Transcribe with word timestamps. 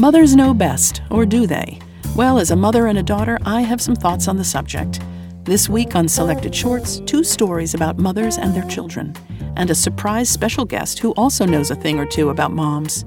Mothers 0.00 0.34
know 0.34 0.54
best, 0.54 1.02
or 1.10 1.26
do 1.26 1.46
they? 1.46 1.78
Well, 2.16 2.38
as 2.38 2.50
a 2.50 2.56
mother 2.56 2.86
and 2.86 2.98
a 2.98 3.02
daughter, 3.02 3.38
I 3.44 3.60
have 3.60 3.82
some 3.82 3.94
thoughts 3.94 4.28
on 4.28 4.38
the 4.38 4.44
subject. 4.44 4.98
This 5.44 5.68
week 5.68 5.94
on 5.94 6.08
Selected 6.08 6.54
Shorts, 6.54 7.00
two 7.00 7.22
stories 7.22 7.74
about 7.74 7.98
mothers 7.98 8.38
and 8.38 8.54
their 8.54 8.64
children, 8.64 9.14
and 9.56 9.68
a 9.68 9.74
surprise 9.74 10.30
special 10.30 10.64
guest 10.64 11.00
who 11.00 11.10
also 11.18 11.44
knows 11.44 11.70
a 11.70 11.74
thing 11.74 11.98
or 11.98 12.06
two 12.06 12.30
about 12.30 12.50
moms. 12.50 13.04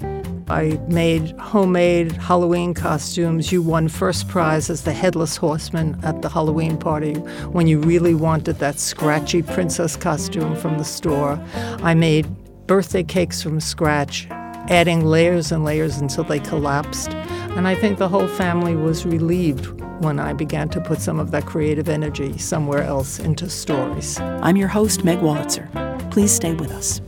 I 0.48 0.80
made 0.88 1.32
homemade 1.40 2.12
Halloween 2.12 2.76
costumes. 2.76 3.52
You 3.52 3.64
won 3.64 3.88
first 3.88 4.28
prize 4.28 4.70
as 4.70 4.84
the 4.84 4.94
headless 4.94 5.36
horseman 5.36 6.00
at 6.04 6.22
the 6.22 6.30
Halloween 6.30 6.78
party 6.78 7.16
when 7.54 7.66
you 7.66 7.80
really 7.80 8.14
wanted 8.14 8.60
that 8.60 8.78
scratchy 8.78 9.42
princess 9.42 9.96
costume 9.96 10.56
from 10.56 10.78
the 10.78 10.86
store. 10.86 11.44
I 11.82 11.96
made 11.96 12.28
birthday 12.68 13.02
cakes 13.02 13.42
from 13.42 13.60
scratch, 13.60 14.28
adding 14.70 15.06
layers 15.06 15.52
and 15.52 15.64
layers 15.64 15.98
until 15.98 16.24
they 16.24 16.40
collapsed. 16.40 17.10
And 17.56 17.68
I 17.68 17.76
think 17.76 17.98
the 17.98 18.10
whole 18.10 18.28
family 18.28 18.76
was 18.76 19.06
relieved 19.06 19.66
when 20.02 20.20
I 20.20 20.34
began 20.34 20.70
to 20.70 20.82
put 20.82 21.02
some 21.02 21.20
of 21.20 21.32
that 21.32 21.46
creative 21.46 21.90
energy 21.90 22.38
somewhere 22.38 22.84
else 22.84 23.20
into 23.20 23.50
stories. 23.50 24.20
I'm 24.20 24.58
your 24.58 24.68
host, 24.68 25.04
Meg 25.04 25.20
Wolitzer. 25.20 25.70
Please 26.12 26.32
stay 26.32 26.54
with 26.54 26.72
us. 26.72 27.02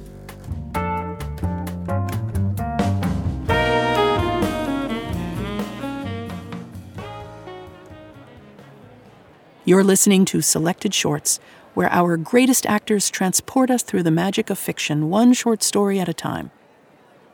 You're 9.68 9.84
listening 9.84 10.26
to 10.26 10.42
Selected 10.42 10.94
Shorts, 10.94 11.40
where 11.74 11.92
our 11.92 12.18
greatest 12.18 12.68
actors 12.68 13.10
transport 13.10 13.72
us 13.72 13.82
through 13.82 14.04
the 14.04 14.12
magic 14.12 14.52
of 14.52 14.60
fiction, 14.60 15.10
one 15.10 15.34
short 15.34 15.64
story 15.64 16.00
at 16.00 16.08
a 16.08 16.14
time. 16.14 16.52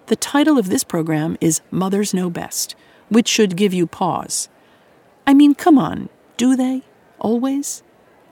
The 0.08 0.16
title 0.16 0.58
of 0.58 0.70
this 0.70 0.84
program 0.84 1.38
is 1.40 1.62
Mothers 1.72 2.14
Know 2.14 2.30
Best, 2.30 2.76
which 3.10 3.28
should 3.28 3.56
give 3.56 3.74
you 3.74 3.88
pause. 3.88 4.50
I 5.26 5.34
mean, 5.34 5.56
come 5.56 5.78
on, 5.78 6.10
do 6.38 6.56
they? 6.56 6.84
Always? 7.20 7.84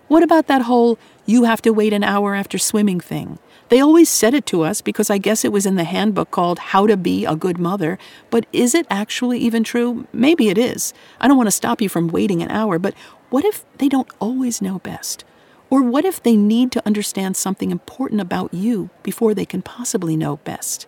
What 0.08 0.24
about 0.24 0.48
that 0.48 0.64
whole 0.64 0.98
you 1.26 1.44
have 1.44 1.62
to 1.62 1.72
wait 1.72 1.94
an 1.94 2.04
hour 2.04 2.34
after 2.34 2.58
swimming 2.58 3.00
thing? 3.00 3.38
They 3.70 3.80
always 3.80 4.10
said 4.10 4.34
it 4.34 4.48
to 4.48 4.64
us 4.64 4.82
because 4.82 5.12
I 5.12 5.20
guess 5.20 5.46
it 5.46 5.52
was 5.52 5.68
in 5.68 5.76
the 5.76 5.84
handbook 5.84 6.32
called 6.32 6.58
How 6.58 6.88
to 6.88 6.98
Be 6.98 7.24
a 7.26 7.36
Good 7.36 7.60
Mother, 7.60 8.00
but 8.32 8.48
is 8.52 8.74
it 8.74 8.88
actually 8.90 9.38
even 9.38 9.64
true? 9.64 10.08
Maybe 10.12 10.50
it 10.50 10.58
is. 10.58 10.92
I 11.22 11.28
don't 11.28 11.38
want 11.38 11.48
to 11.48 11.52
stop 11.52 11.80
you 11.80 11.88
from 11.88 12.08
waiting 12.08 12.42
an 12.42 12.50
hour, 12.50 12.80
but 12.80 12.96
what 13.30 13.46
if 13.46 13.64
they 13.78 13.88
don't 13.88 14.10
always 14.20 14.62
know 14.62 14.80
best? 14.80 15.24
Or 15.70 15.84
what 15.84 16.04
if 16.04 16.22
they 16.22 16.36
need 16.36 16.72
to 16.72 16.86
understand 16.86 17.38
something 17.38 17.70
important 17.70 18.20
about 18.22 18.52
you 18.52 18.90
before 19.04 19.36
they 19.36 19.46
can 19.46 19.62
possibly 19.62 20.18
know 20.18 20.38
best? 20.38 20.88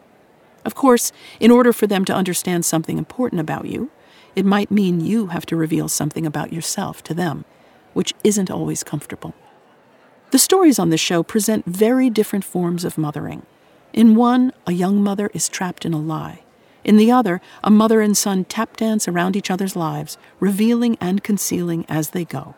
Of 0.63 0.75
course, 0.75 1.11
in 1.39 1.51
order 1.51 1.73
for 1.73 1.87
them 1.87 2.05
to 2.05 2.13
understand 2.13 2.65
something 2.65 2.97
important 2.97 3.41
about 3.41 3.65
you, 3.65 3.89
it 4.35 4.45
might 4.45 4.71
mean 4.71 5.01
you 5.01 5.27
have 5.27 5.45
to 5.47 5.55
reveal 5.55 5.89
something 5.89 6.25
about 6.25 6.53
yourself 6.53 7.03
to 7.03 7.13
them, 7.13 7.45
which 7.93 8.13
isn't 8.23 8.51
always 8.51 8.83
comfortable. 8.83 9.33
The 10.31 10.39
stories 10.39 10.79
on 10.79 10.89
this 10.89 11.01
show 11.01 11.23
present 11.23 11.65
very 11.65 12.09
different 12.09 12.45
forms 12.45 12.85
of 12.85 12.97
mothering. 12.97 13.45
In 13.91 14.15
one, 14.15 14.53
a 14.65 14.71
young 14.71 15.03
mother 15.03 15.29
is 15.33 15.49
trapped 15.49 15.83
in 15.83 15.93
a 15.93 15.99
lie. 15.99 16.43
In 16.83 16.97
the 16.97 17.11
other, 17.11 17.41
a 17.63 17.69
mother 17.69 17.99
and 18.01 18.15
son 18.15 18.45
tap 18.45 18.77
dance 18.77 19.07
around 19.07 19.35
each 19.35 19.51
other's 19.51 19.75
lives, 19.75 20.17
revealing 20.39 20.97
and 21.01 21.23
concealing 21.23 21.85
as 21.89 22.11
they 22.11 22.23
go. 22.23 22.55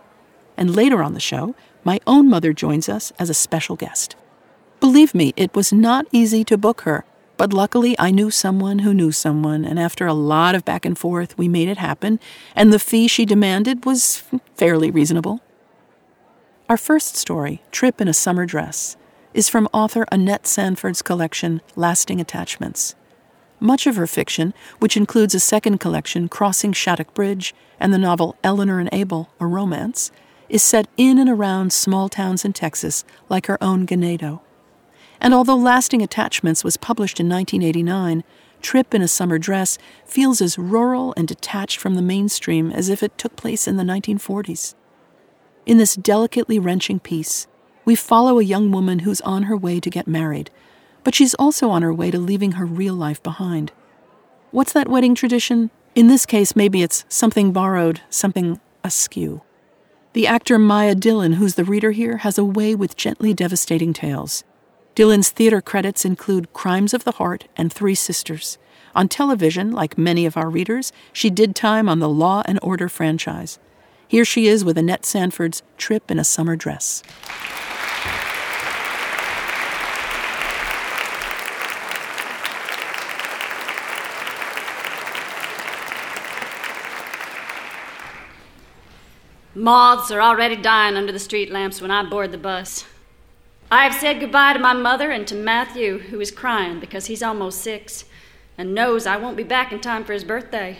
And 0.56 0.76
later 0.76 1.02
on 1.02 1.14
the 1.14 1.20
show, 1.20 1.56
my 1.84 2.00
own 2.06 2.30
mother 2.30 2.54
joins 2.54 2.88
us 2.88 3.12
as 3.17 3.30
a 3.30 3.34
special 3.34 3.76
guest. 3.76 4.16
Believe 4.80 5.16
me, 5.16 5.34
it 5.36 5.56
was 5.56 5.73
not 5.73 6.06
easy 6.12 6.44
to 6.45 6.58
book 6.58 6.82
her, 6.82 7.06
but 7.38 7.53
luckily 7.53 7.95
I 8.00 8.12
knew 8.12 8.30
someone 8.30 8.80
who 8.80 8.94
knew 8.94 9.12
someone, 9.12 9.66
and 9.66 9.80
after 9.80 10.06
a 10.06 10.14
lot 10.14 10.56
of 10.56 10.66
back 10.66 10.86
and 10.86 10.98
forth, 10.98 11.38
we 11.38 11.48
made 11.48 11.67
it 11.67 11.77
happen, 11.77 12.20
and 12.55 12.71
the 12.71 12.80
fee 12.80 13.08
she 13.08 13.26
demanded 13.26 13.86
was 13.86 14.23
fairly 14.55 14.92
reasonable. 14.92 15.42
Our 16.70 16.77
first 16.77 17.16
story, 17.16 17.61
Trip 17.71 17.99
in 17.99 18.08
a 18.08 18.14
Summer 18.14 18.45
Dress, 18.45 18.95
is 19.33 19.49
from 19.49 19.67
author 19.73 20.05
Annette 20.11 20.48
Sanford's 20.48 21.02
collection, 21.02 21.61
Lasting 21.76 22.21
Attachments. 22.21 22.95
Much 23.60 23.88
of 23.88 23.95
her 23.95 24.08
fiction, 24.08 24.54
which 24.80 24.98
includes 24.98 25.33
a 25.33 25.39
second 25.39 25.80
collection, 25.80 26.27
Crossing 26.27 26.73
Shattuck 26.73 27.14
Bridge, 27.14 27.54
and 27.80 27.94
the 27.94 27.98
novel 27.98 28.38
Eleanor 28.44 28.80
and 28.80 28.89
Abel, 28.92 29.30
a 29.39 29.45
romance, 29.45 30.11
is 30.50 30.61
set 30.61 30.88
in 30.98 31.17
and 31.17 31.30
around 31.30 31.73
small 31.73 32.10
towns 32.10 32.45
in 32.45 32.54
Texas 32.54 33.04
like 33.30 33.48
her 33.48 33.61
own 33.64 33.88
Ganado. 33.88 34.42
And 35.23 35.34
although 35.34 35.56
Lasting 35.56 36.04
Attachments 36.04 36.64
was 36.64 36.78
published 36.78 37.20
in 37.20 37.28
1989, 37.28 38.23
Trip 38.61 38.94
in 38.94 39.02
a 39.02 39.08
Summer 39.08 39.39
Dress 39.39 39.78
feels 40.06 40.42
as 40.42 40.60
rural 40.60 41.14
and 41.17 41.28
detached 41.28 41.80
from 41.80 41.95
the 41.95 42.02
mainstream 42.02 42.72
as 42.72 42.89
if 42.89 43.02
it 43.02 43.17
took 43.17 43.36
place 43.36 43.67
in 43.67 43.78
the 43.78 43.83
1940s. 43.83 44.76
In 45.66 45.78
this 45.80 45.95
delicately 45.95 46.60
wrenching 46.60 47.00
piece, 47.00 47.48
we 47.86 47.95
follow 47.95 48.38
a 48.38 48.44
young 48.44 48.72
woman 48.72 49.00
who's 49.00 49.22
on 49.22 49.44
her 49.44 49.58
way 49.58 49.80
to 49.80 49.89
get 49.89 50.08
married 50.08 50.52
but 51.04 51.16
she's 51.16 51.33
also 51.36 51.70
on 51.70 51.82
her 51.82 51.94
way 51.94 52.12
to 52.12 52.20
leaving 52.20 52.54
her 52.54 52.66
real 52.66 52.95
life 52.95 53.22
behind. 53.22 53.72
What's 54.52 54.73
that 54.73 54.88
wedding 54.88 55.16
tradition? 55.16 55.70
In 55.95 56.08
this 56.08 56.26
case, 56.26 56.56
maybe 56.56 56.82
it's 56.82 57.06
something 57.10 57.52
borrowed, 57.52 58.02
something 58.10 58.60
askew. 58.83 59.42
The 60.14 60.28
actor 60.28 60.60
Mia 60.60 60.95
Dillon, 60.95 61.33
who's 61.33 61.56
the 61.56 61.64
reader 61.64 61.92
here, 61.92 62.17
has 62.17 62.38
a 62.38 62.44
way 62.44 62.76
with 62.76 62.95
gently 62.95 63.33
devastating 63.33 63.94
tales. 63.94 64.44
Dillon's 64.95 65.31
theater 65.31 65.59
credits 65.59 66.05
include 66.05 66.54
Crimes 66.54 66.93
of 66.93 67.04
the 67.04 67.14
Heart 67.14 67.48
and 67.58 67.73
Three 67.73 67.95
Sisters. 67.95 68.59
On 68.93 69.08
television, 69.08 69.71
like 69.71 69.98
many 69.98 70.27
of 70.27 70.37
our 70.37 70.52
readers, 70.52 70.93
she 71.11 71.31
did 71.31 71.55
time 71.55 71.89
on 71.89 71.98
the 71.98 72.08
Law 72.08 72.43
and 72.45 72.59
Order 72.61 72.87
franchise. 72.87 73.58
Here 74.08 74.23
she 74.23 74.45
is 74.45 74.64
with 74.64 74.77
Annette 74.77 75.03
Sanford's 75.03 75.64
Trip 75.80 76.11
in 76.11 76.20
a 76.20 76.23
Summer 76.23 76.55
Dress. 76.55 77.02
Moths 89.55 90.11
are 90.11 90.21
already 90.21 90.55
dying 90.55 90.95
under 90.95 91.11
the 91.11 91.17
street 91.17 91.49
lamps 91.49 91.82
when 91.82 91.89
I 91.89 92.03
board 92.03 92.32
the 92.32 92.37
bus. 92.37 92.86
I 93.72 93.86
have 93.86 93.94
said 93.94 94.20
goodbye 94.20 94.54
to 94.54 94.60
my 94.60 94.74
mother 94.74 95.12
and 95.12 95.28
to 95.28 95.36
Matthew, 95.36 96.00
who 96.00 96.20
is 96.20 96.32
crying 96.32 96.80
because 96.80 97.08
he's 97.08 97.24
almost 97.24 97.62
six 97.62 98.06
and 98.58 98.76
knows 98.76 99.06
I 99.06 99.18
won't 99.18 99.38
be 99.38 99.44
back 99.44 99.72
in 99.72 99.80
time 99.80 100.04
for 100.04 100.14
his 100.14 100.24
birthday. 100.24 100.78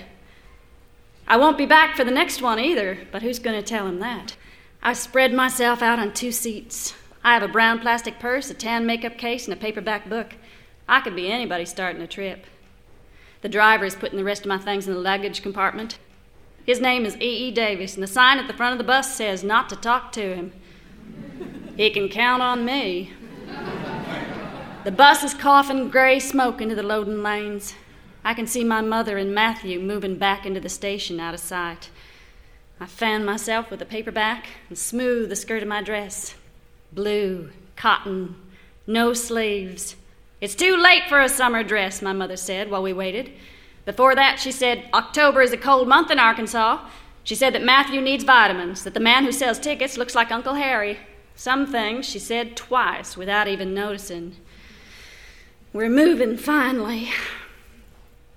I 1.28 1.38
won't 1.38 1.58
be 1.58 1.66
back 1.66 1.96
for 1.96 2.04
the 2.04 2.12
next 2.12 2.42
one 2.42 2.60
either, 2.60 3.00
but 3.12 3.22
who's 3.22 3.40
going 3.40 3.60
to 3.60 3.68
tell 3.68 3.88
him 3.88 4.00
that? 4.00 4.36
I 4.82 4.94
spread 4.94 5.34
myself 5.34 5.82
out 5.82 6.00
on 6.00 6.14
two 6.14 6.32
seats. 6.32 6.94
I 7.24 7.34
have 7.34 7.44
a 7.44 7.48
brown 7.48 7.80
plastic 7.80 8.20
purse, 8.20 8.50
a 8.50 8.54
tan 8.54 8.86
makeup 8.86 9.18
case, 9.18 9.46
and 9.46 9.54
a 9.54 9.60
paperback 9.60 10.10
book. 10.10 10.36
I 10.88 11.00
could 11.00 11.16
be 11.16 11.32
anybody 11.32 11.66
starting 11.66 12.02
a 12.02 12.08
trip. 12.08 12.46
The 13.42 13.50
driver 13.50 13.86
is 13.86 13.96
putting 13.96 14.18
the 14.18 14.24
rest 14.24 14.42
of 14.42 14.50
my 14.50 14.58
things 14.58 14.88
in 14.88 14.94
the 14.94 15.00
luggage 15.00 15.42
compartment. 15.42 15.98
His 16.66 16.82
name 16.82 17.06
is 17.06 17.16
E.E. 17.16 17.48
E. 17.48 17.52
Davis, 17.52 17.96
and 17.96 18.04
the 18.04 18.08
sign 18.08 18.38
at 18.40 18.48
the 18.48 18.54
front 18.54 18.74
of 18.74 18.78
the 18.78 18.84
bus 18.84 19.16
says 19.16 19.44
not 19.44 19.70
to 19.70 19.76
talk 19.76 20.12
to 20.14 20.36
him. 20.36 20.54
He 21.76 21.90
can 21.90 22.08
count 22.10 22.42
on 22.42 22.66
me. 22.66 23.12
The 24.84 24.92
bus 24.92 25.24
is 25.24 25.34
coughing 25.34 25.90
gray 25.90 26.20
smoke 26.20 26.62
into 26.62 26.76
the 26.76 26.84
loading 26.84 27.24
lanes. 27.24 27.74
I 28.24 28.34
can 28.34 28.48
see 28.48 28.64
my 28.64 28.82
mother 28.82 29.18
and 29.18 29.34
Matthew 29.34 29.80
moving 29.80 30.18
back 30.18 30.46
into 30.46 30.60
the 30.60 30.70
station 30.70 31.20
out 31.20 31.34
of 31.34 31.40
sight. 31.40 31.90
I 32.80 32.86
fan 32.86 33.26
myself 33.26 33.72
with 33.72 33.82
a 33.82 33.86
paperback 33.86 34.48
and 34.70 34.78
smooth 34.78 35.30
the 35.30 35.36
skirt 35.36 35.64
of 35.64 35.70
my 35.70 35.82
dress. 35.82 36.36
Blue, 36.92 37.50
cotton, 37.76 38.36
no 38.86 39.14
sleeves. 39.14 39.96
It's 40.42 40.56
too 40.56 40.76
late 40.76 41.04
for 41.08 41.22
a 41.22 41.30
summer 41.30 41.64
dress, 41.64 42.02
my 42.02 42.14
mother 42.14 42.38
said 42.38 42.70
while 42.70 42.84
we 42.84 42.94
waited. 42.94 43.32
Before 43.86 44.16
that, 44.16 44.40
she 44.40 44.52
said, 44.52 44.90
October 44.94 45.42
is 45.42 45.54
a 45.54 45.58
cold 45.58 45.88
month 45.88 46.12
in 46.12 46.20
Arkansas. 46.20 46.86
She 47.24 47.36
said 47.36 47.54
that 47.54 47.64
Matthew 47.64 48.02
needs 48.02 48.24
vitamins, 48.24 48.84
that 48.84 48.94
the 48.94 49.00
man 49.00 49.24
who 49.24 49.32
sells 49.32 49.60
tickets 49.60 49.98
looks 49.98 50.14
like 50.14 50.32
Uncle 50.32 50.56
Harry. 50.56 51.00
Some 51.36 51.68
things 51.68 52.06
she 52.06 52.20
said 52.20 52.56
twice 52.56 53.18
without 53.18 53.48
even 53.48 53.74
noticing. 53.74 54.38
We're 55.74 55.90
moving 55.90 56.38
finally. 56.38 57.10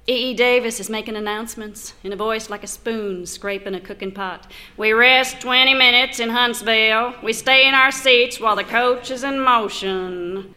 E.E. 0.08 0.31
E. 0.31 0.34
Davis 0.34 0.78
is 0.78 0.88
making 0.88 1.16
announcements 1.16 1.94
in 2.04 2.12
a 2.12 2.16
voice 2.16 2.48
like 2.48 2.62
a 2.62 2.69
spoon 2.69 3.26
scraping 3.26 3.75
a 3.75 3.81
cooking 3.81 4.12
pot. 4.12 4.50
We 4.76 4.93
rest 4.93 5.40
20 5.40 5.75
minutes 5.75 6.20
in 6.20 6.31
Huntsville. 6.31 7.14
We 7.25 7.32
stay 7.32 7.66
in 7.66 7.75
our 7.75 7.90
seats 7.90 8.38
while 8.38 8.54
the 8.54 8.62
coach 8.62 9.10
is 9.10 9.25
in 9.25 9.40
motion. 9.40 10.54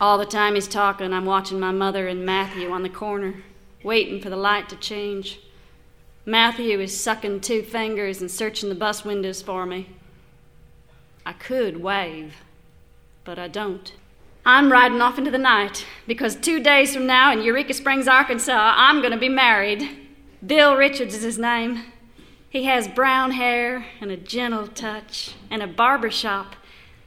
All 0.00 0.16
the 0.16 0.24
time 0.24 0.54
he's 0.54 0.68
talking, 0.68 1.12
I'm 1.12 1.26
watching 1.26 1.58
my 1.58 1.72
mother 1.72 2.06
and 2.06 2.24
Matthew 2.24 2.70
on 2.70 2.84
the 2.84 2.88
corner 2.88 3.42
waiting 3.82 4.20
for 4.20 4.30
the 4.30 4.36
light 4.36 4.68
to 4.70 4.76
change. 4.76 5.40
Matthew 6.24 6.80
is 6.80 6.98
sucking 6.98 7.40
two 7.40 7.62
fingers 7.62 8.20
and 8.20 8.30
searching 8.30 8.70
the 8.70 8.74
bus 8.74 9.04
windows 9.04 9.42
for 9.42 9.66
me. 9.66 9.88
I 11.26 11.32
could 11.32 11.82
wave, 11.82 12.36
but 13.24 13.38
I 13.38 13.48
don't. 13.48 13.92
I'm 14.46 14.70
riding 14.70 15.00
off 15.00 15.16
into 15.16 15.30
the 15.30 15.38
night 15.38 15.86
because 16.06 16.36
two 16.36 16.62
days 16.62 16.94
from 16.94 17.06
now 17.06 17.32
in 17.32 17.40
Eureka 17.40 17.72
Springs, 17.72 18.06
Arkansas, 18.06 18.74
I'm 18.76 19.00
going 19.00 19.12
to 19.12 19.18
be 19.18 19.30
married. 19.30 19.88
Bill 20.46 20.76
Richards 20.76 21.14
is 21.14 21.22
his 21.22 21.38
name. 21.38 21.84
He 22.50 22.64
has 22.64 22.86
brown 22.86 23.32
hair 23.32 23.86
and 24.00 24.10
a 24.10 24.16
gentle 24.18 24.66
touch 24.66 25.34
and 25.50 25.62
a 25.62 25.66
barber 25.66 26.10
shop. 26.10 26.56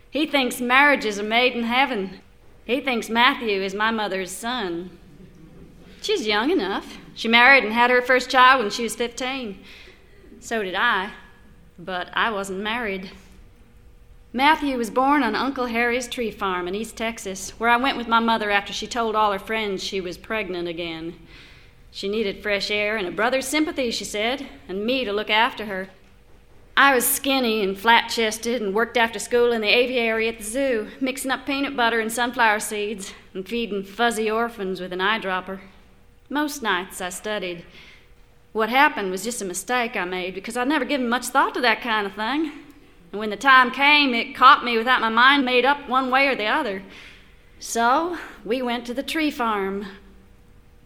He 0.10 0.26
thinks 0.26 0.60
marriages 0.60 1.20
are 1.20 1.24
made 1.24 1.54
in 1.54 1.64
heaven. 1.64 2.22
He 2.66 2.82
thinks 2.82 3.08
Matthew 3.08 3.62
is 3.62 3.76
my 3.76 3.92
mother's 3.92 4.32
son. 4.32 4.98
She's 6.02 6.26
young 6.26 6.50
enough. 6.50 6.98
She 7.14 7.28
married 7.28 7.64
and 7.64 7.72
had 7.72 7.92
her 7.92 8.02
first 8.02 8.30
child 8.30 8.62
when 8.62 8.72
she 8.72 8.84
was 8.84 8.96
15. 8.96 9.60
So 10.40 10.64
did 10.64 10.76
I, 10.76 11.12
but 11.78 12.10
I 12.14 12.32
wasn't 12.32 12.60
married. 12.60 13.12
Matthew 14.38 14.78
was 14.78 14.92
born 14.92 15.24
on 15.24 15.34
Uncle 15.34 15.66
Harry's 15.66 16.08
tree 16.08 16.30
farm 16.30 16.68
in 16.68 16.76
East 16.76 16.96
Texas, 16.96 17.50
where 17.58 17.72
I 17.72 17.78
went 17.78 17.98
with 17.98 18.08
my 18.08 18.20
mother 18.20 18.52
after 18.52 18.72
she 18.72 18.86
told 18.86 19.16
all 19.16 19.32
her 19.32 19.40
friends 19.40 19.84
she 19.84 20.00
was 20.00 20.16
pregnant 20.16 20.68
again. 20.68 21.16
She 21.90 22.08
needed 22.08 22.44
fresh 22.44 22.70
air 22.70 22.98
and 22.98 23.08
a 23.08 23.12
brother's 23.12 23.48
sympathy, 23.48 23.90
she 23.90 24.06
said, 24.06 24.48
and 24.70 24.86
me 24.86 25.04
to 25.06 25.12
look 25.12 25.32
after 25.32 25.66
her. 25.66 25.90
I 26.78 26.94
was 26.94 27.04
skinny 27.04 27.64
and 27.64 27.76
flat 27.76 28.10
chested 28.10 28.62
and 28.62 28.76
worked 28.76 28.96
after 28.96 29.18
school 29.18 29.52
in 29.52 29.62
the 29.62 29.76
aviary 29.76 30.28
at 30.28 30.38
the 30.38 30.44
zoo, 30.44 30.90
mixing 31.02 31.32
up 31.32 31.48
peanut 31.48 31.76
butter 31.76 32.00
and 32.00 32.12
sunflower 32.12 32.60
seeds 32.60 33.14
and 33.34 33.44
feeding 33.44 33.82
fuzzy 33.82 34.30
orphans 34.30 34.80
with 34.80 34.94
an 34.94 35.00
eyedropper. 35.00 35.62
Most 36.30 36.62
nights 36.62 37.02
I 37.02 37.10
studied. 37.10 37.66
What 38.54 38.70
happened 38.70 39.10
was 39.10 39.24
just 39.24 39.42
a 39.42 39.46
mistake 39.46 39.96
I 39.96 40.06
made 40.06 40.36
because 40.36 40.56
I'd 40.56 40.68
never 40.68 40.86
given 40.86 41.10
much 41.10 41.26
thought 41.26 41.56
to 41.56 41.62
that 41.62 41.82
kind 41.82 42.06
of 42.06 42.14
thing. 42.14 42.52
And 43.12 43.20
when 43.20 43.30
the 43.30 43.38
time 43.38 43.72
came, 43.72 44.14
it 44.14 44.36
caught 44.36 44.66
me 44.66 44.78
without 44.78 45.02
my 45.02 45.10
mind 45.10 45.46
made 45.46 45.66
up 45.66 45.88
one 45.88 46.10
way 46.10 46.28
or 46.28 46.36
the 46.36 46.46
other. 46.46 46.84
So 47.60 48.18
we 48.46 48.62
went 48.62 48.86
to 48.86 48.94
the 48.94 49.04
tree 49.04 49.32
farm. 49.32 49.86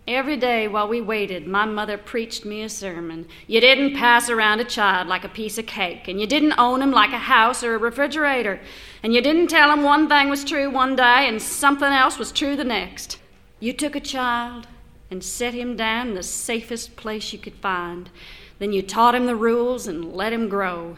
Every 0.08 0.36
day 0.36 0.68
while 0.68 0.88
we 0.88 1.00
waited, 1.00 1.48
my 1.48 1.66
mother 1.66 1.98
preached 1.98 2.44
me 2.44 2.64
a 2.64 2.70
sermon. 2.70 3.28
You 3.46 3.62
didn't 3.62 3.96
pass 3.96 4.30
around 4.30 4.60
a 4.60 4.66
child 4.66 5.08
like 5.08 5.24
a 5.24 5.30
piece 5.30 5.58
of 5.58 5.68
cake, 5.68 6.08
and 6.08 6.20
you 6.20 6.26
didn't 6.26 6.58
own 6.58 6.82
him 6.82 6.92
like 6.92 7.12
a 7.12 7.18
house 7.18 7.64
or 7.64 7.76
a 7.76 7.78
refrigerator, 7.78 8.60
and 9.04 9.14
you 9.14 9.22
didn't 9.22 9.48
tell 9.48 9.72
him 9.72 9.84
one 9.84 10.10
thing 10.10 10.28
was 10.28 10.44
true 10.44 10.70
one 10.70 10.96
day 10.96 11.28
and 11.28 11.42
something 11.42 11.92
else 11.92 12.18
was 12.18 12.32
true 12.32 12.56
the 12.56 12.64
next. 12.64 13.20
You 13.60 13.74
took 13.74 13.96
a 13.96 14.00
child 14.00 14.68
and 15.12 15.24
set 15.24 15.54
him 15.54 15.76
down 15.76 16.10
in 16.10 16.16
the 16.16 16.24
safest 16.24 16.96
place 16.96 17.32
you 17.32 17.38
could 17.38 17.56
find. 17.56 18.10
Then 18.58 18.74
you 18.74 18.82
taught 18.82 19.16
him 19.16 19.28
the 19.28 19.36
rules 19.36 19.88
and 19.88 20.14
let 20.14 20.34
him 20.34 20.50
grow. 20.50 20.98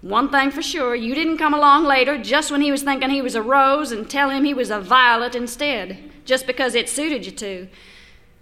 One 0.00 0.30
thing 0.30 0.50
for 0.52 0.62
sure, 0.62 0.94
you 0.94 1.14
didn't 1.14 1.38
come 1.38 1.54
along 1.54 1.84
later 1.84 2.22
just 2.22 2.52
when 2.52 2.60
he 2.60 2.70
was 2.70 2.82
thinking 2.82 3.10
he 3.10 3.22
was 3.22 3.34
a 3.34 3.42
rose 3.42 3.90
and 3.90 4.08
tell 4.08 4.30
him 4.30 4.44
he 4.44 4.54
was 4.54 4.70
a 4.70 4.80
violet 4.80 5.34
instead, 5.34 5.98
just 6.24 6.46
because 6.46 6.74
it 6.74 6.88
suited 6.88 7.26
you 7.26 7.32
to. 7.32 7.68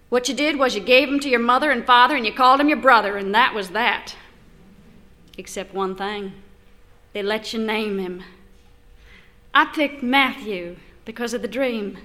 What 0.09 0.29
you 0.29 0.35
did 0.35 0.57
was 0.57 0.75
you 0.75 0.81
gave 0.81 1.09
him 1.09 1.19
to 1.21 1.29
your 1.29 1.39
mother 1.39 1.71
and 1.71 1.85
father 1.85 2.15
and 2.15 2.25
you 2.25 2.31
called 2.31 2.61
him 2.61 2.69
your 2.69 2.77
brother, 2.77 3.17
and 3.17 3.33
that 3.33 3.55
was 3.55 3.69
that. 3.69 4.15
Except 5.37 5.73
one 5.73 5.95
thing 5.95 6.33
they 7.13 7.23
let 7.23 7.51
you 7.51 7.59
name 7.59 7.97
him. 7.97 8.23
I 9.53 9.65
picked 9.65 10.03
Matthew 10.03 10.77
because 11.05 11.33
of 11.33 11.41
the 11.41 11.47
dream 11.47 11.97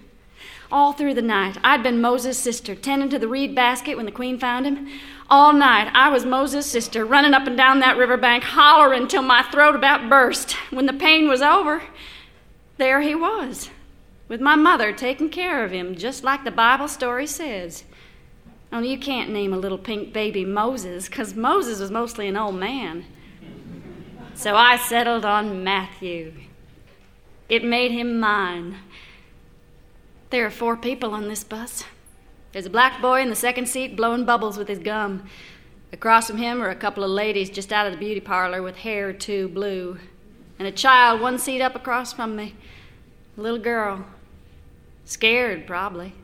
all 0.73 0.93
through 0.93 1.15
the 1.15 1.23
night. 1.23 1.59
I'd 1.63 1.83
been 1.83 2.01
Moses' 2.01 2.39
sister, 2.39 2.75
tending 2.75 3.11
to 3.11 3.19
the 3.19 3.29
reed 3.29 3.55
basket 3.55 3.97
when 3.97 4.07
the 4.07 4.13
queen 4.13 4.39
found 4.39 4.67
him. 4.67 4.89
All 5.31 5.53
night, 5.53 5.91
I 5.95 6.09
was 6.09 6.25
Moses' 6.25 6.67
sister, 6.67 7.05
running 7.05 7.35
up 7.35 7.47
and 7.47 7.57
down 7.57 7.81
that 7.81 7.97
riverbank, 7.97 8.43
hollering 8.43 9.07
till 9.07 9.23
my 9.23 9.43
throat 9.43 9.75
about 9.75 10.09
burst. 10.09 10.53
When 10.71 10.87
the 10.87 10.93
pain 10.93 11.29
was 11.29 11.43
over, 11.43 11.83
there 12.79 13.03
he 13.03 13.15
was, 13.15 13.71
with 14.29 14.41
my 14.41 14.57
mother 14.57 14.93
taking 14.93 15.29
care 15.29 15.65
of 15.65 15.71
him, 15.71 15.95
just 15.95 16.25
like 16.25 16.43
the 16.43 16.51
Bible 16.51 16.89
story 16.89 17.27
says. 17.27 17.85
Only 18.73 18.91
you 18.91 18.99
can't 18.99 19.31
name 19.31 19.53
a 19.53 19.59
little 19.59 19.79
pink 19.79 20.13
baby 20.13 20.45
Moses, 20.45 21.07
because 21.07 21.35
Moses 21.35 21.81
was 21.81 21.91
mostly 21.91 22.27
an 22.29 22.37
old 22.37 22.55
man. 22.55 23.05
So 24.35 24.57
I 24.57 24.77
settled 24.77 25.27
on 25.27 25.63
Matthew. 25.63 26.33
It 27.49 27.63
made 27.63 27.91
him 27.91 28.19
mine. 28.19 28.79
There 30.33 30.47
are 30.47 30.51
four 30.51 30.79
people 30.79 31.13
on 31.13 31.29
this 31.29 31.45
bus. 31.45 31.85
There's 32.53 32.65
a 32.65 32.71
black 32.71 33.03
boy 33.03 33.21
in 33.21 33.29
the 33.29 33.37
second 33.37 33.67
seat 33.67 33.97
blowing 33.97 34.25
bubbles 34.25 34.57
with 34.57 34.67
his 34.67 34.79
gum. 34.79 35.29
Across 35.93 36.29
from 36.29 36.39
him 36.39 36.63
are 36.63 36.71
a 36.71 36.75
couple 36.75 37.05
of 37.05 37.11
ladies 37.11 37.51
just 37.51 37.71
out 37.71 37.85
of 37.85 37.93
the 37.93 37.99
beauty 37.99 38.19
parlor 38.19 38.63
with 38.63 38.77
hair 38.77 39.13
too 39.13 39.49
blue. 39.49 39.99
And 40.59 40.67
a 40.67 40.73
child 40.73 41.21
one 41.21 41.39
seat 41.39 41.61
up 41.61 41.75
across 41.75 42.15
from 42.15 42.35
me. 42.35 42.55
A 43.37 43.43
little 43.43 43.59
girl. 43.59 44.07
Scared, 45.05 45.67
probably. 45.67 46.15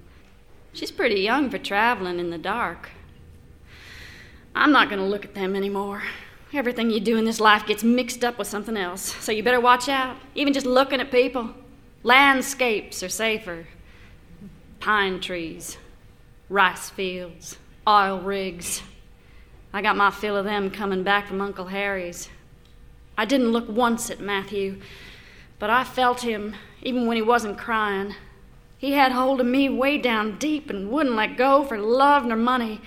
She's 0.73 0.91
pretty 0.91 1.21
young 1.21 1.51
for 1.51 1.59
traveling 1.59 2.19
in 2.19 2.31
the 2.31 2.39
dark. 2.39 2.89
I'm 4.55 4.73
not 4.73 4.89
going 4.89 5.03
to 5.03 5.07
look 5.07 5.27
at 5.27 5.35
them 5.35 5.55
anymore. 5.55 6.03
Everything 6.55 6.89
you 6.89 7.01
do 7.01 7.19
in 7.19 7.27
this 7.27 7.41
life 7.41 7.67
gets 7.67 7.85
mixed 7.85 8.25
up 8.25 8.39
with 8.39 8.49
something 8.49 8.79
else, 8.79 9.03
so 9.23 9.33
you 9.33 9.43
better 9.43 9.61
watch 9.61 9.87
out. 9.87 10.17
Even 10.35 10.55
just 10.55 10.65
looking 10.65 10.99
at 10.99 11.11
people. 11.11 11.51
Landscapes 12.03 13.03
are 13.03 13.11
safer 13.11 13.67
pine 14.81 15.21
trees, 15.21 15.77
rice 16.49 16.91
fields, 16.91 17.57
oil 17.87 18.21
rigs. 18.21 18.83
I 19.73 19.83
got 19.83 19.97
my 19.97 20.11
fill 20.11 20.37
of 20.37 20.45
them 20.45 20.71
coming 20.71 21.03
back 21.03 21.27
from 21.27 21.41
Uncle 21.41 21.67
Harry's. 21.67 22.29
I 23.17 23.25
didn't 23.25 23.53
look 23.53 23.69
once 23.69 24.11
at 24.11 24.21
Matthew, 24.21 24.81
but 25.59 25.71
I 25.71 25.85
felt 25.85 26.21
him 26.21 26.55
even 26.83 27.07
when 27.07 27.17
he 27.17 27.23
wasn't 27.23 27.59
crying. 27.59 28.15
He 28.79 28.93
had 28.93 29.13
hold 29.13 29.41
of 29.41 29.47
me 29.47 29.69
way 29.69 29.99
down 29.99 30.39
deep 30.39 30.71
and 30.71 30.91
wouldn't 30.91 31.17
let 31.17 31.37
go 31.37 31.65
for 31.65 31.79
love 31.79 32.25
nor 32.25 32.37
money. 32.37 32.81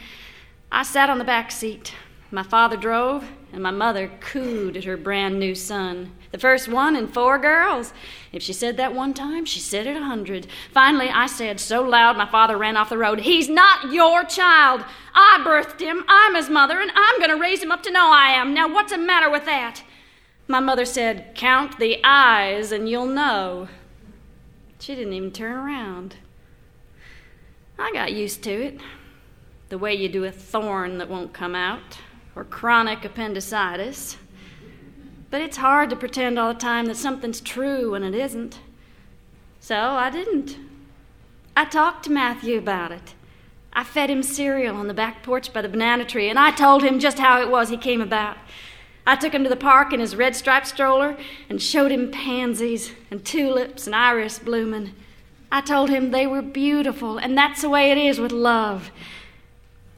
I 0.71 0.83
sat 0.83 1.09
on 1.09 1.17
the 1.17 1.25
back 1.25 1.51
seat. 1.51 1.93
My 2.31 2.43
father 2.43 2.77
drove, 2.77 3.25
and 3.51 3.61
my 3.61 3.71
mother 3.71 4.09
cooed 4.21 4.77
at 4.77 4.85
her 4.85 4.95
brand 4.95 5.37
new 5.37 5.53
son. 5.53 6.13
The 6.31 6.39
first 6.39 6.69
one 6.69 6.95
in 6.95 7.07
four 7.07 7.37
girls. 7.37 7.93
If 8.31 8.41
she 8.41 8.53
said 8.53 8.77
that 8.77 8.95
one 8.95 9.13
time, 9.13 9.43
she 9.43 9.59
said 9.59 9.85
it 9.85 9.97
a 9.97 10.03
hundred. 10.03 10.47
Finally, 10.71 11.09
I 11.09 11.25
said 11.27 11.59
so 11.59 11.81
loud 11.81 12.15
my 12.15 12.25
father 12.29 12.57
ran 12.57 12.77
off 12.77 12.89
the 12.89 12.97
road, 12.97 13.21
He's 13.21 13.49
not 13.49 13.91
your 13.91 14.23
child. 14.23 14.85
I 15.13 15.43
birthed 15.45 15.81
him, 15.81 16.05
I'm 16.07 16.35
his 16.35 16.49
mother, 16.49 16.79
and 16.79 16.91
I'm 16.95 17.19
going 17.19 17.31
to 17.31 17.41
raise 17.41 17.61
him 17.61 17.71
up 17.71 17.83
to 17.83 17.91
know 17.91 18.09
I 18.11 18.29
am. 18.29 18.53
Now, 18.53 18.73
what's 18.73 18.93
the 18.93 18.97
matter 18.97 19.29
with 19.29 19.43
that? 19.45 19.83
My 20.47 20.61
mother 20.61 20.85
said, 20.85 21.35
Count 21.35 21.79
the 21.79 21.99
eyes 22.03 22.71
and 22.71 22.87
you'll 22.87 23.05
know. 23.05 23.67
She 24.79 24.95
didn't 24.95 25.13
even 25.13 25.31
turn 25.31 25.55
around. 25.55 26.15
I 27.77 27.91
got 27.93 28.13
used 28.13 28.41
to 28.43 28.51
it. 28.51 28.79
The 29.69 29.77
way 29.77 29.93
you 29.93 30.09
do 30.09 30.25
a 30.25 30.31
thorn 30.31 30.97
that 30.97 31.09
won't 31.09 31.33
come 31.33 31.55
out, 31.55 31.99
or 32.35 32.43
chronic 32.43 33.05
appendicitis. 33.05 34.17
But 35.31 35.41
it's 35.41 35.57
hard 35.57 35.89
to 35.89 35.95
pretend 35.95 36.37
all 36.37 36.53
the 36.53 36.59
time 36.59 36.85
that 36.85 36.97
something's 36.97 37.41
true 37.41 37.91
when 37.91 38.03
it 38.03 38.13
isn't. 38.13 38.59
So 39.61 39.75
I 39.75 40.09
didn't. 40.09 40.57
I 41.55 41.65
talked 41.65 42.03
to 42.05 42.11
Matthew 42.11 42.57
about 42.57 42.91
it. 42.91 43.15
I 43.73 43.85
fed 43.85 44.09
him 44.09 44.23
cereal 44.23 44.75
on 44.75 44.89
the 44.89 44.93
back 44.93 45.23
porch 45.23 45.53
by 45.53 45.61
the 45.61 45.69
banana 45.69 46.03
tree, 46.03 46.29
and 46.29 46.37
I 46.37 46.51
told 46.51 46.83
him 46.83 46.99
just 46.99 47.19
how 47.19 47.41
it 47.41 47.49
was 47.49 47.69
he 47.69 47.77
came 47.77 48.01
about. 48.01 48.37
I 49.07 49.15
took 49.15 49.33
him 49.33 49.43
to 49.43 49.49
the 49.49 49.55
park 49.55 49.93
in 49.93 50.01
his 50.01 50.15
red 50.15 50.35
striped 50.35 50.67
stroller 50.67 51.17
and 51.49 51.61
showed 51.61 51.91
him 51.91 52.11
pansies 52.11 52.91
and 53.09 53.23
tulips 53.25 53.87
and 53.87 53.95
iris 53.95 54.37
blooming. 54.37 54.91
I 55.51 55.61
told 55.61 55.89
him 55.89 56.11
they 56.11 56.27
were 56.27 56.41
beautiful, 56.41 57.17
and 57.17 57.37
that's 57.37 57.61
the 57.61 57.69
way 57.69 57.91
it 57.91 57.97
is 57.97 58.19
with 58.19 58.31
love. 58.33 58.91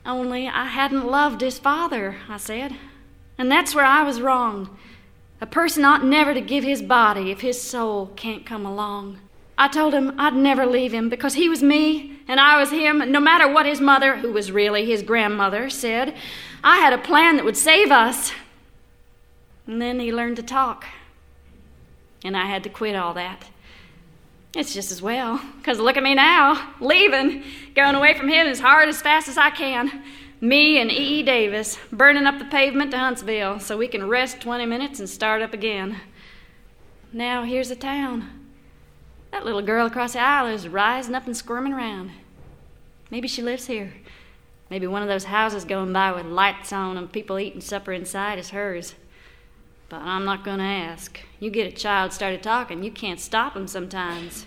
Only 0.06 0.48
I 0.48 0.66
hadn't 0.66 1.08
loved 1.08 1.42
his 1.42 1.58
father, 1.58 2.18
I 2.30 2.38
said. 2.38 2.76
And 3.38 3.52
that's 3.52 3.74
where 3.74 3.86
I 3.86 4.04
was 4.04 4.22
wrong. 4.22 4.78
A 5.44 5.46
person 5.46 5.84
ought 5.84 6.06
never 6.06 6.34
to 6.34 6.40
give 6.40 6.64
his 6.64 6.82
body 6.82 7.30
if 7.30 7.42
his 7.42 7.62
soul 7.62 8.14
can't 8.16 8.46
come 8.46 8.66
along. 8.66 9.20
I 9.58 9.68
told 9.68 9.94
him 9.94 10.18
I'd 10.18 10.34
never 10.36 10.66
leave 10.66 10.94
him 10.94 11.10
because 11.10 11.34
he 11.34 11.50
was 11.50 11.62
me 11.62 12.18
and 12.30 12.40
I 12.40 12.58
was 12.62 12.72
him, 12.72 13.02
and 13.02 13.12
no 13.12 13.20
matter 13.20 13.46
what 13.52 13.66
his 13.66 13.82
mother, 13.82 14.16
who 14.16 14.32
was 14.32 14.54
really 14.54 14.86
his 14.86 15.04
grandmother, 15.04 15.70
said, 15.70 16.16
I 16.64 16.78
had 16.78 16.94
a 16.94 16.98
plan 16.98 17.36
that 17.36 17.44
would 17.44 17.58
save 17.58 17.92
us. 17.92 18.32
And 19.68 19.82
then 19.82 20.00
he 20.00 20.14
learned 20.14 20.38
to 20.38 20.44
talk. 20.44 20.86
And 22.24 22.38
I 22.38 22.46
had 22.46 22.64
to 22.64 22.70
quit 22.70 22.96
all 22.96 23.14
that. 23.16 23.50
It's 24.56 24.74
just 24.74 24.94
as 24.94 25.02
well, 25.02 25.42
because 25.58 25.78
look 25.78 25.98
at 25.98 26.04
me 26.04 26.16
now, 26.16 26.74
leaving, 26.80 27.44
going 27.76 27.96
away 27.96 28.18
from 28.18 28.30
him 28.30 28.48
as 28.48 28.62
hard 28.62 28.88
as 28.88 29.02
fast 29.02 29.28
as 29.28 29.38
I 29.38 29.50
can. 29.50 30.04
Me 30.44 30.78
and 30.78 30.92
E. 30.92 30.96
E. 30.96 31.24
Davis 31.24 31.78
burning 31.90 32.26
up 32.26 32.38
the 32.38 32.44
pavement 32.44 32.92
to 32.92 32.98
Huntsville 32.98 33.62
so 33.62 33.78
we 33.78 33.88
can 33.88 34.10
rest 34.10 34.42
20 34.42 34.66
minutes 34.66 35.00
and 35.00 35.08
start 35.08 35.42
up 35.42 35.54
again. 35.54 36.02
Now 37.14 37.46
here's 37.46 37.70
the 37.70 37.78
town. 37.78 38.30
That 39.32 39.46
little 39.46 39.62
girl 39.62 39.86
across 39.86 40.12
the 40.12 40.20
aisle 40.20 40.48
is 40.48 40.68
rising 40.68 41.16
up 41.16 41.28
and 41.28 41.38
squirming 41.38 41.72
around. 41.72 42.12
Maybe 43.10 43.30
she 43.30 43.42
lives 43.42 43.68
here. 43.68 43.94
Maybe 44.70 44.86
one 44.86 45.02
of 45.02 45.08
those 45.08 45.24
houses 45.24 45.64
going 45.64 45.94
by 45.94 46.12
with 46.12 46.26
lights 46.26 46.74
on 46.74 46.98
and 46.98 47.10
people 47.10 47.40
eating 47.40 47.62
supper 47.62 47.94
inside 47.94 48.38
is 48.38 48.50
hers. 48.50 48.96
But 49.88 50.02
I'm 50.02 50.26
not 50.26 50.44
going 50.44 50.58
to 50.58 50.66
ask. 50.66 51.22
You 51.40 51.52
get 51.52 51.72
a 51.72 51.76
child 51.76 52.12
started 52.12 52.44
talking, 52.44 52.84
you 52.84 52.92
can't 52.92 53.22
stop 53.22 53.56
him 53.56 53.66
sometimes. 53.66 54.46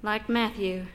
Like 0.00 0.28
Matthew. 0.28 0.86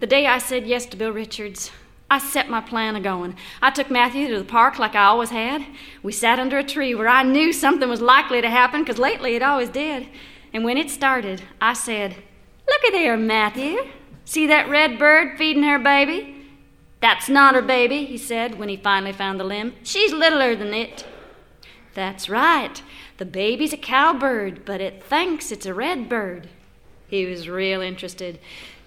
The 0.00 0.06
day 0.06 0.26
I 0.26 0.36
said 0.36 0.66
yes 0.66 0.84
to 0.84 0.98
Bill 0.98 1.12
Richards, 1.12 1.70
I 2.10 2.18
set 2.18 2.50
my 2.50 2.60
plan 2.60 2.96
a 2.96 3.00
going. 3.00 3.36
I 3.62 3.70
took 3.70 3.88
Matthew 3.88 4.26
to 4.28 4.38
the 4.38 4.44
park 4.44 4.80
like 4.80 4.96
I 4.96 5.04
always 5.04 5.30
had. 5.30 5.64
We 6.02 6.10
sat 6.12 6.40
under 6.40 6.58
a 6.58 6.64
tree 6.64 6.94
where 6.94 7.08
I 7.08 7.22
knew 7.22 7.52
something 7.52 7.88
was 7.88 8.00
likely 8.00 8.40
to 8.42 8.50
happen, 8.50 8.84
'cause 8.84 8.98
lately 8.98 9.36
it 9.36 9.42
always 9.42 9.68
did. 9.68 10.08
And 10.52 10.64
when 10.64 10.76
it 10.76 10.90
started, 10.90 11.42
I 11.60 11.72
said, 11.74 12.16
Look 12.68 12.84
at 12.84 12.92
there, 12.92 13.16
Matthew. 13.16 13.78
See 14.24 14.46
that 14.46 14.68
red 14.68 14.98
bird 14.98 15.38
feeding 15.38 15.62
her 15.64 15.78
baby? 15.78 16.36
That's 17.00 17.28
not 17.28 17.54
her 17.54 17.62
baby, 17.62 18.04
he 18.04 18.18
said 18.18 18.58
when 18.58 18.68
he 18.68 18.76
finally 18.76 19.12
found 19.12 19.40
the 19.40 19.44
limb. 19.44 19.74
She's 19.82 20.12
littler 20.12 20.54
than 20.54 20.74
it. 20.74 21.06
That's 21.94 22.28
right. 22.28 22.82
The 23.16 23.24
baby's 23.24 23.72
a 23.72 23.76
cowbird, 23.76 24.64
but 24.64 24.80
it 24.80 25.02
thinks 25.02 25.50
it's 25.50 25.66
a 25.66 25.74
red 25.74 26.08
bird. 26.08 26.48
He 27.08 27.26
was 27.26 27.48
real 27.48 27.80
interested. 27.80 28.38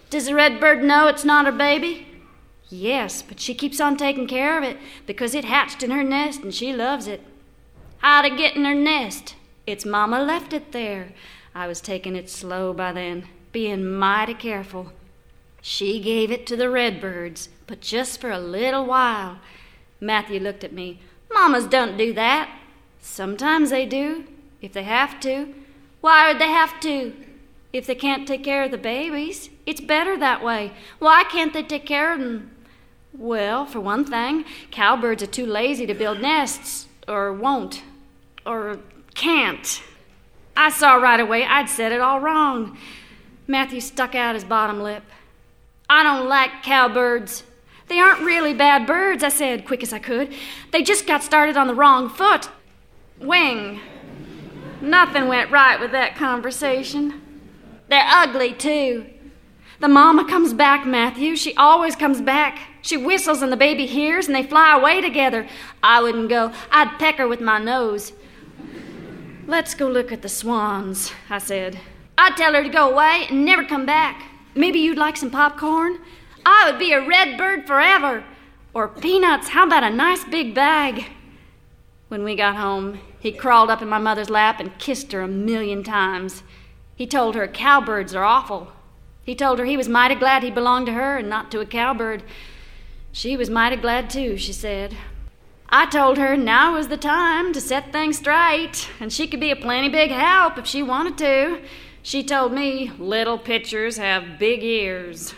Does 0.09 0.27
the 0.27 0.35
red 0.35 0.59
bird 0.59 0.83
know 0.83 1.07
it's 1.07 1.25
not 1.25 1.45
her 1.45 1.51
baby? 1.51 2.07
Yes, 2.75 3.21
but 3.21 3.39
she 3.39 3.53
keeps 3.53 3.79
on 3.79 3.97
taking 3.97 4.25
care 4.25 4.57
of 4.57 4.63
it 4.63 4.77
because 5.05 5.35
it 5.35 5.45
hatched 5.45 5.83
in 5.83 5.91
her 5.91 6.03
nest 6.03 6.41
and 6.41 6.51
she 6.51 6.73
loves 6.73 7.07
it. 7.07 7.21
How'd 7.99 8.25
it 8.25 8.35
get 8.35 8.55
in 8.55 8.65
her 8.65 8.73
nest? 8.73 9.35
Its 9.67 9.85
mama 9.85 10.19
left 10.19 10.53
it 10.53 10.71
there. 10.71 11.13
I 11.53 11.67
was 11.67 11.79
taking 11.79 12.15
it 12.15 12.31
slow 12.31 12.73
by 12.73 12.91
then, 12.91 13.27
being 13.51 13.85
mighty 13.85 14.33
careful. 14.33 14.91
She 15.61 15.99
gave 15.99 16.31
it 16.31 16.47
to 16.47 16.55
the 16.55 16.67
redbirds, 16.67 17.49
but 17.67 17.79
just 17.79 18.19
for 18.19 18.31
a 18.31 18.39
little 18.39 18.87
while. 18.87 19.37
Matthew 20.01 20.39
looked 20.39 20.63
at 20.63 20.73
me. 20.73 20.99
Mamas 21.31 21.67
don't 21.67 21.95
do 21.95 22.11
that. 22.13 22.49
Sometimes 22.99 23.69
they 23.69 23.85
do, 23.85 24.25
if 24.63 24.73
they 24.73 24.83
have 24.83 25.19
to. 25.19 25.53
Why 26.01 26.27
would 26.27 26.41
they 26.41 26.49
have 26.49 26.79
to? 26.79 27.13
If 27.71 27.85
they 27.85 27.95
can't 27.95 28.27
take 28.27 28.43
care 28.43 28.63
of 28.63 28.71
the 28.71 28.79
babies, 28.79 29.51
it's 29.67 29.79
better 29.79 30.17
that 30.17 30.43
way. 30.43 30.71
Why 30.97 31.23
can't 31.23 31.53
they 31.53 31.61
take 31.61 31.85
care 31.85 32.11
of 32.11 32.19
them? 32.19 32.49
Well, 33.17 33.65
for 33.65 33.79
one 33.79 34.05
thing, 34.05 34.43
cowbirds 34.71 35.21
are 35.21 35.27
too 35.27 35.45
lazy 35.45 35.85
to 35.85 35.93
build 35.93 36.19
nests, 36.19 36.87
or 37.07 37.31
won't, 37.31 37.83
or 38.45 38.79
can't. 39.13 39.83
I 40.55 40.69
saw 40.69 40.95
right 40.95 41.19
away 41.19 41.45
I'd 41.45 41.69
said 41.69 41.91
it 41.91 42.01
all 42.01 42.19
wrong. 42.19 42.77
Matthew 43.47 43.81
stuck 43.81 44.15
out 44.15 44.35
his 44.35 44.43
bottom 44.43 44.81
lip. 44.81 45.03
I 45.89 46.03
don't 46.03 46.27
like 46.27 46.63
cowbirds. 46.63 47.43
They 47.87 47.99
aren't 47.99 48.21
really 48.21 48.53
bad 48.53 48.87
birds, 48.87 49.23
I 49.23 49.29
said, 49.29 49.65
quick 49.65 49.83
as 49.83 49.93
I 49.93 49.99
could. 49.99 50.33
They 50.71 50.81
just 50.81 51.05
got 51.05 51.21
started 51.21 51.57
on 51.57 51.67
the 51.67 51.75
wrong 51.75 52.09
foot. 52.09 52.49
Wing. 53.19 53.79
Nothing 54.81 55.27
went 55.27 55.51
right 55.51 55.79
with 55.79 55.91
that 55.91 56.15
conversation. 56.15 57.21
They're 57.89 58.07
ugly, 58.07 58.53
too. 58.53 59.05
The 59.79 59.87
mama 59.87 60.25
comes 60.27 60.53
back, 60.53 60.85
Matthew. 60.85 61.35
She 61.35 61.55
always 61.55 61.95
comes 61.95 62.21
back. 62.21 62.72
She 62.83 62.97
whistles 62.97 63.41
and 63.41 63.49
the 63.49 63.57
baby 63.57 63.85
hears 63.85 64.27
and 64.27 64.35
they 64.35 64.43
fly 64.43 64.75
away 64.75 64.99
together. 64.99 65.47
I 65.81 66.01
wouldn't 66.01 66.27
go. 66.27 66.51
I'd 66.69 66.99
peck 66.99 67.15
her 67.15 67.27
with 67.27 67.39
my 67.39 67.57
nose. 67.57 68.11
Let's 69.47 69.73
go 69.73 69.87
look 69.87 70.11
at 70.11 70.21
the 70.21 70.27
swans, 70.27 71.13
I 71.29 71.37
said. 71.37 71.79
I'd 72.17 72.35
tell 72.35 72.53
her 72.53 72.61
to 72.61 72.69
go 72.69 72.91
away 72.91 73.25
and 73.29 73.45
never 73.45 73.63
come 73.63 73.85
back. 73.85 74.23
Maybe 74.53 74.79
you'd 74.79 74.97
like 74.97 75.15
some 75.15 75.31
popcorn? 75.31 75.99
I 76.45 76.69
would 76.69 76.77
be 76.77 76.91
a 76.91 77.07
red 77.07 77.37
bird 77.37 77.65
forever. 77.65 78.25
Or 78.73 78.89
peanuts. 78.89 79.49
How 79.49 79.65
about 79.65 79.83
a 79.83 79.89
nice 79.89 80.25
big 80.25 80.53
bag? 80.53 81.05
When 82.09 82.25
we 82.25 82.35
got 82.35 82.57
home, 82.57 82.99
he 83.17 83.31
crawled 83.31 83.69
up 83.69 83.81
in 83.81 83.87
my 83.87 83.97
mother's 83.97 84.29
lap 84.29 84.59
and 84.59 84.77
kissed 84.77 85.13
her 85.13 85.21
a 85.21 85.27
million 85.27 85.83
times. 85.83 86.43
He 86.97 87.07
told 87.07 87.35
her 87.35 87.47
cowbirds 87.47 88.13
are 88.13 88.25
awful. 88.25 88.73
He 89.23 89.35
told 89.35 89.57
her 89.59 89.65
he 89.65 89.77
was 89.77 89.87
mighty 89.87 90.15
glad 90.15 90.43
he 90.43 90.51
belonged 90.51 90.87
to 90.87 90.93
her 90.93 91.17
and 91.17 91.29
not 91.29 91.49
to 91.51 91.61
a 91.61 91.65
cowbird. 91.65 92.23
She 93.15 93.37
was 93.37 93.47
mighty 93.47 93.75
glad 93.75 94.09
too, 94.09 94.37
she 94.37 94.51
said. 94.51 94.97
I 95.69 95.85
told 95.85 96.17
her 96.17 96.35
now 96.35 96.73
was 96.73 96.87
the 96.87 96.97
time 96.97 97.53
to 97.53 97.61
set 97.61 97.91
things 97.91 98.17
straight, 98.17 98.89
and 98.99 99.13
she 99.13 99.27
could 99.27 99.39
be 99.39 99.51
a 99.51 99.55
plenty 99.55 99.87
big 99.87 100.09
help 100.09 100.57
if 100.57 100.65
she 100.65 100.81
wanted 100.81 101.19
to. 101.19 101.61
She 102.01 102.23
told 102.23 102.53
me 102.53 102.91
little 102.97 103.37
pitchers 103.37 103.97
have 103.97 104.39
big 104.39 104.63
ears. 104.63 105.35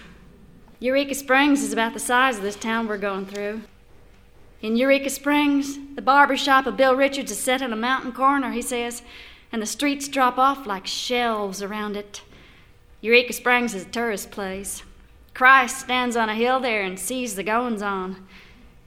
Eureka 0.80 1.16
Springs 1.16 1.64
is 1.64 1.74
about 1.74 1.94
the 1.94 2.00
size 2.00 2.38
of 2.38 2.44
this 2.44 2.56
town 2.56 2.88
we're 2.88 2.98
going 2.98 3.26
through. 3.26 3.62
In 4.62 4.78
Eureka 4.78 5.10
Springs, 5.10 5.78
the 5.96 6.02
barber 6.02 6.38
shop 6.38 6.66
of 6.66 6.78
Bill 6.78 6.96
Richards 6.96 7.32
is 7.32 7.40
set 7.40 7.62
in 7.62 7.74
a 7.74 7.78
mountain 7.78 8.14
corner, 8.14 8.54
he 8.54 8.62
says, 8.62 9.02
and 9.52 9.62
the 9.62 9.66
streets 9.66 10.08
drop 10.08 10.38
off 10.38 10.66
like 10.66 10.88
shelves 10.88 11.62
around 11.62 11.98
it. 11.98 12.22
Eureka 13.02 13.34
Springs 13.34 13.76
is 13.76 13.84
a 13.84 13.90
tourist 13.90 14.32
place. 14.32 14.82
Christ 15.36 15.80
stands 15.80 16.16
on 16.16 16.30
a 16.30 16.34
hill 16.34 16.62
there 16.62 16.82
and 16.82 16.98
sees 16.98 17.36
the 17.36 17.44
goings 17.44 17.82
on. 17.82 18.26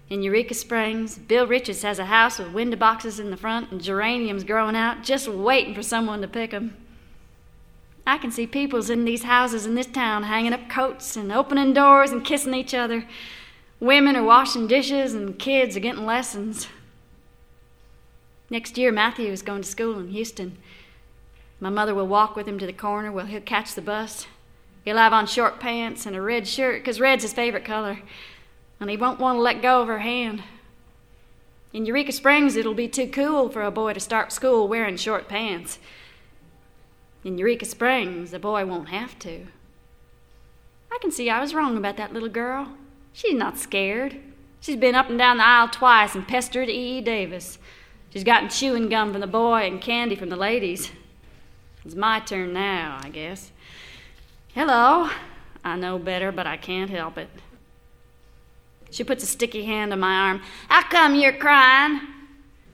In 0.08 0.22
Eureka 0.22 0.54
Springs, 0.54 1.18
Bill 1.18 1.46
Richards 1.46 1.82
has 1.82 1.98
a 1.98 2.06
house 2.06 2.38
with 2.38 2.54
window 2.54 2.78
boxes 2.78 3.20
in 3.20 3.30
the 3.30 3.36
front 3.36 3.70
and 3.70 3.82
geraniums 3.82 4.44
growing 4.44 4.74
out, 4.74 5.02
just 5.02 5.28
waiting 5.28 5.74
for 5.74 5.82
someone 5.82 6.22
to 6.22 6.26
pick 6.26 6.54
'em. 6.54 6.74
I 8.06 8.16
can 8.16 8.30
see 8.30 8.46
peoples 8.46 8.88
in 8.88 9.04
these 9.04 9.24
houses 9.24 9.66
in 9.66 9.74
this 9.74 9.86
town 9.86 10.22
hanging 10.22 10.54
up 10.54 10.70
coats 10.70 11.14
and 11.16 11.30
opening 11.30 11.74
doors 11.74 12.10
and 12.10 12.24
kissing 12.24 12.54
each 12.54 12.72
other. 12.72 13.06
Women 13.78 14.16
are 14.16 14.24
washing 14.24 14.66
dishes 14.66 15.12
and 15.12 15.38
kids 15.38 15.76
are 15.76 15.80
getting 15.80 16.06
lessons. 16.06 16.68
Next 18.48 18.78
year, 18.78 18.90
Matthew 18.90 19.30
is 19.30 19.42
going 19.42 19.60
to 19.60 19.68
school 19.68 19.98
in 19.98 20.08
Houston. 20.08 20.56
My 21.60 21.68
mother 21.68 21.94
will 21.94 22.06
walk 22.06 22.34
with 22.34 22.48
him 22.48 22.58
to 22.58 22.66
the 22.66 22.72
corner 22.72 23.12
where 23.12 23.26
he'll 23.26 23.42
catch 23.42 23.74
the 23.74 23.82
bus. 23.82 24.26
He'll 24.88 24.96
have 24.96 25.12
on 25.12 25.26
short 25.26 25.60
pants 25.60 26.06
and 26.06 26.16
a 26.16 26.22
red 26.22 26.48
shirt, 26.48 26.82
'cause 26.82 26.98
red's 26.98 27.22
his 27.22 27.34
favorite 27.34 27.66
color, 27.66 28.00
and 28.80 28.88
he 28.88 28.96
won't 28.96 29.20
want 29.20 29.36
to 29.36 29.42
let 29.42 29.60
go 29.60 29.82
of 29.82 29.86
her 29.86 29.98
hand. 29.98 30.42
In 31.74 31.84
Eureka 31.84 32.10
Springs, 32.10 32.56
it'll 32.56 32.72
be 32.72 32.88
too 32.88 33.06
cool 33.06 33.50
for 33.50 33.60
a 33.60 33.70
boy 33.70 33.92
to 33.92 34.00
start 34.00 34.32
school 34.32 34.66
wearing 34.66 34.96
short 34.96 35.28
pants. 35.28 35.78
In 37.22 37.36
Eureka 37.36 37.66
Springs, 37.66 38.32
a 38.32 38.38
boy 38.38 38.64
won't 38.64 38.88
have 38.88 39.18
to. 39.18 39.48
I 40.90 40.96
can 41.02 41.10
see 41.10 41.28
I 41.28 41.42
was 41.42 41.52
wrong 41.52 41.76
about 41.76 41.98
that 41.98 42.14
little 42.14 42.30
girl. 42.30 42.72
She's 43.12 43.34
not 43.34 43.58
scared. 43.58 44.16
She's 44.62 44.76
been 44.76 44.94
up 44.94 45.10
and 45.10 45.18
down 45.18 45.36
the 45.36 45.46
aisle 45.46 45.68
twice 45.68 46.14
and 46.14 46.26
pestered 46.26 46.70
E. 46.70 46.96
E. 46.96 47.00
Davis. 47.02 47.58
She's 48.08 48.24
gotten 48.24 48.48
chewing 48.48 48.88
gum 48.88 49.12
from 49.12 49.20
the 49.20 49.26
boy 49.26 49.66
and 49.66 49.82
candy 49.82 50.16
from 50.16 50.30
the 50.30 50.36
ladies. 50.36 50.92
It's 51.84 51.94
my 51.94 52.20
turn 52.20 52.54
now, 52.54 53.00
I 53.02 53.10
guess. 53.10 53.52
Hello. 54.58 55.08
I 55.62 55.76
know 55.76 56.00
better, 56.00 56.32
but 56.32 56.48
I 56.48 56.56
can't 56.56 56.90
help 56.90 57.16
it. 57.16 57.28
She 58.90 59.04
puts 59.04 59.22
a 59.22 59.26
sticky 59.26 59.64
hand 59.64 59.92
on 59.92 60.00
my 60.00 60.12
arm. 60.12 60.42
How 60.66 60.82
come 60.82 61.14
you're 61.14 61.32
crying? 61.32 62.00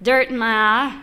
Dirt 0.01 0.31
in 0.31 0.39
my 0.39 0.47
eye. 0.47 1.03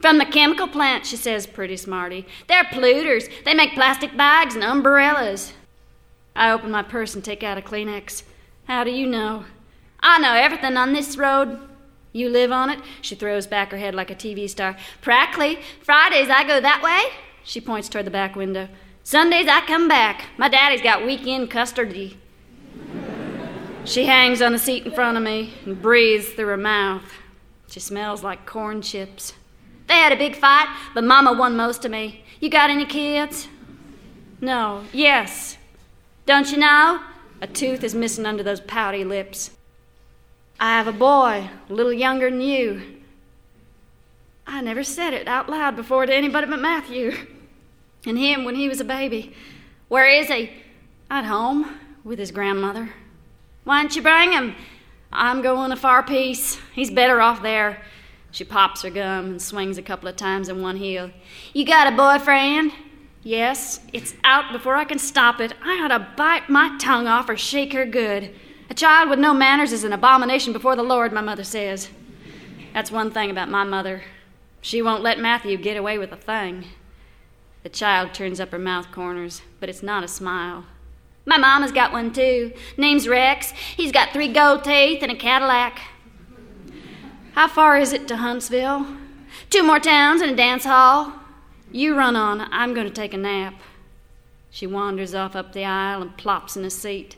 From 0.00 0.18
the 0.18 0.24
chemical 0.24 0.68
plant, 0.68 1.04
she 1.04 1.16
says, 1.16 1.48
pretty 1.48 1.76
smarty. 1.76 2.28
They're 2.46 2.62
polluters. 2.62 3.28
They 3.44 3.54
make 3.54 3.72
plastic 3.72 4.16
bags 4.16 4.54
and 4.54 4.62
umbrellas. 4.62 5.52
I 6.36 6.52
open 6.52 6.70
my 6.70 6.84
purse 6.84 7.16
and 7.16 7.24
take 7.24 7.42
out 7.42 7.58
a 7.58 7.60
Kleenex. 7.60 8.22
How 8.68 8.84
do 8.84 8.92
you 8.92 9.08
know? 9.08 9.46
I 9.98 10.20
know 10.20 10.34
everything 10.34 10.76
on 10.76 10.92
this 10.92 11.16
road. 11.16 11.58
You 12.12 12.28
live 12.28 12.52
on 12.52 12.70
it? 12.70 12.78
She 13.02 13.16
throws 13.16 13.48
back 13.48 13.72
her 13.72 13.78
head 13.78 13.96
like 13.96 14.12
a 14.12 14.14
TV 14.14 14.48
star. 14.48 14.76
Practically. 15.00 15.58
Fridays 15.82 16.30
I 16.30 16.46
go 16.46 16.60
that 16.60 16.82
way. 16.84 17.18
She 17.42 17.60
points 17.60 17.88
toward 17.88 18.06
the 18.06 18.12
back 18.12 18.36
window. 18.36 18.68
Sundays 19.10 19.48
I 19.48 19.62
come 19.62 19.88
back. 19.88 20.26
My 20.38 20.48
daddy's 20.48 20.82
got 20.82 21.04
weekend 21.04 21.50
custardy. 21.50 22.14
she 23.84 24.06
hangs 24.06 24.40
on 24.40 24.52
the 24.52 24.58
seat 24.60 24.86
in 24.86 24.92
front 24.92 25.16
of 25.16 25.24
me 25.24 25.52
and 25.64 25.82
breathes 25.82 26.28
through 26.28 26.46
her 26.46 26.56
mouth. 26.56 27.02
She 27.66 27.80
smells 27.80 28.22
like 28.22 28.46
corn 28.46 28.82
chips. 28.82 29.32
They 29.88 29.94
had 29.94 30.12
a 30.12 30.16
big 30.16 30.36
fight, 30.36 30.68
but 30.94 31.02
Mama 31.02 31.32
won 31.32 31.56
most 31.56 31.84
of 31.84 31.90
me. 31.90 32.22
You 32.38 32.50
got 32.50 32.70
any 32.70 32.86
kids? 32.86 33.48
No. 34.40 34.84
Yes. 34.92 35.58
Don't 36.24 36.52
you 36.52 36.58
know? 36.58 37.00
A 37.40 37.48
tooth 37.48 37.82
is 37.82 37.96
missing 37.96 38.26
under 38.26 38.44
those 38.44 38.60
pouty 38.60 39.02
lips. 39.02 39.50
I 40.60 40.78
have 40.78 40.86
a 40.86 40.92
boy, 40.92 41.50
a 41.68 41.72
little 41.72 41.92
younger 41.92 42.30
than 42.30 42.42
you. 42.42 43.02
I 44.46 44.60
never 44.60 44.84
said 44.84 45.14
it 45.14 45.26
out 45.26 45.48
loud 45.48 45.74
before 45.74 46.06
to 46.06 46.14
anybody 46.14 46.46
but 46.46 46.60
Matthew. 46.60 47.26
And 48.06 48.18
him 48.18 48.44
when 48.44 48.54
he 48.54 48.68
was 48.68 48.80
a 48.80 48.84
baby. 48.84 49.34
Where 49.88 50.06
is 50.06 50.28
he? 50.28 50.50
At 51.10 51.24
home 51.24 51.78
with 52.04 52.18
his 52.18 52.30
grandmother. 52.30 52.94
Why 53.64 53.82
don't 53.82 53.94
you 53.94 54.02
bring 54.02 54.32
him? 54.32 54.54
I'm 55.12 55.42
going 55.42 55.72
a 55.72 55.76
far 55.76 56.02
piece. 56.02 56.58
He's 56.72 56.90
better 56.90 57.20
off 57.20 57.42
there. 57.42 57.82
She 58.30 58.44
pops 58.44 58.82
her 58.82 58.90
gum 58.90 59.26
and 59.26 59.42
swings 59.42 59.76
a 59.76 59.82
couple 59.82 60.08
of 60.08 60.16
times 60.16 60.48
in 60.48 60.62
one 60.62 60.76
heel. 60.76 61.10
You 61.52 61.66
got 61.66 61.92
a 61.92 61.96
boyfriend? 61.96 62.72
Yes, 63.22 63.80
it's 63.92 64.14
out 64.24 64.52
before 64.52 64.76
I 64.76 64.84
can 64.84 64.98
stop 64.98 65.40
it. 65.40 65.52
I 65.62 65.82
ought 65.82 65.88
to 65.88 66.06
bite 66.16 66.48
my 66.48 66.78
tongue 66.78 67.06
off 67.06 67.28
or 67.28 67.36
shake 67.36 67.72
her 67.74 67.84
good. 67.84 68.34
A 68.70 68.74
child 68.74 69.10
with 69.10 69.18
no 69.18 69.34
manners 69.34 69.72
is 69.72 69.84
an 69.84 69.92
abomination 69.92 70.52
before 70.52 70.76
the 70.76 70.82
Lord, 70.82 71.12
my 71.12 71.20
mother 71.20 71.44
says. 71.44 71.90
That's 72.72 72.92
one 72.92 73.10
thing 73.10 73.30
about 73.30 73.50
my 73.50 73.64
mother. 73.64 74.04
She 74.62 74.80
won't 74.80 75.02
let 75.02 75.18
Matthew 75.18 75.56
get 75.56 75.76
away 75.76 75.98
with 75.98 76.12
a 76.12 76.16
thing. 76.16 76.66
The 77.62 77.68
child 77.68 78.14
turns 78.14 78.40
up 78.40 78.52
her 78.52 78.58
mouth 78.58 78.90
corners, 78.90 79.42
but 79.60 79.68
it's 79.68 79.82
not 79.82 80.04
a 80.04 80.08
smile. 80.08 80.64
My 81.26 81.36
mama's 81.36 81.72
got 81.72 81.92
one 81.92 82.12
too. 82.12 82.52
Name's 82.76 83.06
Rex. 83.06 83.50
He's 83.50 83.92
got 83.92 84.12
three 84.12 84.32
gold 84.32 84.64
teeth 84.64 85.02
and 85.02 85.12
a 85.12 85.16
Cadillac. 85.16 85.78
How 87.32 87.48
far 87.48 87.78
is 87.78 87.92
it 87.92 88.08
to 88.08 88.16
Huntsville? 88.16 88.86
Two 89.50 89.62
more 89.62 89.78
towns 89.78 90.22
and 90.22 90.32
a 90.32 90.36
dance 90.36 90.64
hall. 90.64 91.12
You 91.70 91.96
run 91.96 92.16
on. 92.16 92.48
I'm 92.50 92.74
going 92.74 92.86
to 92.86 92.92
take 92.92 93.14
a 93.14 93.18
nap. 93.18 93.54
She 94.50 94.66
wanders 94.66 95.14
off 95.14 95.36
up 95.36 95.52
the 95.52 95.64
aisle 95.64 96.02
and 96.02 96.16
plops 96.16 96.56
in 96.56 96.64
a 96.64 96.70
seat. 96.70 97.16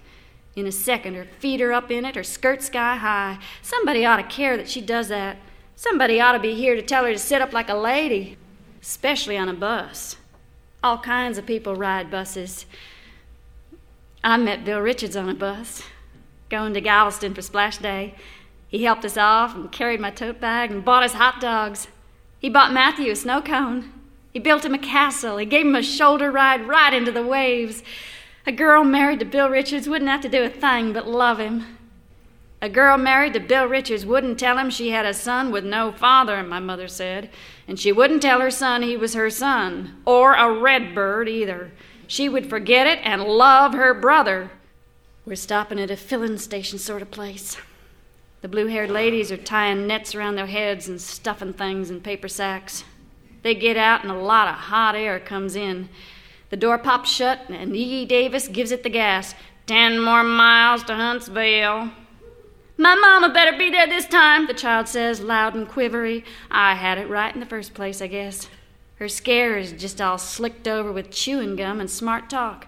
In 0.54 0.66
a 0.66 0.72
second, 0.72 1.14
her 1.14 1.24
feet 1.38 1.62
are 1.62 1.72
up 1.72 1.90
in 1.90 2.04
it, 2.04 2.14
her 2.14 2.22
skirt 2.22 2.62
sky 2.62 2.96
high. 2.96 3.38
Somebody 3.62 4.04
ought 4.04 4.18
to 4.18 4.22
care 4.22 4.56
that 4.58 4.68
she 4.68 4.82
does 4.82 5.08
that. 5.08 5.38
Somebody 5.76 6.20
ought 6.20 6.32
to 6.32 6.38
be 6.38 6.54
here 6.54 6.74
to 6.74 6.82
tell 6.82 7.04
her 7.04 7.12
to 7.12 7.18
sit 7.18 7.40
up 7.40 7.54
like 7.54 7.70
a 7.70 7.74
lady, 7.74 8.36
especially 8.82 9.38
on 9.38 9.48
a 9.48 9.54
bus. 9.54 10.16
All 10.84 10.98
kinds 10.98 11.38
of 11.38 11.46
people 11.46 11.76
ride 11.76 12.10
buses. 12.10 12.66
I 14.24 14.36
met 14.36 14.64
Bill 14.64 14.80
Richards 14.80 15.16
on 15.16 15.28
a 15.28 15.34
bus, 15.34 15.84
going 16.48 16.74
to 16.74 16.80
Galveston 16.80 17.34
for 17.34 17.42
Splash 17.42 17.78
Day. 17.78 18.16
He 18.66 18.82
helped 18.82 19.04
us 19.04 19.16
off 19.16 19.54
and 19.54 19.70
carried 19.70 20.00
my 20.00 20.10
tote 20.10 20.40
bag 20.40 20.72
and 20.72 20.84
bought 20.84 21.04
us 21.04 21.12
hot 21.12 21.40
dogs. 21.40 21.86
He 22.40 22.48
bought 22.48 22.72
Matthew 22.72 23.12
a 23.12 23.16
snow 23.16 23.40
cone. 23.40 23.92
He 24.32 24.40
built 24.40 24.64
him 24.64 24.74
a 24.74 24.78
castle. 24.78 25.36
He 25.36 25.46
gave 25.46 25.66
him 25.66 25.76
a 25.76 25.82
shoulder 25.82 26.32
ride 26.32 26.66
right 26.66 26.92
into 26.92 27.12
the 27.12 27.22
waves. 27.22 27.84
A 28.44 28.50
girl 28.50 28.82
married 28.82 29.20
to 29.20 29.24
Bill 29.24 29.48
Richards 29.48 29.88
wouldn't 29.88 30.10
have 30.10 30.22
to 30.22 30.28
do 30.28 30.42
a 30.42 30.48
thing 30.48 30.92
but 30.92 31.06
love 31.06 31.38
him. 31.38 31.78
A 32.62 32.68
girl 32.68 32.96
married 32.96 33.32
to 33.32 33.40
Bill 33.40 33.66
Richards 33.66 34.06
wouldn't 34.06 34.38
tell 34.38 34.56
him 34.56 34.70
she 34.70 34.90
had 34.90 35.04
a 35.04 35.12
son 35.12 35.50
with 35.50 35.64
no 35.64 35.90
father, 35.90 36.40
my 36.44 36.60
mother 36.60 36.86
said, 36.86 37.28
and 37.66 37.78
she 37.78 37.90
wouldn't 37.90 38.22
tell 38.22 38.40
her 38.40 38.52
son 38.52 38.82
he 38.82 38.96
was 38.96 39.14
her 39.14 39.30
son, 39.30 40.00
or 40.06 40.34
a 40.34 40.48
red 40.48 40.94
bird 40.94 41.28
either. 41.28 41.72
She 42.06 42.28
would 42.28 42.48
forget 42.48 42.86
it 42.86 43.00
and 43.02 43.24
love 43.24 43.74
her 43.74 43.92
brother. 43.92 44.52
We're 45.26 45.34
stopping 45.34 45.80
at 45.80 45.90
a 45.90 45.96
filling 45.96 46.38
station 46.38 46.78
sort 46.78 47.02
of 47.02 47.10
place. 47.10 47.56
The 48.42 48.48
blue 48.48 48.68
haired 48.68 48.90
ladies 48.90 49.32
are 49.32 49.36
tying 49.36 49.88
nets 49.88 50.14
around 50.14 50.36
their 50.36 50.46
heads 50.46 50.86
and 50.86 51.00
stuffing 51.00 51.54
things 51.54 51.90
in 51.90 52.00
paper 52.00 52.28
sacks. 52.28 52.84
They 53.42 53.56
get 53.56 53.76
out, 53.76 54.04
and 54.04 54.12
a 54.12 54.14
lot 54.14 54.46
of 54.46 54.54
hot 54.54 54.94
air 54.94 55.18
comes 55.18 55.56
in. 55.56 55.88
The 56.50 56.56
door 56.56 56.78
pops 56.78 57.10
shut, 57.10 57.40
and 57.48 57.74
E. 57.74 58.04
Davis 58.04 58.46
gives 58.46 58.70
it 58.70 58.84
the 58.84 58.88
gas. 58.88 59.34
Ten 59.66 59.98
more 59.98 60.22
miles 60.22 60.84
to 60.84 60.94
Huntsville. 60.94 61.90
My 62.76 62.94
mama 62.94 63.28
better 63.28 63.56
be 63.56 63.70
there 63.70 63.86
this 63.86 64.06
time, 64.06 64.46
the 64.46 64.54
child 64.54 64.88
says, 64.88 65.20
loud 65.20 65.54
and 65.54 65.68
quivery. 65.68 66.24
I 66.50 66.74
had 66.74 66.98
it 66.98 67.08
right 67.08 67.32
in 67.32 67.40
the 67.40 67.46
first 67.46 67.74
place, 67.74 68.00
I 68.00 68.06
guess. 68.06 68.48
Her 68.96 69.08
scare 69.08 69.58
is 69.58 69.72
just 69.72 70.00
all 70.00 70.18
slicked 70.18 70.66
over 70.66 70.90
with 70.90 71.10
chewing 71.10 71.56
gum 71.56 71.80
and 71.80 71.90
smart 71.90 72.30
talk. 72.30 72.66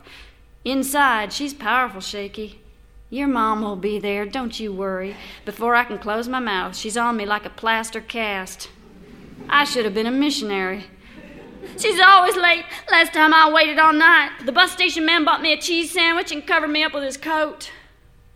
Inside, 0.65 1.33
she's 1.33 1.55
powerful 1.55 2.01
shaky. 2.01 2.61
Your 3.11 3.29
mom 3.29 3.63
will 3.63 3.77
be 3.77 3.99
there, 3.99 4.27
don't 4.27 4.59
you 4.59 4.73
worry. 4.73 5.15
Before 5.45 5.75
I 5.75 5.85
can 5.85 5.99
close 5.99 6.29
my 6.29 6.41
mouth, 6.41 6.77
she's 6.77 6.97
on 6.97 7.17
me 7.17 7.25
like 7.25 7.45
a 7.45 7.51
plaster 7.51 8.01
cast. 8.01 8.69
I 9.49 9.65
should 9.65 9.85
have 9.85 9.95
been 9.95 10.07
a 10.07 10.11
missionary. 10.11 10.85
She's 11.79 12.01
always 12.01 12.37
late. 12.37 12.65
Last 12.91 13.13
time 13.13 13.33
I 13.33 13.51
waited 13.53 13.79
all 13.79 13.93
night. 13.93 14.31
The 14.45 14.53
bus 14.53 14.73
station 14.73 15.07
man 15.07 15.25
bought 15.25 15.43
me 15.43 15.53
a 15.53 15.61
cheese 15.61 15.93
sandwich 15.93 16.33
and 16.33 16.47
covered 16.47 16.69
me 16.69 16.83
up 16.83 16.93
with 16.93 17.05
his 17.05 17.17
coat. 17.17 17.71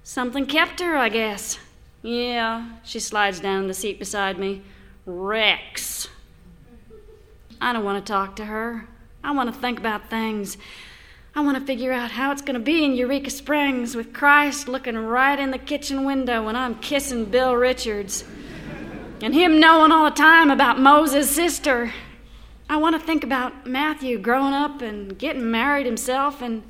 Something 0.08 0.46
kept 0.46 0.80
her, 0.80 0.96
I 0.96 1.10
guess. 1.10 1.58
Yeah, 2.00 2.66
she 2.82 2.98
slides 2.98 3.40
down 3.40 3.60
in 3.60 3.68
the 3.68 3.74
seat 3.74 3.98
beside 3.98 4.38
me. 4.38 4.62
Rex. 5.04 6.08
I 7.60 7.74
don't 7.74 7.84
want 7.84 8.02
to 8.02 8.10
talk 8.10 8.34
to 8.36 8.46
her. 8.46 8.88
I 9.22 9.32
want 9.32 9.52
to 9.52 9.60
think 9.60 9.78
about 9.78 10.08
things. 10.08 10.56
I 11.34 11.42
want 11.42 11.58
to 11.58 11.64
figure 11.66 11.92
out 11.92 12.12
how 12.12 12.32
it's 12.32 12.40
going 12.40 12.54
to 12.54 12.58
be 12.58 12.86
in 12.86 12.94
Eureka 12.94 13.28
Springs 13.28 13.94
with 13.94 14.14
Christ 14.14 14.66
looking 14.66 14.96
right 14.96 15.38
in 15.38 15.50
the 15.50 15.58
kitchen 15.58 16.06
window 16.06 16.42
when 16.42 16.56
I'm 16.56 16.76
kissing 16.76 17.26
Bill 17.26 17.54
Richards. 17.54 18.24
And 19.20 19.34
him 19.34 19.60
knowing 19.60 19.92
all 19.92 20.06
the 20.06 20.16
time 20.16 20.50
about 20.50 20.80
Moses' 20.80 21.30
sister. 21.30 21.92
I 22.70 22.78
want 22.78 22.98
to 22.98 23.06
think 23.06 23.24
about 23.24 23.66
Matthew 23.66 24.18
growing 24.18 24.54
up 24.54 24.80
and 24.80 25.18
getting 25.18 25.50
married 25.50 25.84
himself 25.84 26.40
and 26.40 26.62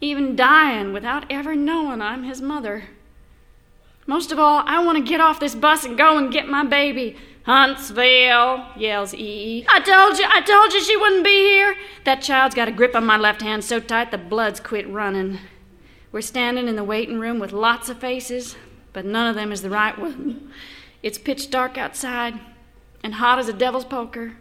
even 0.00 0.36
dying 0.36 0.92
without 0.92 1.24
ever 1.30 1.54
knowing 1.54 2.00
I'm 2.00 2.24
his 2.24 2.40
mother. 2.40 2.84
Most 4.06 4.32
of 4.32 4.38
all, 4.38 4.62
I 4.66 4.82
want 4.82 4.96
to 4.96 5.04
get 5.04 5.20
off 5.20 5.40
this 5.40 5.54
bus 5.54 5.84
and 5.84 5.98
go 5.98 6.16
and 6.16 6.32
get 6.32 6.48
my 6.48 6.64
baby. 6.64 7.16
Huntsville, 7.42 8.66
yells 8.76 9.14
E.E. 9.14 9.64
I 9.68 9.80
told 9.80 10.18
you, 10.18 10.24
I 10.28 10.40
told 10.40 10.72
you 10.72 10.82
she 10.82 10.96
wouldn't 10.96 11.24
be 11.24 11.30
here. 11.30 11.76
That 12.04 12.22
child's 12.22 12.54
got 12.54 12.68
a 12.68 12.72
grip 12.72 12.94
on 12.94 13.06
my 13.06 13.16
left 13.16 13.42
hand 13.42 13.64
so 13.64 13.80
tight 13.80 14.10
the 14.10 14.18
blood's 14.18 14.60
quit 14.60 14.88
running. 14.88 15.38
We're 16.12 16.20
standing 16.22 16.68
in 16.68 16.76
the 16.76 16.84
waiting 16.84 17.18
room 17.18 17.38
with 17.38 17.52
lots 17.52 17.88
of 17.88 17.98
faces, 17.98 18.56
but 18.92 19.04
none 19.04 19.26
of 19.26 19.34
them 19.34 19.52
is 19.52 19.62
the 19.62 19.70
right 19.70 19.98
one. 19.98 20.52
It's 21.02 21.18
pitch 21.18 21.50
dark 21.50 21.78
outside 21.78 22.38
and 23.04 23.14
hot 23.14 23.38
as 23.38 23.48
a 23.48 23.52
devil's 23.52 23.84
poker. 23.84 24.36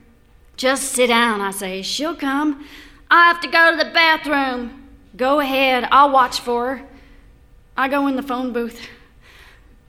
Just 0.55 0.91
sit 0.91 1.07
down, 1.07 1.39
I 1.39 1.51
say. 1.51 1.81
She'll 1.81 2.15
come. 2.15 2.65
I 3.11 3.27
have 3.27 3.39
to 3.41 3.47
go 3.47 3.71
to 3.71 3.77
the 3.77 3.91
bathroom. 3.91 4.86
Go 5.17 5.39
ahead, 5.39 5.87
I'll 5.91 6.11
watch 6.11 6.39
for 6.39 6.77
her. 6.77 6.87
I 7.75 7.87
go 7.87 8.07
in 8.07 8.15
the 8.15 8.23
phone 8.23 8.53
booth. 8.53 8.87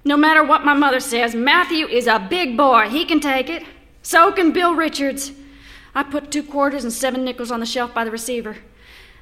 No 0.04 0.16
matter 0.16 0.42
what 0.42 0.64
my 0.64 0.74
mother 0.74 1.00
says, 1.00 1.34
Matthew 1.34 1.86
is 1.86 2.06
a 2.06 2.18
big 2.18 2.56
boy. 2.56 2.88
He 2.88 3.04
can 3.04 3.20
take 3.20 3.50
it. 3.50 3.62
So 4.02 4.32
can 4.32 4.52
Bill 4.52 4.74
Richards. 4.74 5.32
I 5.94 6.02
put 6.02 6.30
two 6.30 6.42
quarters 6.42 6.82
and 6.82 6.92
seven 6.92 7.24
nickels 7.24 7.50
on 7.50 7.60
the 7.60 7.66
shelf 7.66 7.92
by 7.92 8.04
the 8.04 8.10
receiver. 8.10 8.56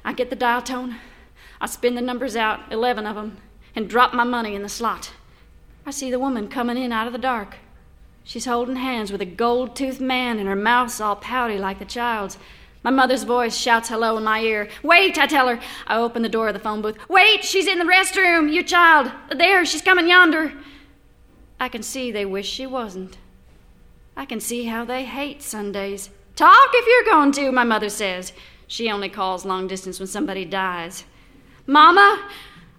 I 0.05 0.13
get 0.13 0.29
the 0.29 0.35
dial 0.35 0.61
tone. 0.61 0.95
I 1.59 1.65
spin 1.65 1.95
the 1.95 2.01
numbers 2.01 2.35
out, 2.35 2.71
11 2.71 3.05
of 3.05 3.15
them, 3.15 3.37
and 3.75 3.89
drop 3.89 4.13
my 4.13 4.23
money 4.23 4.55
in 4.55 4.63
the 4.63 4.69
slot. 4.69 5.11
I 5.85 5.91
see 5.91 6.09
the 6.09 6.19
woman 6.19 6.47
coming 6.47 6.77
in 6.77 6.93
out 6.93 7.07
of 7.07 7.13
the 7.13 7.19
dark. 7.19 7.57
She's 8.23 8.45
holding 8.45 8.75
hands 8.75 9.11
with 9.11 9.21
a 9.21 9.25
gold 9.25 9.75
toothed 9.75 10.01
man, 10.01 10.39
and 10.39 10.47
her 10.47 10.55
mouth's 10.55 11.01
all 11.01 11.15
pouty 11.15 11.57
like 11.57 11.79
the 11.79 11.85
child's. 11.85 12.37
My 12.87 12.91
mother's 12.91 13.23
voice 13.23 13.57
shouts 13.57 13.89
hello 13.89 14.15
in 14.15 14.23
my 14.23 14.39
ear. 14.39 14.69
Wait, 14.81 15.17
I 15.17 15.27
tell 15.27 15.49
her. 15.49 15.59
I 15.87 15.97
open 15.97 16.21
the 16.21 16.29
door 16.29 16.47
of 16.47 16.53
the 16.53 16.59
phone 16.61 16.81
booth. 16.81 16.97
Wait, 17.09 17.43
she's 17.43 17.67
in 17.67 17.79
the 17.79 17.83
restroom. 17.83 18.53
Your 18.53 18.63
child. 18.63 19.11
There, 19.29 19.65
she's 19.65 19.81
coming 19.81 20.07
yonder. 20.07 20.53
I 21.59 21.67
can 21.67 21.83
see 21.83 22.13
they 22.13 22.23
wish 22.23 22.47
she 22.47 22.65
wasn't. 22.65 23.17
I 24.15 24.23
can 24.23 24.39
see 24.39 24.67
how 24.67 24.85
they 24.85 25.03
hate 25.03 25.43
Sundays. 25.43 26.11
Talk 26.37 26.69
if 26.71 26.87
you're 26.87 27.13
going 27.13 27.33
to, 27.33 27.51
my 27.51 27.65
mother 27.65 27.89
says. 27.89 28.31
She 28.67 28.89
only 28.89 29.09
calls 29.09 29.43
long 29.43 29.67
distance 29.67 29.99
when 29.99 30.07
somebody 30.07 30.45
dies. 30.45 31.03
Mama, 31.65 32.25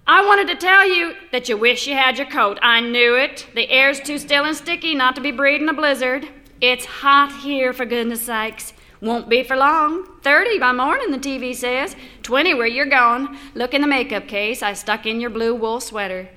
I 0.07 0.25
wanted 0.25 0.49
to 0.49 0.57
tell 0.57 0.89
you 0.89 1.17
that 1.33 1.51
you 1.51 1.59
wish 1.59 1.87
you 1.87 1.93
had 1.93 2.17
your 2.17 2.31
coat. 2.31 2.59
I 2.63 2.81
knew 2.81 3.15
it. 3.15 3.47
The 3.55 3.69
air's 3.69 4.01
too 4.01 4.17
still 4.17 4.47
and 4.47 4.57
sticky 4.57 4.95
not 4.95 5.17
to 5.17 5.21
be 5.21 5.33
breeding 5.33 5.69
a 5.69 5.75
blizzard. 5.75 6.27
It's 6.63 6.87
hot 6.87 7.43
here, 7.43 7.75
for 7.75 7.85
goodness 7.85 8.23
sakes. 8.23 8.73
Won't 9.01 9.29
be 9.29 9.43
for 9.43 9.57
long. 9.57 10.07
Thirty 10.23 10.59
by 10.59 10.73
morning, 10.73 11.11
the 11.11 11.19
TV 11.19 11.55
says. 11.55 11.95
Twenty 12.23 12.55
where 12.55 12.67
you're 12.67 12.87
going. 12.87 13.37
Look 13.55 13.75
in 13.75 13.81
the 13.81 13.87
makeup 13.87 14.27
case. 14.27 14.63
I 14.63 14.73
stuck 14.73 15.07
in 15.07 15.21
your 15.21 15.31
blue 15.31 15.55
wool 15.55 15.81
sweater. 15.81 16.29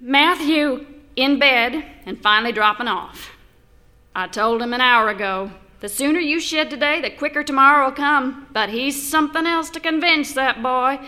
Matthew, 0.00 0.86
in 1.16 1.38
bed 1.38 1.84
and 2.06 2.20
finally 2.20 2.52
dropping 2.52 2.88
off. 2.88 3.30
I 4.14 4.28
told 4.28 4.62
him 4.62 4.72
an 4.72 4.80
hour 4.80 5.08
ago 5.08 5.50
the 5.80 5.88
sooner 5.88 6.18
you 6.18 6.40
shed 6.40 6.70
today, 6.70 7.00
the 7.00 7.10
quicker 7.10 7.44
tomorrow 7.44 7.86
will 7.86 7.94
come. 7.94 8.48
But 8.52 8.70
he's 8.70 9.08
something 9.08 9.46
else 9.46 9.70
to 9.70 9.80
convince 9.80 10.32
that 10.34 10.62
boy. 10.62 10.98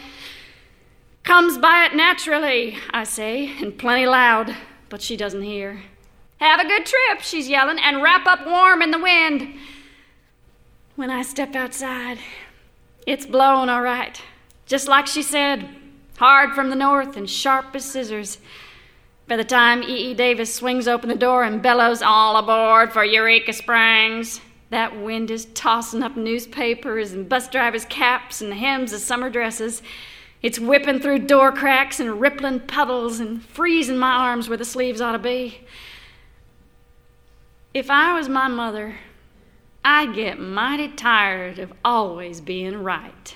Comes 1.24 1.58
by 1.58 1.86
it 1.86 1.96
naturally, 1.96 2.78
I 2.90 3.04
say, 3.04 3.52
and 3.60 3.76
plenty 3.76 4.06
loud, 4.06 4.54
but 4.88 5.02
she 5.02 5.16
doesn't 5.16 5.42
hear. 5.42 5.82
Have 6.38 6.60
a 6.60 6.68
good 6.68 6.86
trip, 6.86 7.20
she's 7.20 7.48
yelling, 7.48 7.78
and 7.78 8.02
wrap 8.02 8.26
up 8.26 8.46
warm 8.46 8.80
in 8.80 8.92
the 8.92 8.98
wind. 8.98 9.58
When 11.00 11.10
I 11.10 11.22
step 11.22 11.56
outside, 11.56 12.18
it's 13.06 13.24
blowing 13.24 13.70
all 13.70 13.80
right, 13.80 14.20
just 14.66 14.86
like 14.86 15.06
she 15.06 15.22
said, 15.22 15.66
hard 16.18 16.54
from 16.54 16.68
the 16.68 16.76
north 16.76 17.16
and 17.16 17.28
sharp 17.28 17.74
as 17.74 17.86
scissors. 17.86 18.36
By 19.26 19.36
the 19.36 19.44
time 19.44 19.82
E.E. 19.82 20.10
E. 20.10 20.14
Davis 20.14 20.54
swings 20.54 20.86
open 20.86 21.08
the 21.08 21.14
door 21.14 21.42
and 21.42 21.62
bellows, 21.62 22.02
All 22.02 22.36
aboard 22.36 22.92
for 22.92 23.02
Eureka 23.02 23.54
Springs, 23.54 24.42
that 24.68 25.00
wind 25.00 25.30
is 25.30 25.46
tossing 25.54 26.02
up 26.02 26.18
newspapers 26.18 27.12
and 27.12 27.26
bus 27.26 27.48
drivers' 27.48 27.86
caps 27.86 28.42
and 28.42 28.52
the 28.52 28.56
hems 28.56 28.92
of 28.92 29.00
summer 29.00 29.30
dresses. 29.30 29.80
It's 30.42 30.58
whipping 30.58 31.00
through 31.00 31.20
door 31.20 31.50
cracks 31.50 31.98
and 31.98 32.20
rippling 32.20 32.60
puddles 32.60 33.20
and 33.20 33.42
freezing 33.42 33.96
my 33.96 34.12
arms 34.12 34.50
where 34.50 34.58
the 34.58 34.66
sleeves 34.66 35.00
ought 35.00 35.12
to 35.12 35.18
be. 35.18 35.62
If 37.72 37.88
I 37.88 38.12
was 38.12 38.28
my 38.28 38.48
mother, 38.48 38.96
I'd 39.82 40.14
get 40.14 40.38
mighty 40.38 40.88
tired 40.88 41.58
of 41.58 41.72
always 41.84 42.40
being 42.42 42.82
right. 42.82 43.34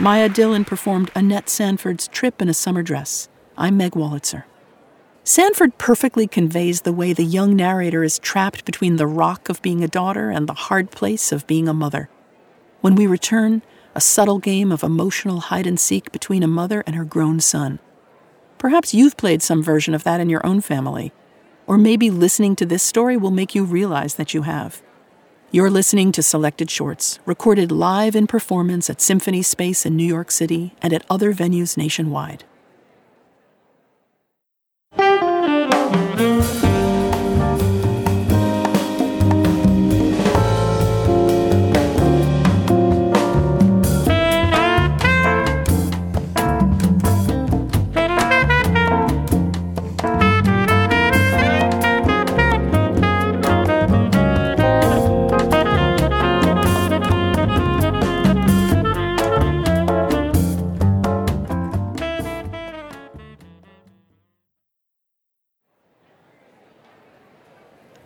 Mia 0.00 0.28
Dillon 0.28 0.64
performed 0.64 1.10
Annette 1.14 1.48
Sanford's 1.50 2.08
Trip 2.08 2.40
in 2.40 2.48
a 2.48 2.54
Summer 2.54 2.82
Dress, 2.82 3.28
I'm 3.58 3.76
Meg 3.76 3.92
Wolitzer. 3.92 4.44
Sanford 5.24 5.76
perfectly 5.76 6.26
conveys 6.26 6.82
the 6.82 6.92
way 6.92 7.12
the 7.12 7.24
young 7.24 7.56
narrator 7.56 8.02
is 8.02 8.18
trapped 8.18 8.64
between 8.64 8.96
the 8.96 9.06
rock 9.06 9.50
of 9.50 9.60
being 9.60 9.84
a 9.84 9.88
daughter 9.88 10.30
and 10.30 10.48
the 10.48 10.54
hard 10.54 10.90
place 10.90 11.32
of 11.32 11.46
being 11.46 11.68
a 11.68 11.74
mother. 11.74 12.08
When 12.80 12.94
we 12.94 13.06
return, 13.08 13.62
a 13.96 14.00
subtle 14.00 14.38
game 14.38 14.70
of 14.70 14.84
emotional 14.84 15.40
hide 15.40 15.66
and 15.66 15.80
seek 15.80 16.12
between 16.12 16.44
a 16.44 16.48
mother 16.48 16.84
and 16.86 16.94
her 16.94 17.04
grown 17.04 17.40
son. 17.40 17.80
Perhaps 18.56 18.94
you've 18.94 19.16
played 19.16 19.42
some 19.42 19.62
version 19.62 19.94
of 19.94 20.04
that 20.04 20.20
in 20.20 20.28
your 20.28 20.46
own 20.46 20.60
family, 20.60 21.12
or 21.66 21.76
maybe 21.76 22.08
listening 22.08 22.54
to 22.56 22.66
this 22.66 22.82
story 22.82 23.16
will 23.16 23.32
make 23.32 23.54
you 23.54 23.64
realize 23.64 24.14
that 24.14 24.32
you 24.32 24.42
have. 24.42 24.80
You're 25.50 25.70
listening 25.70 26.12
to 26.12 26.22
Selected 26.22 26.70
Shorts, 26.70 27.18
recorded 27.26 27.72
live 27.72 28.14
in 28.14 28.26
performance 28.26 28.88
at 28.88 29.00
Symphony 29.00 29.42
Space 29.42 29.84
in 29.84 29.96
New 29.96 30.06
York 30.06 30.30
City 30.30 30.74
and 30.80 30.92
at 30.92 31.06
other 31.10 31.34
venues 31.34 31.76
nationwide. 31.76 32.44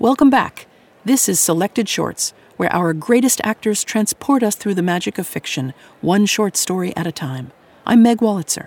Welcome 0.03 0.31
back. 0.31 0.67
This 1.05 1.29
is 1.29 1.39
Selected 1.39 1.89
Shorts, 1.89 2.35
where 2.57 2.73
our 2.73 2.93
greatest 2.93 3.41
actors 3.45 3.85
transport 3.85 4.43
us 4.43 4.57
through 4.57 4.75
the 4.75 4.83
magic 4.83 5.17
of 5.17 5.29
fiction, 5.29 5.75
one 6.01 6.27
short 6.27 6.57
story 6.57 6.93
at 6.97 7.07
a 7.07 7.13
time. 7.13 7.53
I'm 7.87 8.03
Meg 8.03 8.19
Wolitzer. 8.19 8.67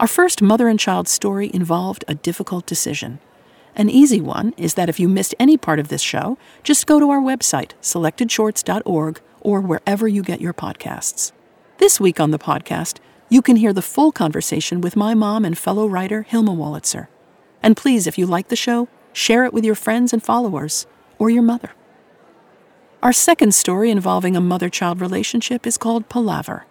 Our 0.00 0.06
first 0.06 0.40
mother 0.40 0.68
and 0.68 0.80
child 0.80 1.06
story 1.06 1.50
involved 1.52 2.02
a 2.08 2.14
difficult 2.14 2.64
decision. 2.64 3.18
An 3.74 3.90
easy 3.90 4.22
one 4.22 4.54
is 4.56 4.72
that 4.72 4.88
if 4.88 4.98
you 4.98 5.06
missed 5.06 5.34
any 5.38 5.58
part 5.58 5.78
of 5.78 5.88
this 5.88 6.00
show, 6.00 6.38
just 6.62 6.86
go 6.86 6.98
to 6.98 7.10
our 7.10 7.20
website, 7.20 7.72
selectedshorts.org, 7.82 9.20
or 9.42 9.60
wherever 9.60 10.08
you 10.08 10.22
get 10.22 10.40
your 10.40 10.54
podcasts. 10.54 11.32
This 11.76 12.00
week 12.00 12.18
on 12.20 12.30
the 12.30 12.38
podcast, 12.38 13.00
you 13.28 13.42
can 13.42 13.56
hear 13.56 13.74
the 13.74 13.82
full 13.82 14.12
conversation 14.12 14.80
with 14.80 14.96
my 14.96 15.12
mom 15.12 15.44
and 15.44 15.58
fellow 15.58 15.86
writer 15.86 16.22
Hilma 16.22 16.56
Wolitzer. 16.56 17.08
And 17.62 17.76
please, 17.76 18.06
if 18.06 18.16
you 18.16 18.24
like 18.24 18.48
the 18.48 18.56
show, 18.56 18.88
Share 19.16 19.46
it 19.46 19.54
with 19.54 19.64
your 19.64 19.74
friends 19.74 20.12
and 20.12 20.22
followers, 20.22 20.86
or 21.18 21.30
your 21.30 21.42
mother. 21.42 21.70
Our 23.02 23.14
second 23.14 23.54
story 23.54 23.90
involving 23.90 24.36
a 24.36 24.42
mother 24.42 24.68
child 24.68 25.00
relationship 25.00 25.66
is 25.66 25.78
called 25.78 26.10
Palaver. 26.10 26.66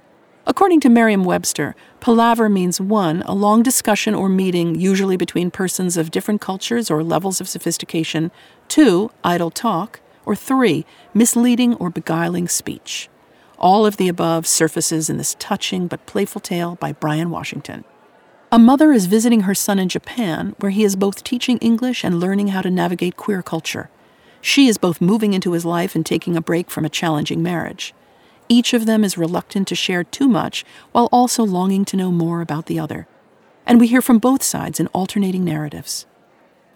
According 0.46 0.80
to 0.82 0.90
Merriam 0.90 1.24
Webster, 1.24 1.76
palaver 2.02 2.48
means 2.48 2.80
one, 2.80 3.24
a 3.24 3.34
long 3.34 3.64
discussion 3.64 4.14
or 4.14 4.30
meeting, 4.30 4.80
usually 4.80 5.18
between 5.18 5.50
persons 5.50 5.98
of 5.98 6.12
different 6.12 6.40
cultures 6.40 6.92
or 6.92 7.04
levels 7.04 7.42
of 7.42 7.50
sophistication, 7.50 8.30
two, 8.68 9.10
idle 9.24 9.50
talk, 9.50 10.00
or 10.24 10.36
three, 10.36 10.86
misleading 11.16 11.74
or 11.74 11.90
beguiling 11.90 12.48
speech. 12.48 13.10
All 13.58 13.88
of 13.88 13.98
the 13.98 14.08
above 14.08 14.46
surfaces 14.46 15.10
in 15.10 15.18
this 15.18 15.36
touching 15.40 15.88
but 15.88 16.06
playful 16.06 16.42
tale 16.42 16.76
by 16.76 16.92
Bryan 16.92 17.32
Washington. 17.32 17.86
A 18.52 18.60
mother 18.60 18.92
is 18.92 19.08
visiting 19.08 19.42
her 19.42 19.56
son 19.56 19.80
in 19.80 19.90
Japan, 19.90 20.56
where 20.60 20.70
he 20.70 20.84
is 20.84 20.96
both 20.96 21.24
teaching 21.24 21.58
English 21.58 22.04
and 22.04 22.20
learning 22.20 22.50
how 22.50 22.62
to 22.62 22.70
navigate 22.70 23.18
queer 23.18 23.42
culture. 23.42 23.90
She 24.40 24.68
is 24.68 24.78
both 24.78 25.02
moving 25.02 25.34
into 25.34 25.54
his 25.54 25.66
life 25.66 25.96
and 25.96 26.06
taking 26.06 26.38
a 26.38 26.42
break 26.42 26.70
from 26.70 26.86
a 26.86 26.90
challenging 26.90 27.42
marriage. 27.42 27.94
Each 28.48 28.74
of 28.74 28.86
them 28.86 29.04
is 29.04 29.18
reluctant 29.18 29.68
to 29.70 29.76
share 29.76 30.04
too 30.04 30.28
much 30.28 30.64
while 30.92 31.10
also 31.12 31.44
longing 31.44 31.84
to 31.86 31.98
know 31.98 32.12
more 32.12 32.42
about 32.42 32.68
the 32.68 32.78
other. 32.78 33.08
And 33.66 33.80
we 33.80 33.88
hear 33.88 34.04
from 34.04 34.20
both 34.20 34.44
sides 34.44 34.80
in 34.80 34.88
alternating 34.88 35.44
narratives. 35.44 36.06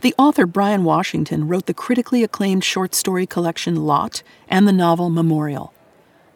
The 0.01 0.15
author 0.17 0.47
Bryan 0.47 0.83
Washington 0.83 1.47
wrote 1.47 1.67
the 1.67 1.73
critically 1.75 2.23
acclaimed 2.23 2.63
short 2.63 2.95
story 2.95 3.27
collection 3.27 3.85
Lot 3.85 4.23
and 4.47 4.67
the 4.67 4.73
novel 4.73 5.11
Memorial. 5.11 5.73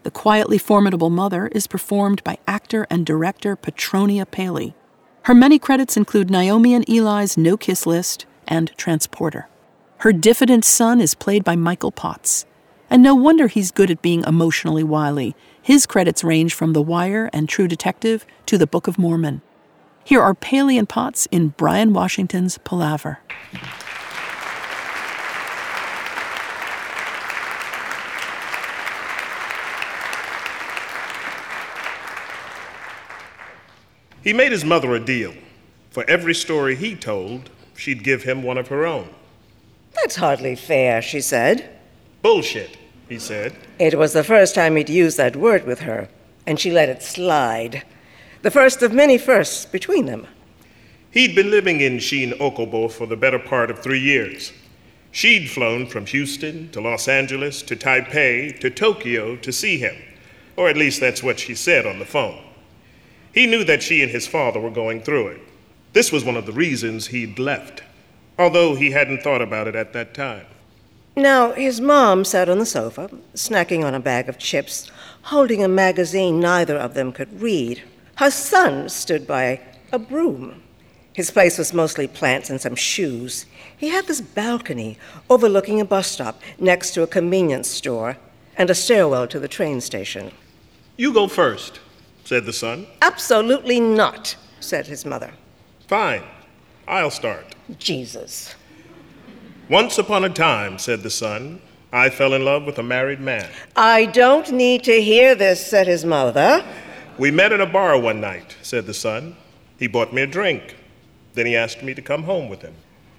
The 0.03 0.11
quietly 0.11 0.59
formidable 0.59 1.09
mother 1.09 1.47
is 1.47 1.65
performed 1.65 2.23
by 2.23 2.37
actor 2.45 2.85
and 2.91 3.05
director 3.05 3.55
Petronia 3.55 4.27
Paley. 4.27 4.75
Her 5.23 5.33
many 5.33 5.57
credits 5.57 5.95
include 5.95 6.29
Naomi 6.29 6.73
and 6.73 6.83
Eli's 6.89 7.37
No 7.37 7.55
Kiss 7.55 7.85
List 7.85 8.25
and 8.45 8.75
Transporter. 8.75 9.47
Her 9.99 10.11
diffident 10.11 10.65
son 10.65 10.99
is 10.99 11.15
played 11.15 11.45
by 11.45 11.55
Michael 11.55 11.93
Potts. 11.93 12.45
And 12.89 13.01
no 13.01 13.15
wonder 13.15 13.47
he's 13.47 13.71
good 13.71 13.89
at 13.89 14.01
being 14.01 14.25
emotionally 14.25 14.83
wily. 14.83 15.33
His 15.61 15.85
credits 15.85 16.25
range 16.25 16.53
from 16.53 16.73
The 16.73 16.81
Wire 16.81 17.29
and 17.31 17.47
True 17.47 17.69
Detective 17.69 18.25
to 18.47 18.57
The 18.57 18.67
Book 18.67 18.85
of 18.85 18.97
Mormon. 18.97 19.41
Here 20.03 20.21
are 20.21 20.35
Paley 20.35 20.77
and 20.77 20.89
Potts 20.89 21.25
in 21.31 21.49
Bryan 21.49 21.93
Washington's 21.93 22.57
Palaver. 22.57 23.19
He 34.23 34.31
made 34.33 34.51
his 34.53 34.63
mother 34.63 34.95
a 34.95 34.99
deal. 34.99 35.33
For 35.91 36.09
every 36.09 36.33
story 36.33 36.75
he 36.75 36.95
told, 36.95 37.49
she'd 37.75 38.03
give 38.03 38.23
him 38.23 38.41
one 38.41 38.57
of 38.57 38.69
her 38.69 38.85
own. 38.85 39.09
That's 39.95 40.15
hardly 40.15 40.55
fair, 40.55 41.01
she 41.01 41.21
said. 41.21 41.69
Bullshit, 42.21 42.77
he 43.09 43.19
said. 43.19 43.55
It 43.79 43.97
was 43.97 44.13
the 44.13 44.23
first 44.23 44.55
time 44.55 44.75
he'd 44.75 44.89
used 44.89 45.17
that 45.17 45.35
word 45.35 45.65
with 45.65 45.81
her, 45.81 46.09
and 46.47 46.59
she 46.59 46.71
let 46.71 46.89
it 46.89 47.03
slide. 47.03 47.83
The 48.41 48.51
first 48.51 48.81
of 48.81 48.93
many 48.93 49.17
firsts 49.17 49.65
between 49.65 50.05
them. 50.05 50.25
He'd 51.11 51.35
been 51.35 51.51
living 51.51 51.81
in 51.81 51.99
Shin-Okubo 51.99 52.91
for 52.91 53.05
the 53.05 53.15
better 53.15 53.39
part 53.39 53.69
of 53.69 53.79
three 53.79 53.99
years. 53.99 54.51
She'd 55.11 55.49
flown 55.49 55.85
from 55.85 56.07
Houston 56.07 56.71
to 56.71 56.81
Los 56.81 57.07
Angeles 57.07 57.61
to 57.63 57.75
Taipei 57.75 58.59
to 58.61 58.71
Tokyo 58.71 59.35
to 59.35 59.51
see 59.51 59.77
him, 59.77 59.95
or 60.57 60.69
at 60.69 60.77
least 60.77 60.99
that's 60.99 61.21
what 61.21 61.39
she 61.39 61.53
said 61.53 61.85
on 61.85 61.99
the 61.99 62.05
phone. 62.05 62.42
He 63.33 63.47
knew 63.47 63.63
that 63.63 63.81
she 63.81 64.03
and 64.03 64.11
his 64.11 64.27
father 64.27 64.59
were 64.59 64.69
going 64.69 65.01
through 65.01 65.29
it. 65.29 65.41
This 65.93 66.11
was 66.11 66.23
one 66.23 66.37
of 66.37 66.45
the 66.45 66.53
reasons 66.53 67.07
he'd 67.07 67.39
left, 67.39 67.83
although 68.37 68.75
he 68.75 68.91
hadn't 68.91 69.23
thought 69.23 69.41
about 69.41 69.67
it 69.67 69.75
at 69.75 69.93
that 69.93 70.13
time. 70.13 70.45
Now, 71.15 71.51
his 71.51 71.81
mom 71.81 72.25
sat 72.25 72.49
on 72.49 72.59
the 72.59 72.65
sofa, 72.65 73.09
snacking 73.35 73.83
on 73.83 73.93
a 73.93 73.99
bag 73.99 74.29
of 74.29 74.37
chips, 74.37 74.91
holding 75.23 75.63
a 75.63 75.67
magazine 75.67 76.39
neither 76.39 76.77
of 76.77 76.93
them 76.93 77.11
could 77.11 77.41
read. 77.41 77.83
Her 78.15 78.31
son 78.31 78.89
stood 78.89 79.27
by 79.27 79.61
a 79.91 79.99
broom. 79.99 80.63
His 81.13 81.29
place 81.29 81.59
was 81.59 81.73
mostly 81.73 82.07
plants 82.07 82.49
and 82.49 82.59
some 82.59 82.75
shoes. 82.75 83.45
He 83.77 83.89
had 83.89 84.07
this 84.07 84.21
balcony 84.21 84.97
overlooking 85.29 85.79
a 85.79 85.85
bus 85.85 86.07
stop 86.07 86.41
next 86.59 86.91
to 86.95 87.03
a 87.03 87.07
convenience 87.07 87.69
store 87.69 88.17
and 88.57 88.69
a 88.69 88.75
stairwell 88.75 89.27
to 89.27 89.39
the 89.39 89.47
train 89.47 89.81
station. 89.81 90.31
You 90.97 91.13
go 91.13 91.27
first, 91.27 91.79
said 92.23 92.45
the 92.45 92.53
son. 92.53 92.87
Absolutely 93.01 93.79
not, 93.79 94.35
said 94.59 94.87
his 94.87 95.05
mother. 95.05 95.31
Fine, 95.87 96.23
I'll 96.87 97.11
start. 97.11 97.55
Jesus. 97.77 98.55
Once 99.69 99.97
upon 99.97 100.23
a 100.23 100.29
time, 100.29 100.77
said 100.77 101.03
the 101.03 101.09
son, 101.09 101.61
I 101.91 102.09
fell 102.09 102.33
in 102.33 102.43
love 102.43 102.65
with 102.65 102.79
a 102.79 102.83
married 102.83 103.19
man. 103.19 103.49
I 103.75 104.07
don't 104.07 104.51
need 104.51 104.83
to 104.85 105.01
hear 105.01 105.35
this, 105.35 105.65
said 105.65 105.87
his 105.87 106.03
mother. 106.03 106.65
We 107.17 107.29
met 107.29 107.51
in 107.51 107.61
a 107.61 107.65
bar 107.65 107.99
one 107.99 108.19
night, 108.19 108.57
said 108.61 108.87
the 108.87 108.93
son. 108.93 109.35
He 109.77 109.87
bought 109.87 110.13
me 110.13 110.23
a 110.23 110.27
drink. 110.27 110.75
Then 111.33 111.45
he 111.45 111.55
asked 111.55 111.83
me 111.83 111.93
to 111.93 112.01
come 112.01 112.23
home 112.23 112.49
with 112.49 112.61
him. 112.61 112.73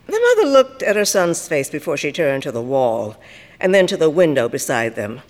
The 0.06 0.34
mother 0.36 0.48
looked 0.50 0.82
at 0.82 0.96
her 0.96 1.04
son's 1.04 1.46
face 1.48 1.70
before 1.70 1.96
she 1.96 2.12
turned 2.12 2.42
to 2.42 2.52
the 2.52 2.60
wall 2.60 3.16
and 3.60 3.74
then 3.74 3.86
to 3.86 3.96
the 3.96 4.10
window 4.10 4.48
beside 4.48 4.96
them. 4.96 5.22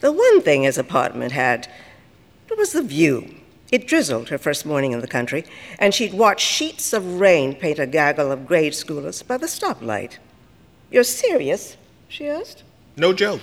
The 0.00 0.12
one 0.12 0.40
thing 0.40 0.62
his 0.62 0.78
apartment 0.78 1.32
had 1.32 1.68
it 2.50 2.58
was 2.58 2.72
the 2.72 2.82
view. 2.82 3.34
It 3.70 3.86
drizzled 3.86 4.30
her 4.30 4.38
first 4.38 4.64
morning 4.64 4.92
in 4.92 5.00
the 5.00 5.06
country, 5.06 5.44
and 5.78 5.92
she'd 5.92 6.14
watch 6.14 6.40
sheets 6.40 6.92
of 6.92 7.20
rain 7.20 7.54
paint 7.54 7.78
a 7.78 7.86
gaggle 7.86 8.32
of 8.32 8.46
grade 8.46 8.72
schoolers 8.72 9.26
by 9.26 9.36
the 9.36 9.46
stoplight. 9.46 10.16
You're 10.90 11.04
serious? 11.04 11.76
she 12.08 12.26
asked. 12.26 12.62
No 12.96 13.12
joke. 13.12 13.42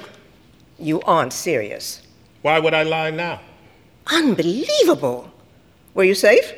You 0.79 0.99
aren't 1.01 1.31
serious. 1.31 2.01
Why 2.41 2.57
would 2.59 2.73
I 2.73 2.83
lie 2.83 3.11
now? 3.11 3.41
Unbelievable. 4.07 5.31
Were 5.93 6.03
you 6.03 6.15
safe? 6.15 6.53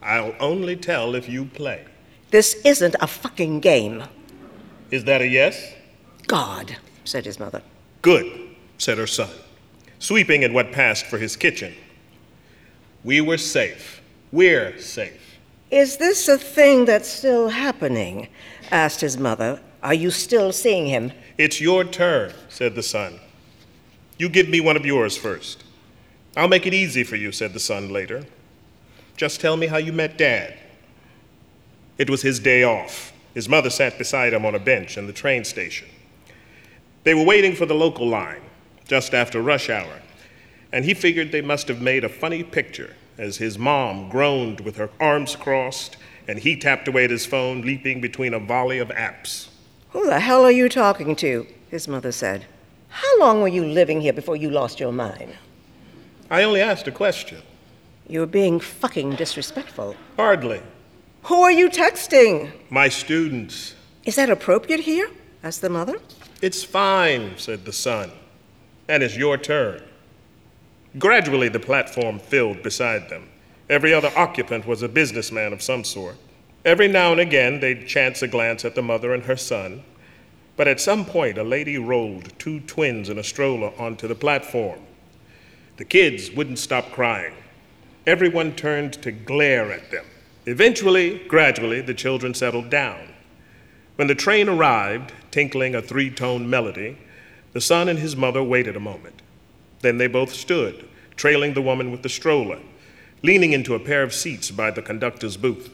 I'll 0.00 0.34
only 0.38 0.76
tell 0.76 1.16
if 1.16 1.28
you 1.28 1.46
play. 1.46 1.84
This 2.30 2.54
isn't 2.64 2.94
a 3.00 3.06
fucking 3.06 3.60
game. 3.60 4.04
Is 4.90 5.04
that 5.04 5.20
a 5.20 5.26
yes? 5.26 5.74
God, 6.28 6.76
said 7.04 7.24
his 7.24 7.40
mother. 7.40 7.62
Good, 8.02 8.26
said 8.78 8.98
her 8.98 9.06
son 9.06 9.30
sweeping 9.98 10.44
at 10.44 10.52
what 10.52 10.72
passed 10.72 11.06
for 11.06 11.18
his 11.18 11.36
kitchen. 11.36 11.74
We 13.04 13.20
were 13.20 13.38
safe. 13.38 14.02
We're 14.32 14.78
safe. 14.78 15.38
Is 15.70 15.96
this 15.96 16.28
a 16.28 16.38
thing 16.38 16.84
that's 16.84 17.08
still 17.08 17.48
happening? 17.48 18.28
asked 18.70 19.00
his 19.00 19.18
mother. 19.18 19.60
Are 19.82 19.94
you 19.94 20.10
still 20.10 20.52
seeing 20.52 20.86
him? 20.86 21.12
It's 21.36 21.60
your 21.60 21.84
turn, 21.84 22.32
said 22.48 22.74
the 22.74 22.82
son. 22.82 23.20
You 24.18 24.28
give 24.28 24.48
me 24.48 24.60
one 24.60 24.76
of 24.76 24.84
yours 24.84 25.16
first. 25.16 25.64
I'll 26.36 26.48
make 26.48 26.66
it 26.66 26.74
easy 26.74 27.04
for 27.04 27.16
you, 27.16 27.32
said 27.32 27.52
the 27.52 27.60
son 27.60 27.90
later. 27.90 28.24
Just 29.16 29.40
tell 29.40 29.56
me 29.56 29.66
how 29.66 29.76
you 29.76 29.92
met 29.92 30.18
Dad. 30.18 30.56
It 31.96 32.10
was 32.10 32.22
his 32.22 32.38
day 32.38 32.62
off. 32.62 33.12
His 33.34 33.48
mother 33.48 33.70
sat 33.70 33.98
beside 33.98 34.32
him 34.32 34.44
on 34.44 34.54
a 34.54 34.58
bench 34.58 34.96
in 34.96 35.06
the 35.06 35.12
train 35.12 35.44
station. 35.44 35.88
They 37.04 37.14
were 37.14 37.24
waiting 37.24 37.54
for 37.54 37.66
the 37.66 37.74
local 37.74 38.06
line 38.06 38.42
just 38.88 39.14
after 39.14 39.40
rush 39.40 39.70
hour, 39.70 40.02
and 40.72 40.84
he 40.84 40.94
figured 40.94 41.30
they 41.30 41.42
must 41.42 41.68
have 41.68 41.80
made 41.80 42.02
a 42.02 42.08
funny 42.08 42.42
picture 42.42 42.96
as 43.16 43.36
his 43.36 43.58
mom 43.58 44.08
groaned 44.08 44.60
with 44.60 44.76
her 44.76 44.90
arms 44.98 45.36
crossed 45.36 45.96
and 46.28 46.38
he 46.38 46.56
tapped 46.56 46.86
away 46.86 47.04
at 47.04 47.10
his 47.10 47.24
phone, 47.24 47.62
leaping 47.62 48.02
between 48.02 48.34
a 48.34 48.38
volley 48.38 48.78
of 48.78 48.88
apps. 48.90 49.48
Who 49.90 50.04
the 50.06 50.20
hell 50.20 50.44
are 50.44 50.52
you 50.52 50.68
talking 50.68 51.16
to? 51.16 51.46
His 51.70 51.88
mother 51.88 52.12
said. 52.12 52.44
How 52.88 53.18
long 53.18 53.40
were 53.40 53.48
you 53.48 53.64
living 53.64 54.02
here 54.02 54.12
before 54.12 54.36
you 54.36 54.50
lost 54.50 54.78
your 54.78 54.92
mind? 54.92 55.34
I 56.30 56.42
only 56.42 56.60
asked 56.60 56.86
a 56.86 56.92
question. 56.92 57.40
You're 58.06 58.26
being 58.26 58.60
fucking 58.60 59.16
disrespectful. 59.16 59.96
Hardly. 60.16 60.62
Who 61.24 61.42
are 61.42 61.50
you 61.50 61.70
texting? 61.70 62.52
My 62.68 62.88
students. 62.88 63.74
Is 64.04 64.16
that 64.16 64.28
appropriate 64.28 64.80
here? 64.80 65.10
asked 65.42 65.62
the 65.62 65.70
mother. 65.70 65.98
It's 66.42 66.62
fine, 66.62 67.38
said 67.38 67.64
the 67.64 67.72
son. 67.72 68.12
And 68.88 69.02
it's 69.02 69.16
your 69.16 69.36
turn. 69.36 69.82
Gradually, 70.98 71.48
the 71.48 71.60
platform 71.60 72.18
filled 72.18 72.62
beside 72.62 73.08
them. 73.08 73.28
Every 73.68 73.92
other 73.92 74.10
occupant 74.16 74.66
was 74.66 74.82
a 74.82 74.88
businessman 74.88 75.52
of 75.52 75.62
some 75.62 75.84
sort. 75.84 76.16
Every 76.64 76.88
now 76.88 77.12
and 77.12 77.20
again, 77.20 77.60
they'd 77.60 77.86
chance 77.86 78.22
a 78.22 78.28
glance 78.28 78.64
at 78.64 78.74
the 78.74 78.82
mother 78.82 79.12
and 79.12 79.24
her 79.24 79.36
son. 79.36 79.82
But 80.56 80.68
at 80.68 80.80
some 80.80 81.04
point, 81.04 81.38
a 81.38 81.44
lady 81.44 81.78
rolled 81.78 82.36
two 82.38 82.60
twins 82.60 83.10
in 83.10 83.18
a 83.18 83.22
stroller 83.22 83.72
onto 83.78 84.08
the 84.08 84.14
platform. 84.14 84.80
The 85.76 85.84
kids 85.84 86.30
wouldn't 86.32 86.58
stop 86.58 86.90
crying. 86.90 87.34
Everyone 88.06 88.56
turned 88.56 88.94
to 88.94 89.12
glare 89.12 89.70
at 89.70 89.90
them. 89.90 90.04
Eventually, 90.46 91.18
gradually, 91.28 91.82
the 91.82 91.94
children 91.94 92.32
settled 92.34 92.70
down. 92.70 93.14
When 93.96 94.08
the 94.08 94.14
train 94.14 94.48
arrived, 94.48 95.12
tinkling 95.30 95.74
a 95.74 95.82
three 95.82 96.10
tone 96.10 96.48
melody, 96.48 96.96
the 97.58 97.62
son 97.62 97.88
and 97.88 97.98
his 97.98 98.14
mother 98.14 98.40
waited 98.40 98.76
a 98.76 98.80
moment. 98.80 99.20
Then 99.80 99.98
they 99.98 100.06
both 100.06 100.32
stood, 100.32 100.88
trailing 101.16 101.54
the 101.54 101.60
woman 101.60 101.90
with 101.90 102.04
the 102.04 102.08
stroller, 102.08 102.60
leaning 103.24 103.52
into 103.52 103.74
a 103.74 103.80
pair 103.80 104.04
of 104.04 104.14
seats 104.14 104.52
by 104.52 104.70
the 104.70 104.80
conductor's 104.80 105.36
booth. 105.36 105.68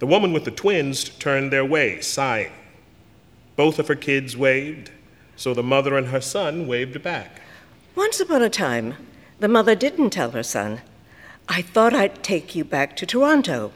The 0.00 0.06
woman 0.08 0.32
with 0.32 0.44
the 0.44 0.50
twins 0.50 1.10
turned 1.10 1.52
their 1.52 1.64
way, 1.64 2.00
sighing. 2.00 2.50
Both 3.54 3.78
of 3.78 3.86
her 3.86 3.94
kids 3.94 4.36
waved, 4.36 4.90
so 5.36 5.54
the 5.54 5.62
mother 5.62 5.96
and 5.96 6.08
her 6.08 6.20
son 6.20 6.66
waved 6.66 7.00
back. 7.04 7.40
Once 7.94 8.18
upon 8.18 8.42
a 8.42 8.50
time, 8.50 8.94
the 9.38 9.46
mother 9.46 9.76
didn't 9.76 10.10
tell 10.10 10.32
her 10.32 10.42
son, 10.42 10.80
I 11.48 11.62
thought 11.62 11.94
I'd 11.94 12.24
take 12.24 12.56
you 12.56 12.64
back 12.64 12.96
to 12.96 13.06
Toronto. 13.06 13.70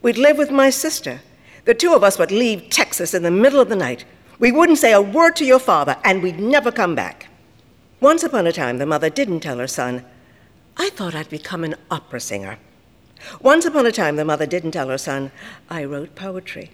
We'd 0.00 0.16
live 0.16 0.38
with 0.38 0.50
my 0.50 0.70
sister. 0.70 1.20
The 1.66 1.74
two 1.74 1.92
of 1.92 2.02
us 2.02 2.18
would 2.18 2.32
leave 2.32 2.70
Texas 2.70 3.12
in 3.12 3.22
the 3.22 3.30
middle 3.30 3.60
of 3.60 3.68
the 3.68 3.76
night. 3.76 4.06
We 4.38 4.52
wouldn't 4.52 4.78
say 4.78 4.92
a 4.92 5.00
word 5.00 5.36
to 5.36 5.44
your 5.44 5.58
father, 5.58 5.96
and 6.04 6.22
we'd 6.22 6.38
never 6.38 6.70
come 6.70 6.94
back. 6.94 7.28
Once 8.00 8.22
upon 8.22 8.46
a 8.46 8.52
time, 8.52 8.78
the 8.78 8.86
mother 8.86 9.08
didn't 9.08 9.40
tell 9.40 9.58
her 9.58 9.66
son, 9.66 10.04
I 10.76 10.90
thought 10.90 11.14
I'd 11.14 11.30
become 11.30 11.64
an 11.64 11.76
opera 11.90 12.20
singer. 12.20 12.58
Once 13.40 13.64
upon 13.64 13.86
a 13.86 13.92
time, 13.92 14.16
the 14.16 14.24
mother 14.24 14.44
didn't 14.44 14.72
tell 14.72 14.88
her 14.88 14.98
son, 14.98 15.32
I 15.70 15.84
wrote 15.84 16.14
poetry. 16.14 16.70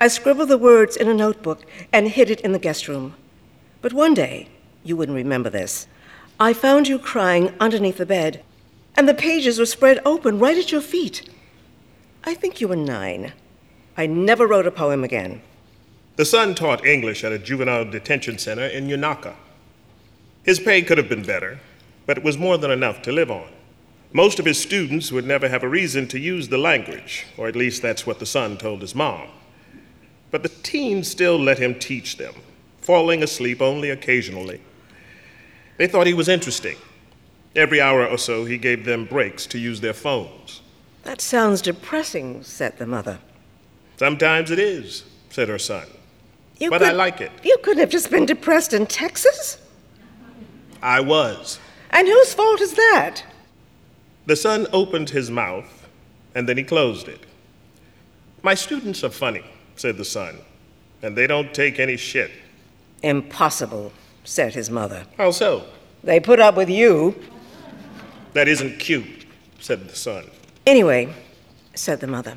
I 0.00 0.08
scribbled 0.08 0.48
the 0.48 0.58
words 0.58 0.96
in 0.96 1.08
a 1.08 1.14
notebook 1.14 1.64
and 1.92 2.08
hid 2.08 2.28
it 2.28 2.40
in 2.40 2.50
the 2.50 2.58
guest 2.58 2.88
room. 2.88 3.14
But 3.80 3.92
one 3.92 4.14
day, 4.14 4.48
you 4.82 4.96
wouldn't 4.96 5.16
remember 5.16 5.50
this, 5.50 5.86
I 6.40 6.52
found 6.52 6.88
you 6.88 6.98
crying 6.98 7.54
underneath 7.60 7.98
the 7.98 8.06
bed, 8.06 8.42
and 8.96 9.08
the 9.08 9.14
pages 9.14 9.60
were 9.60 9.66
spread 9.66 10.00
open 10.04 10.40
right 10.40 10.58
at 10.58 10.72
your 10.72 10.80
feet. 10.80 11.30
I 12.24 12.34
think 12.34 12.60
you 12.60 12.66
were 12.66 12.76
nine. 12.76 13.32
I 13.96 14.06
never 14.06 14.46
wrote 14.46 14.66
a 14.66 14.72
poem 14.72 15.04
again. 15.04 15.42
The 16.16 16.24
son 16.24 16.54
taught 16.54 16.86
English 16.86 17.24
at 17.24 17.32
a 17.32 17.38
juvenile 17.38 17.84
detention 17.84 18.38
center 18.38 18.66
in 18.66 18.86
Unaka. 18.86 19.34
His 20.44 20.60
pay 20.60 20.82
could 20.82 20.98
have 20.98 21.08
been 21.08 21.24
better, 21.24 21.58
but 22.06 22.18
it 22.18 22.24
was 22.24 22.38
more 22.38 22.56
than 22.56 22.70
enough 22.70 23.02
to 23.02 23.12
live 23.12 23.30
on. 23.30 23.48
Most 24.12 24.38
of 24.38 24.44
his 24.44 24.60
students 24.60 25.10
would 25.10 25.26
never 25.26 25.48
have 25.48 25.64
a 25.64 25.68
reason 25.68 26.06
to 26.08 26.20
use 26.20 26.48
the 26.48 26.58
language, 26.58 27.26
or 27.36 27.48
at 27.48 27.56
least 27.56 27.82
that's 27.82 28.06
what 28.06 28.20
the 28.20 28.26
son 28.26 28.56
told 28.56 28.80
his 28.80 28.94
mom. 28.94 29.26
But 30.30 30.44
the 30.44 30.50
teens 30.50 31.10
still 31.10 31.36
let 31.36 31.58
him 31.58 31.76
teach 31.80 32.16
them, 32.16 32.34
falling 32.80 33.24
asleep 33.24 33.60
only 33.60 33.90
occasionally. 33.90 34.60
They 35.78 35.88
thought 35.88 36.06
he 36.06 36.14
was 36.14 36.28
interesting. 36.28 36.76
Every 37.56 37.80
hour 37.80 38.06
or 38.06 38.18
so, 38.18 38.44
he 38.44 38.56
gave 38.56 38.84
them 38.84 39.04
breaks 39.04 39.46
to 39.46 39.58
use 39.58 39.80
their 39.80 39.92
phones. 39.92 40.60
That 41.02 41.20
sounds 41.20 41.60
depressing, 41.60 42.44
said 42.44 42.78
the 42.78 42.86
mother. 42.86 43.18
Sometimes 43.96 44.52
it 44.52 44.60
is, 44.60 45.04
said 45.30 45.48
her 45.48 45.58
son. 45.58 45.86
You 46.64 46.70
but 46.70 46.80
could, 46.80 46.88
I 46.88 46.92
like 46.92 47.20
it. 47.20 47.30
You 47.42 47.58
couldn't 47.62 47.80
have 47.80 47.90
just 47.90 48.10
been 48.10 48.24
depressed 48.24 48.72
in 48.72 48.86
Texas? 48.86 49.58
I 50.82 50.98
was. 50.98 51.58
And 51.90 52.08
whose 52.08 52.32
fault 52.32 52.62
is 52.62 52.72
that? 52.72 53.22
The 54.24 54.34
son 54.34 54.66
opened 54.72 55.10
his 55.10 55.30
mouth, 55.30 55.86
and 56.34 56.48
then 56.48 56.56
he 56.56 56.64
closed 56.64 57.06
it. 57.06 57.20
My 58.42 58.54
students 58.54 59.04
are 59.04 59.10
funny, 59.10 59.44
said 59.76 59.98
the 59.98 60.06
son, 60.06 60.38
and 61.02 61.14
they 61.14 61.26
don't 61.26 61.52
take 61.52 61.78
any 61.78 61.98
shit. 61.98 62.30
Impossible, 63.02 63.92
said 64.24 64.54
his 64.54 64.70
mother. 64.70 65.04
How 65.18 65.32
so? 65.32 65.66
They 66.02 66.18
put 66.18 66.40
up 66.40 66.56
with 66.56 66.70
you. 66.70 67.14
That 68.32 68.48
isn't 68.48 68.78
cute, 68.78 69.26
said 69.60 69.86
the 69.86 69.94
son. 69.94 70.30
Anyway, 70.66 71.12
said 71.74 72.00
the 72.00 72.06
mother, 72.06 72.36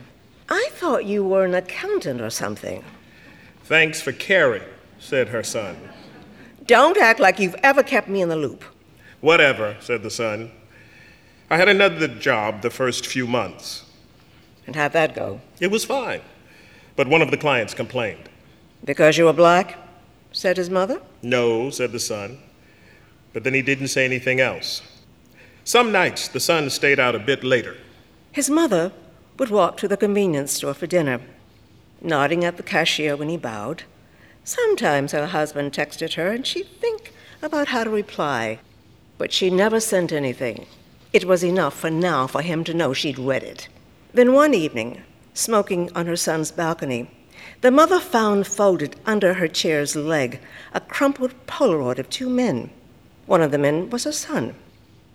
I 0.49 0.67
thought 0.73 1.05
you 1.05 1.23
were 1.23 1.45
an 1.45 1.55
accountant 1.55 2.19
or 2.19 2.29
something. 2.29 2.83
Thanks 3.67 4.01
for 4.01 4.13
caring, 4.13 4.63
said 4.97 5.27
her 5.27 5.43
son. 5.43 5.75
Don't 6.65 6.97
act 6.97 7.19
like 7.19 7.37
you've 7.37 7.57
ever 7.61 7.83
kept 7.83 8.07
me 8.07 8.21
in 8.21 8.29
the 8.29 8.37
loop. 8.37 8.63
Whatever, 9.19 9.75
said 9.81 10.03
the 10.03 10.09
son. 10.09 10.51
I 11.49 11.57
had 11.57 11.67
another 11.67 12.07
job 12.07 12.61
the 12.61 12.69
first 12.69 13.05
few 13.05 13.27
months. 13.27 13.83
And 14.65 14.73
how'd 14.73 14.93
that 14.93 15.13
go? 15.13 15.41
It 15.59 15.69
was 15.69 15.83
fine. 15.83 16.21
But 16.95 17.09
one 17.09 17.21
of 17.21 17.29
the 17.29 17.35
clients 17.35 17.73
complained. 17.73 18.29
Because 18.85 19.17
you 19.17 19.25
were 19.25 19.33
black? 19.33 19.77
said 20.31 20.55
his 20.55 20.69
mother. 20.69 21.01
No, 21.21 21.69
said 21.69 21.91
the 21.91 21.99
son. 21.99 22.37
But 23.33 23.43
then 23.43 23.53
he 23.53 23.61
didn't 23.61 23.89
say 23.89 24.05
anything 24.05 24.39
else. 24.39 24.81
Some 25.65 25.91
nights 25.91 26.29
the 26.29 26.39
son 26.39 26.69
stayed 26.69 27.01
out 27.01 27.15
a 27.15 27.19
bit 27.19 27.43
later. 27.43 27.75
His 28.31 28.49
mother 28.49 28.93
would 29.37 29.49
walk 29.49 29.75
to 29.77 29.89
the 29.89 29.97
convenience 29.97 30.53
store 30.53 30.73
for 30.73 30.87
dinner, 30.87 31.19
nodding 32.01 32.43
at 32.43 32.57
the 32.57 32.63
cashier 32.63 33.15
when 33.15 33.29
he 33.29 33.37
bowed. 33.37 33.83
Sometimes 34.43 35.11
her 35.11 35.27
husband 35.27 35.73
texted 35.73 36.13
her 36.13 36.31
and 36.31 36.45
she'd 36.45 36.67
think 36.79 37.13
about 37.41 37.67
how 37.69 37.83
to 37.83 37.89
reply, 37.89 38.59
but 39.17 39.33
she 39.33 39.49
never 39.49 39.79
sent 39.79 40.11
anything. 40.11 40.65
It 41.13 41.25
was 41.25 41.43
enough 41.43 41.77
for 41.77 41.89
now 41.89 42.27
for 42.27 42.41
him 42.41 42.63
to 42.65 42.73
know 42.73 42.93
she'd 42.93 43.19
read 43.19 43.43
it. 43.43 43.67
Then 44.13 44.33
one 44.33 44.53
evening, 44.53 45.03
smoking 45.33 45.91
on 45.95 46.05
her 46.05 46.15
son's 46.15 46.51
balcony, 46.51 47.09
the 47.61 47.71
mother 47.71 47.99
found 47.99 48.47
folded 48.47 48.95
under 49.05 49.35
her 49.35 49.47
chair's 49.47 49.95
leg 49.95 50.39
a 50.73 50.79
crumpled 50.79 51.33
Polaroid 51.47 51.99
of 51.99 52.09
two 52.09 52.29
men. 52.29 52.69
One 53.25 53.41
of 53.41 53.51
the 53.51 53.57
men 53.57 53.89
was 53.89 54.03
her 54.03 54.11
son. 54.11 54.55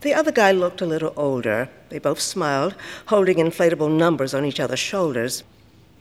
The 0.03 0.15
other 0.15 0.33
guy 0.33 0.51
looked 0.51 0.81
a 0.81 0.87
little 0.87 1.13
older. 1.17 1.69
They 1.89 1.99
both 1.99 2.21
smiled, 2.21 2.75
holding 3.07 3.39
inflatable 3.39 3.97
numbers 3.97 4.35
on 4.35 4.45
each 4.45 4.59
other's 4.59 4.81
shoulders. 4.81 5.45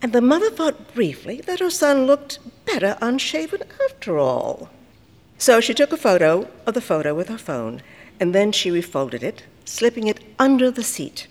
And 0.02 0.14
the 0.14 0.22
mother 0.22 0.50
thought 0.50 0.94
briefly 0.94 1.42
that 1.42 1.60
her 1.60 1.70
son 1.70 2.08
looked 2.08 2.40
better 2.66 2.98
unshaven 3.02 3.62
after 3.86 4.18
all. 4.18 4.70
So 5.38 5.62
she 5.62 5.74
took 5.74 5.92
a 5.92 5.98
photo 5.98 6.48
of 6.66 6.74
the 6.74 6.82
photo 6.82 7.14
with 7.14 7.30
her 7.30 7.38
phone, 7.38 7.82
and 8.20 8.34
then 8.34 8.52
she 8.52 8.72
refolded 8.72 9.24
it, 9.24 9.44
slipping 9.66 10.08
it 10.08 10.20
under 10.40 10.72
the 10.72 10.84
seat. 10.84 11.28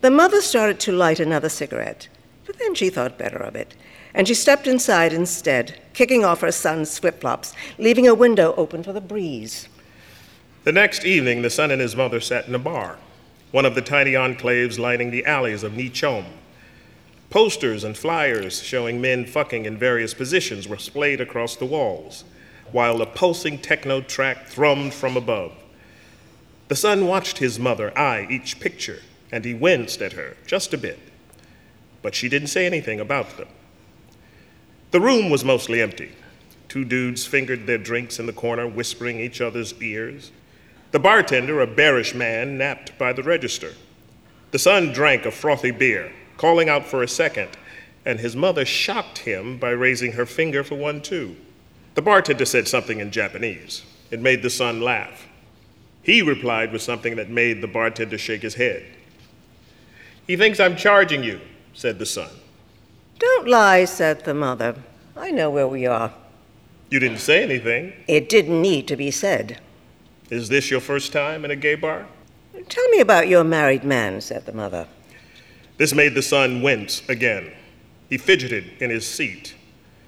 The 0.00 0.10
mother 0.10 0.40
started 0.40 0.80
to 0.80 0.92
light 0.92 1.20
another 1.20 1.48
cigarette, 1.48 2.08
but 2.46 2.58
then 2.58 2.74
she 2.74 2.90
thought 2.90 3.18
better 3.18 3.38
of 3.38 3.54
it, 3.54 3.74
and 4.14 4.26
she 4.26 4.34
stepped 4.34 4.66
inside 4.66 5.12
instead, 5.12 5.78
kicking 5.94 6.24
off 6.24 6.40
her 6.40 6.52
son's 6.52 6.98
flip 6.98 7.20
flops, 7.20 7.54
leaving 7.78 8.08
a 8.08 8.14
window 8.14 8.54
open 8.56 8.82
for 8.82 8.92
the 8.92 9.00
breeze. 9.00 9.68
The 10.64 10.72
next 10.72 11.04
evening, 11.04 11.42
the 11.42 11.50
son 11.50 11.70
and 11.70 11.80
his 11.80 11.96
mother 11.96 12.20
sat 12.20 12.48
in 12.48 12.54
a 12.54 12.58
bar, 12.58 12.98
one 13.50 13.64
of 13.64 13.74
the 13.74 13.82
tiny 13.82 14.12
enclaves 14.12 14.78
lining 14.78 15.10
the 15.10 15.24
alleys 15.24 15.62
of 15.62 15.72
Nichome. 15.72 16.26
Posters 17.32 17.82
and 17.82 17.96
flyers 17.96 18.62
showing 18.62 19.00
men 19.00 19.24
fucking 19.24 19.64
in 19.64 19.78
various 19.78 20.12
positions 20.12 20.68
were 20.68 20.76
splayed 20.76 21.18
across 21.18 21.56
the 21.56 21.64
walls, 21.64 22.24
while 22.72 23.00
a 23.00 23.06
pulsing 23.06 23.56
techno 23.56 24.02
track 24.02 24.48
thrummed 24.48 24.92
from 24.92 25.16
above. 25.16 25.54
The 26.68 26.76
son 26.76 27.06
watched 27.06 27.38
his 27.38 27.58
mother 27.58 27.96
eye 27.98 28.26
each 28.28 28.60
picture, 28.60 29.00
and 29.32 29.46
he 29.46 29.54
winced 29.54 30.02
at 30.02 30.12
her 30.12 30.36
just 30.46 30.74
a 30.74 30.78
bit. 30.78 30.98
but 32.02 32.14
she 32.14 32.28
didn't 32.28 32.48
say 32.48 32.66
anything 32.66 33.00
about 33.00 33.38
them. 33.38 33.48
The 34.90 35.00
room 35.00 35.30
was 35.30 35.42
mostly 35.42 35.80
empty. 35.80 36.12
Two 36.68 36.84
dudes 36.84 37.24
fingered 37.24 37.66
their 37.66 37.78
drinks 37.78 38.18
in 38.18 38.26
the 38.26 38.34
corner, 38.34 38.68
whispering 38.68 39.20
each 39.20 39.40
other's 39.40 39.72
ears. 39.80 40.32
The 40.90 40.98
bartender, 40.98 41.62
a 41.62 41.66
bearish 41.66 42.14
man, 42.14 42.58
napped 42.58 42.98
by 42.98 43.14
the 43.14 43.22
register. 43.22 43.72
The 44.50 44.58
son 44.58 44.92
drank 44.92 45.24
a 45.24 45.30
frothy 45.30 45.70
beer, 45.70 46.12
calling 46.42 46.68
out 46.68 46.84
for 46.84 47.04
a 47.04 47.08
second, 47.08 47.48
and 48.04 48.18
his 48.18 48.34
mother 48.34 48.64
shocked 48.64 49.18
him 49.18 49.56
by 49.58 49.70
raising 49.70 50.10
her 50.10 50.26
finger 50.26 50.64
for 50.64 50.74
one, 50.74 51.00
too. 51.00 51.36
The 51.94 52.02
bartender 52.02 52.44
said 52.44 52.66
something 52.66 52.98
in 52.98 53.12
Japanese. 53.12 53.84
It 54.10 54.20
made 54.20 54.42
the 54.42 54.50
son 54.50 54.80
laugh. 54.80 55.28
He 56.02 56.20
replied 56.20 56.72
with 56.72 56.82
something 56.82 57.14
that 57.14 57.30
made 57.30 57.60
the 57.60 57.68
bartender 57.68 58.18
shake 58.18 58.42
his 58.42 58.56
head. 58.56 58.84
He 60.26 60.36
thinks 60.36 60.58
I'm 60.58 60.74
charging 60.74 61.22
you, 61.22 61.40
said 61.74 62.00
the 62.00 62.06
son. 62.06 62.30
Don't 63.20 63.46
lie, 63.46 63.84
said 63.84 64.24
the 64.24 64.34
mother. 64.34 64.74
I 65.16 65.30
know 65.30 65.48
where 65.48 65.68
we 65.68 65.86
are. 65.86 66.12
You 66.90 66.98
didn't 66.98 67.18
say 67.18 67.44
anything. 67.44 67.92
It 68.08 68.28
didn't 68.28 68.60
need 68.60 68.88
to 68.88 68.96
be 68.96 69.12
said. 69.12 69.60
Is 70.28 70.48
this 70.48 70.72
your 70.72 70.80
first 70.80 71.12
time 71.12 71.44
in 71.44 71.52
a 71.52 71.56
gay 71.56 71.76
bar? 71.76 72.08
Tell 72.68 72.88
me 72.88 72.98
about 72.98 73.28
your 73.28 73.44
married 73.44 73.84
man, 73.84 74.20
said 74.20 74.44
the 74.44 74.52
mother. 74.52 74.88
This 75.78 75.94
made 75.94 76.14
the 76.14 76.22
son 76.22 76.62
wince 76.62 77.02
again. 77.08 77.52
He 78.08 78.18
fidgeted 78.18 78.70
in 78.80 78.90
his 78.90 79.06
seat. 79.06 79.54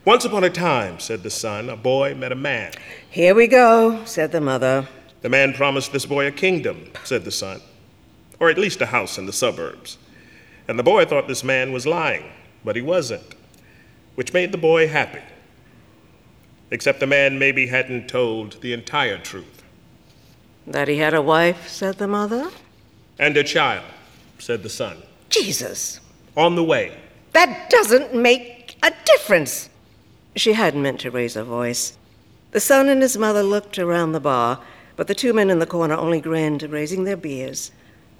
Once 0.05 0.25
upon 0.27 0.45
a 0.45 0.51
time, 0.51 1.01
said 1.01 1.23
the 1.23 1.31
son, 1.31 1.71
a 1.71 1.77
boy 1.77 2.15
met 2.15 2.31
a 2.33 2.37
man. 2.37 2.73
Here 3.09 3.35
we 3.35 3.47
go, 3.47 4.05
said 4.05 4.33
the 4.33 4.41
mother. 4.41 4.87
The 5.23 5.31
man 5.31 5.55
promised 5.55 5.93
this 5.93 6.05
boy 6.05 6.27
a 6.27 6.31
kingdom, 6.31 6.91
said 7.05 7.25
the 7.25 7.31
son, 7.31 7.63
or 8.39 8.51
at 8.51 8.59
least 8.59 8.83
a 8.83 8.87
house 8.87 9.17
in 9.17 9.25
the 9.25 9.33
suburbs. 9.33 9.97
And 10.69 10.79
the 10.79 10.83
boy 10.83 11.07
thought 11.07 11.29
this 11.29 11.43
man 11.43 11.73
was 11.73 11.87
lying, 11.87 12.31
but 12.63 12.77
he 12.77 12.83
wasn't, 12.83 13.35
which 14.15 14.35
made 14.35 14.53
the 14.53 14.59
boy 14.59 14.89
happy. 14.89 15.23
Except 16.71 17.01
the 17.01 17.07
man 17.07 17.39
maybe 17.39 17.69
hadn't 17.69 18.09
told 18.09 18.61
the 18.61 18.75
entire 18.75 19.17
truth. 19.17 19.63
That 20.67 20.89
he 20.89 20.99
had 20.99 21.15
a 21.15 21.23
wife, 21.23 21.69
said 21.69 21.97
the 21.97 22.09
mother. 22.09 22.51
And 23.19 23.35
a 23.39 23.45
child, 23.45 23.87
said 24.39 24.63
the 24.63 24.69
son. 24.69 24.99
Jesus. 25.35 26.01
On 26.37 26.55
the 26.55 26.65
way. 26.65 26.97
That 27.33 27.69
doesn't 27.69 28.15
make 28.15 28.77
a 28.83 28.93
difference. 29.05 29.69
She 30.37 30.53
hadn't 30.53 30.83
meant 30.83 31.01
to 31.01 31.11
raise 31.11 31.35
her 31.35 31.43
voice. 31.43 31.99
The 32.53 32.61
son 32.61 32.89
and 32.89 33.03
his 33.03 33.19
mother 33.19 33.43
looked 33.43 33.79
around 33.79 34.13
the 34.13 34.21
bar, 34.21 34.61
but 34.95 35.09
the 35.09 35.15
two 35.15 35.33
men 35.33 35.51
in 35.51 35.59
the 35.59 35.67
corner 35.67 35.95
only 35.95 36.21
grinned, 36.21 36.63
raising 36.63 37.03
their 37.03 37.17
beers. 37.17 37.73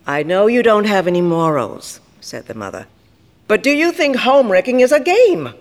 I 0.07 0.25
know 0.25 0.49
you 0.49 0.63
don't 0.63 0.87
have 0.87 1.07
any 1.07 1.21
morals, 1.21 2.01
said 2.21 2.47
the 2.47 2.55
mother. 2.55 2.87
But 3.47 3.63
do 3.63 3.71
you 3.71 3.93
think 3.93 4.17
homewrecking 4.17 4.81
is 4.81 4.91
a 4.91 5.01
game? 5.01 5.55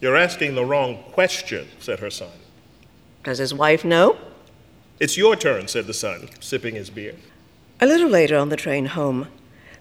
You're 0.00 0.16
asking 0.16 0.54
the 0.54 0.64
wrong 0.64 1.02
question, 1.12 1.66
said 1.80 1.98
her 1.98 2.10
son. 2.10 2.30
Does 3.24 3.38
his 3.38 3.52
wife 3.52 3.84
know? 3.84 4.16
It's 5.00 5.16
your 5.16 5.34
turn, 5.34 5.66
said 5.66 5.86
the 5.86 5.94
son, 5.94 6.28
sipping 6.40 6.76
his 6.76 6.90
beer. 6.90 7.16
A 7.80 7.86
little 7.86 8.08
later 8.08 8.36
on 8.36 8.50
the 8.50 8.56
train 8.56 8.86
home, 8.86 9.26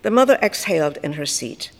the 0.02 0.12
mother 0.12 0.38
exhaled 0.42 0.98
in 1.04 1.14
her 1.14 1.26
seat. 1.26 1.72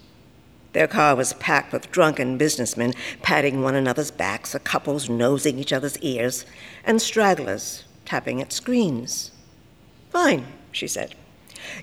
Their 0.72 0.86
car 0.86 1.14
was 1.14 1.34
packed 1.34 1.72
with 1.72 1.90
drunken 1.90 2.38
businessmen 2.38 2.94
patting 3.20 3.62
one 3.62 3.74
another's 3.74 4.10
backs, 4.10 4.54
a 4.54 4.58
couples 4.58 5.08
nosing 5.08 5.58
each 5.58 5.72
other's 5.72 5.98
ears, 5.98 6.46
and 6.84 7.02
stragglers 7.02 7.84
tapping 8.04 8.40
at 8.40 8.52
screens. 8.52 9.32
Fine, 10.10 10.46
she 10.70 10.86
said. 10.86 11.14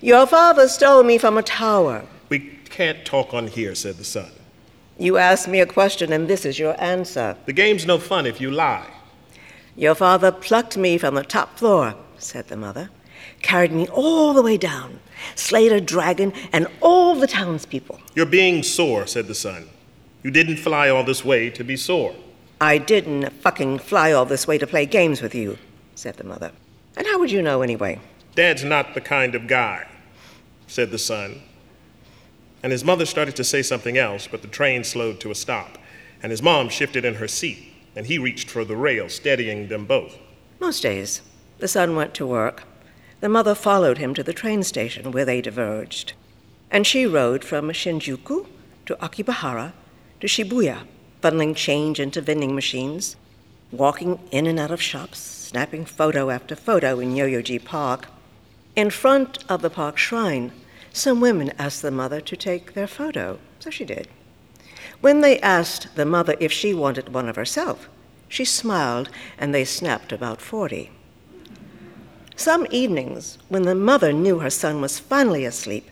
Your 0.00 0.26
father 0.26 0.68
stole 0.68 1.02
me 1.04 1.18
from 1.18 1.38
a 1.38 1.42
tower. 1.42 2.04
We 2.28 2.40
can't 2.68 3.04
talk 3.04 3.32
on 3.32 3.46
here, 3.46 3.74
said 3.74 3.96
the 3.96 4.04
son. 4.04 4.30
You 4.98 5.16
asked 5.16 5.48
me 5.48 5.60
a 5.60 5.66
question, 5.66 6.12
and 6.12 6.28
this 6.28 6.44
is 6.44 6.58
your 6.58 6.80
answer. 6.82 7.36
The 7.46 7.52
game's 7.52 7.86
no 7.86 7.98
fun 7.98 8.26
if 8.26 8.40
you 8.40 8.50
lie. 8.50 8.86
Your 9.76 9.94
father 9.94 10.30
plucked 10.30 10.76
me 10.76 10.98
from 10.98 11.14
the 11.14 11.24
top 11.24 11.58
floor, 11.58 11.94
said 12.18 12.48
the 12.48 12.56
mother, 12.56 12.90
carried 13.42 13.72
me 13.72 13.88
all 13.88 14.32
the 14.32 14.42
way 14.42 14.56
down, 14.56 15.00
slayed 15.34 15.72
a 15.72 15.80
dragon 15.80 16.32
and 16.52 16.66
all 16.80 17.14
the 17.14 17.26
townspeople. 17.26 18.00
You're 18.14 18.26
being 18.26 18.62
sore, 18.62 19.06
said 19.06 19.26
the 19.26 19.34
son. 19.34 19.68
You 20.22 20.30
didn't 20.30 20.58
fly 20.58 20.88
all 20.88 21.04
this 21.04 21.24
way 21.24 21.50
to 21.50 21.64
be 21.64 21.76
sore. 21.76 22.14
I 22.60 22.76
didn't 22.78 23.30
fucking 23.30 23.78
fly 23.78 24.12
all 24.12 24.26
this 24.26 24.46
way 24.46 24.58
to 24.58 24.66
play 24.66 24.84
games 24.84 25.22
with 25.22 25.34
you, 25.34 25.56
said 25.94 26.16
the 26.16 26.24
mother. 26.24 26.52
And 26.96 27.06
how 27.06 27.18
would 27.18 27.30
you 27.30 27.40
know 27.40 27.62
anyway? 27.62 27.98
Dad's 28.34 28.64
not 28.64 28.94
the 28.94 29.00
kind 29.00 29.34
of 29.34 29.46
guy, 29.46 29.86
said 30.66 30.90
the 30.90 30.98
son. 30.98 31.40
And 32.62 32.70
his 32.70 32.84
mother 32.84 33.06
started 33.06 33.34
to 33.36 33.44
say 33.44 33.62
something 33.62 33.96
else, 33.96 34.26
but 34.26 34.42
the 34.42 34.48
train 34.48 34.84
slowed 34.84 35.20
to 35.20 35.30
a 35.30 35.34
stop, 35.34 35.78
and 36.22 36.30
his 36.30 36.42
mom 36.42 36.68
shifted 36.68 37.06
in 37.06 37.14
her 37.14 37.28
seat, 37.28 37.72
and 37.96 38.06
he 38.06 38.18
reached 38.18 38.50
for 38.50 38.64
the 38.64 38.76
rail, 38.76 39.08
steadying 39.08 39.68
them 39.68 39.86
both. 39.86 40.18
Most 40.58 40.82
days, 40.82 41.22
the 41.58 41.68
son 41.68 41.96
went 41.96 42.12
to 42.14 42.26
work. 42.26 42.64
The 43.20 43.28
mother 43.28 43.54
followed 43.54 43.98
him 43.98 44.14
to 44.14 44.22
the 44.22 44.32
train 44.32 44.62
station 44.62 45.12
where 45.12 45.26
they 45.26 45.42
diverged. 45.42 46.14
And 46.70 46.86
she 46.86 47.06
rode 47.06 47.44
from 47.44 47.68
Shinjuku 47.68 48.46
to 48.86 48.94
Akihabara 48.96 49.72
to 50.20 50.26
Shibuya, 50.26 50.86
funneling 51.22 51.54
change 51.54 52.00
into 52.00 52.22
vending 52.22 52.54
machines, 52.54 53.16
walking 53.70 54.18
in 54.30 54.46
and 54.46 54.58
out 54.58 54.70
of 54.70 54.80
shops, 54.80 55.18
snapping 55.18 55.84
photo 55.84 56.30
after 56.30 56.56
photo 56.56 56.98
in 56.98 57.14
Yoyogi 57.14 57.62
Park. 57.62 58.08
In 58.74 58.88
front 58.88 59.44
of 59.50 59.60
the 59.60 59.70
park 59.70 59.98
shrine, 59.98 60.52
some 60.92 61.20
women 61.20 61.52
asked 61.58 61.82
the 61.82 61.90
mother 61.90 62.20
to 62.22 62.36
take 62.36 62.72
their 62.72 62.86
photo, 62.86 63.38
so 63.58 63.68
she 63.68 63.84
did. 63.84 64.08
When 65.00 65.20
they 65.20 65.40
asked 65.40 65.94
the 65.94 66.06
mother 66.06 66.36
if 66.40 66.52
she 66.52 66.72
wanted 66.72 67.12
one 67.12 67.28
of 67.28 67.36
herself, 67.36 67.88
she 68.28 68.44
smiled 68.44 69.10
and 69.38 69.54
they 69.54 69.64
snapped 69.64 70.12
about 70.12 70.40
40. 70.40 70.90
Some 72.40 72.66
evenings, 72.70 73.36
when 73.50 73.64
the 73.64 73.74
mother 73.74 74.14
knew 74.14 74.38
her 74.38 74.48
son 74.48 74.80
was 74.80 74.98
finally 74.98 75.44
asleep, 75.44 75.90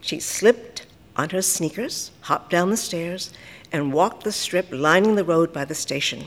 she 0.00 0.18
slipped 0.18 0.84
on 1.14 1.30
her 1.30 1.40
sneakers, 1.40 2.10
hopped 2.22 2.50
down 2.50 2.70
the 2.70 2.76
stairs, 2.76 3.32
and 3.70 3.92
walked 3.92 4.24
the 4.24 4.32
strip 4.32 4.66
lining 4.72 5.14
the 5.14 5.22
road 5.22 5.52
by 5.52 5.64
the 5.64 5.76
station. 5.76 6.24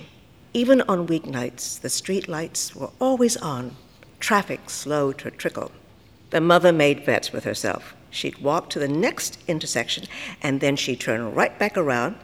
Even 0.54 0.80
on 0.84 1.08
weeknights, 1.08 1.78
the 1.78 1.90
street 1.90 2.30
lights 2.30 2.74
were 2.74 2.92
always 3.02 3.36
on, 3.36 3.76
traffic 4.22 4.70
slow 4.70 5.12
to 5.12 5.28
a 5.28 5.32
trickle. 5.32 5.74
The 6.30 6.40
mother 6.40 6.72
made 6.72 7.06
bets 7.06 7.34
with 7.34 7.44
herself. 7.44 7.98
She'd 8.10 8.38
walk 8.38 8.70
to 8.70 8.80
the 8.80 8.88
next 8.88 9.40
intersection 9.46 10.06
and 10.42 10.62
then 10.62 10.78
she'd 10.78 11.02
turn 11.02 11.36
right 11.36 11.60
back 11.60 11.76
around. 11.76 12.16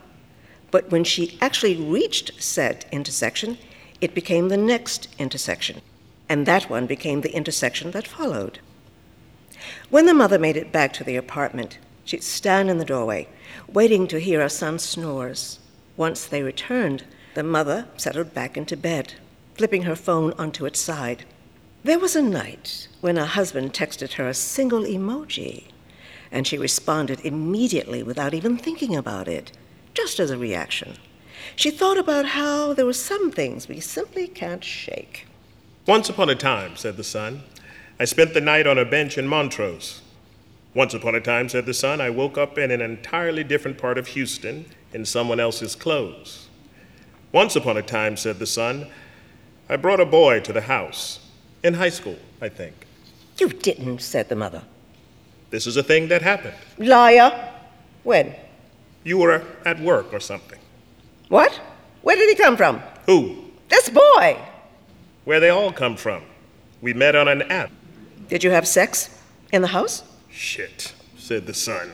But 0.71 0.89
when 0.89 1.03
she 1.03 1.37
actually 1.41 1.75
reached 1.75 2.41
said 2.41 2.85
intersection, 2.93 3.57
it 3.99 4.15
became 4.15 4.47
the 4.47 4.55
next 4.55 5.09
intersection, 5.19 5.81
and 6.27 6.45
that 6.45 6.69
one 6.69 6.85
became 6.85 7.21
the 7.21 7.35
intersection 7.35 7.91
that 7.91 8.07
followed. 8.07 8.59
When 9.89 10.05
the 10.05 10.13
mother 10.13 10.39
made 10.39 10.57
it 10.57 10.71
back 10.71 10.93
to 10.93 11.03
the 11.03 11.15
apartment, 11.15 11.77
she'd 12.03 12.23
stand 12.23 12.69
in 12.69 12.77
the 12.77 12.85
doorway, 12.85 13.27
waiting 13.67 14.07
to 14.07 14.19
hear 14.19 14.41
her 14.41 14.49
son 14.49 14.79
snores. 14.79 15.59
Once 15.97 16.25
they 16.25 16.43
returned, 16.43 17.03
the 17.35 17.43
mother 17.43 17.87
settled 17.97 18.33
back 18.33 18.57
into 18.57 18.77
bed, 18.77 19.13
flipping 19.55 19.83
her 19.83 19.95
phone 19.95 20.33
onto 20.33 20.65
its 20.65 20.79
side. 20.79 21.25
There 21.83 21.99
was 21.99 22.15
a 22.15 22.21
night 22.21 22.87
when 23.01 23.15
her 23.15 23.25
husband 23.25 23.73
texted 23.73 24.13
her 24.13 24.27
a 24.27 24.33
single 24.33 24.83
emoji, 24.83 25.65
and 26.31 26.45
she 26.45 26.57
responded 26.57 27.21
immediately 27.23 28.03
without 28.03 28.33
even 28.33 28.57
thinking 28.57 28.95
about 28.95 29.27
it, 29.27 29.51
just 29.93 30.19
as 30.19 30.31
a 30.31 30.37
reaction. 30.37 30.97
She 31.55 31.71
thought 31.71 31.97
about 31.97 32.25
how 32.25 32.73
there 32.73 32.85
were 32.85 32.93
some 32.93 33.31
things 33.31 33.67
we 33.67 33.79
simply 33.79 34.27
can't 34.27 34.63
shake. 34.63 35.27
Once 35.87 36.09
upon 36.09 36.29
a 36.29 36.35
time, 36.35 36.75
said 36.75 36.97
the 36.97 37.03
son, 37.03 37.43
I 37.99 38.05
spent 38.05 38.33
the 38.33 38.41
night 38.41 38.65
on 38.65 38.79
a 38.79 38.85
bench 38.85 39.19
in 39.19 39.27
Montrose. 39.27 40.01
Once 40.73 40.95
upon 40.95 41.13
a 41.13 41.21
time, 41.21 41.47
said 41.47 41.67
the 41.67 41.75
son, 41.75 42.01
I 42.01 42.09
woke 42.09 42.39
up 42.39 42.57
in 42.57 42.71
an 42.71 42.81
entirely 42.81 43.43
different 43.43 43.77
part 43.77 43.99
of 43.99 44.07
Houston 44.07 44.65
in 44.93 45.05
someone 45.05 45.39
else's 45.39 45.75
clothes. 45.75 46.47
Once 47.31 47.55
upon 47.55 47.77
a 47.77 47.83
time, 47.83 48.17
said 48.17 48.39
the 48.39 48.47
son, 48.47 48.87
I 49.69 49.75
brought 49.75 49.99
a 49.99 50.05
boy 50.05 50.39
to 50.39 50.51
the 50.51 50.61
house. 50.61 51.19
In 51.63 51.75
high 51.75 51.89
school, 51.89 52.17
I 52.41 52.49
think. 52.49 52.87
You 53.37 53.49
didn't, 53.49 54.01
said 54.01 54.27
the 54.27 54.35
mother. 54.35 54.63
This 55.51 55.67
is 55.67 55.77
a 55.77 55.83
thing 55.83 56.07
that 56.07 56.23
happened. 56.23 56.55
Liar. 56.79 57.53
When? 58.03 58.33
You 59.03 59.19
were 59.19 59.43
at 59.65 59.79
work 59.79 60.11
or 60.13 60.19
something. 60.19 60.59
What? 61.29 61.53
Where 62.01 62.15
did 62.15 62.29
he 62.29 62.35
come 62.35 62.57
from? 62.57 62.81
Who? 63.05 63.45
This 63.69 63.89
boy. 63.89 64.37
Where 65.25 65.39
they 65.39 65.49
all 65.49 65.71
come 65.71 65.97
from. 65.97 66.23
We 66.81 66.93
met 66.93 67.15
on 67.15 67.27
an 67.27 67.41
app. 67.43 67.71
Did 68.29 68.43
you 68.43 68.51
have 68.51 68.67
sex? 68.67 69.21
In 69.51 69.61
the 69.61 69.67
house? 69.69 70.03
Shit, 70.29 70.93
said 71.17 71.45
the 71.45 71.53
son. 71.53 71.91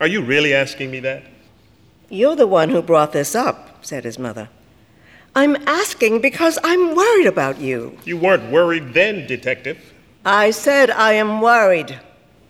Are 0.00 0.06
you 0.06 0.22
really 0.22 0.54
asking 0.54 0.90
me 0.90 1.00
that? 1.00 1.22
You're 2.08 2.36
the 2.36 2.46
one 2.46 2.70
who 2.70 2.80
brought 2.82 3.12
this 3.12 3.34
up 3.34 3.68
said 3.82 4.04
his 4.04 4.18
mother. 4.18 4.48
I'm 5.34 5.56
asking 5.66 6.20
because 6.20 6.58
I'm 6.64 6.94
worried 6.94 7.26
about 7.26 7.58
you. 7.58 7.96
You 8.04 8.16
weren't 8.16 8.50
worried 8.50 8.94
then, 8.94 9.26
Detective. 9.26 9.78
I 10.24 10.50
said 10.50 10.90
I 10.90 11.12
am 11.14 11.40
worried. 11.40 11.98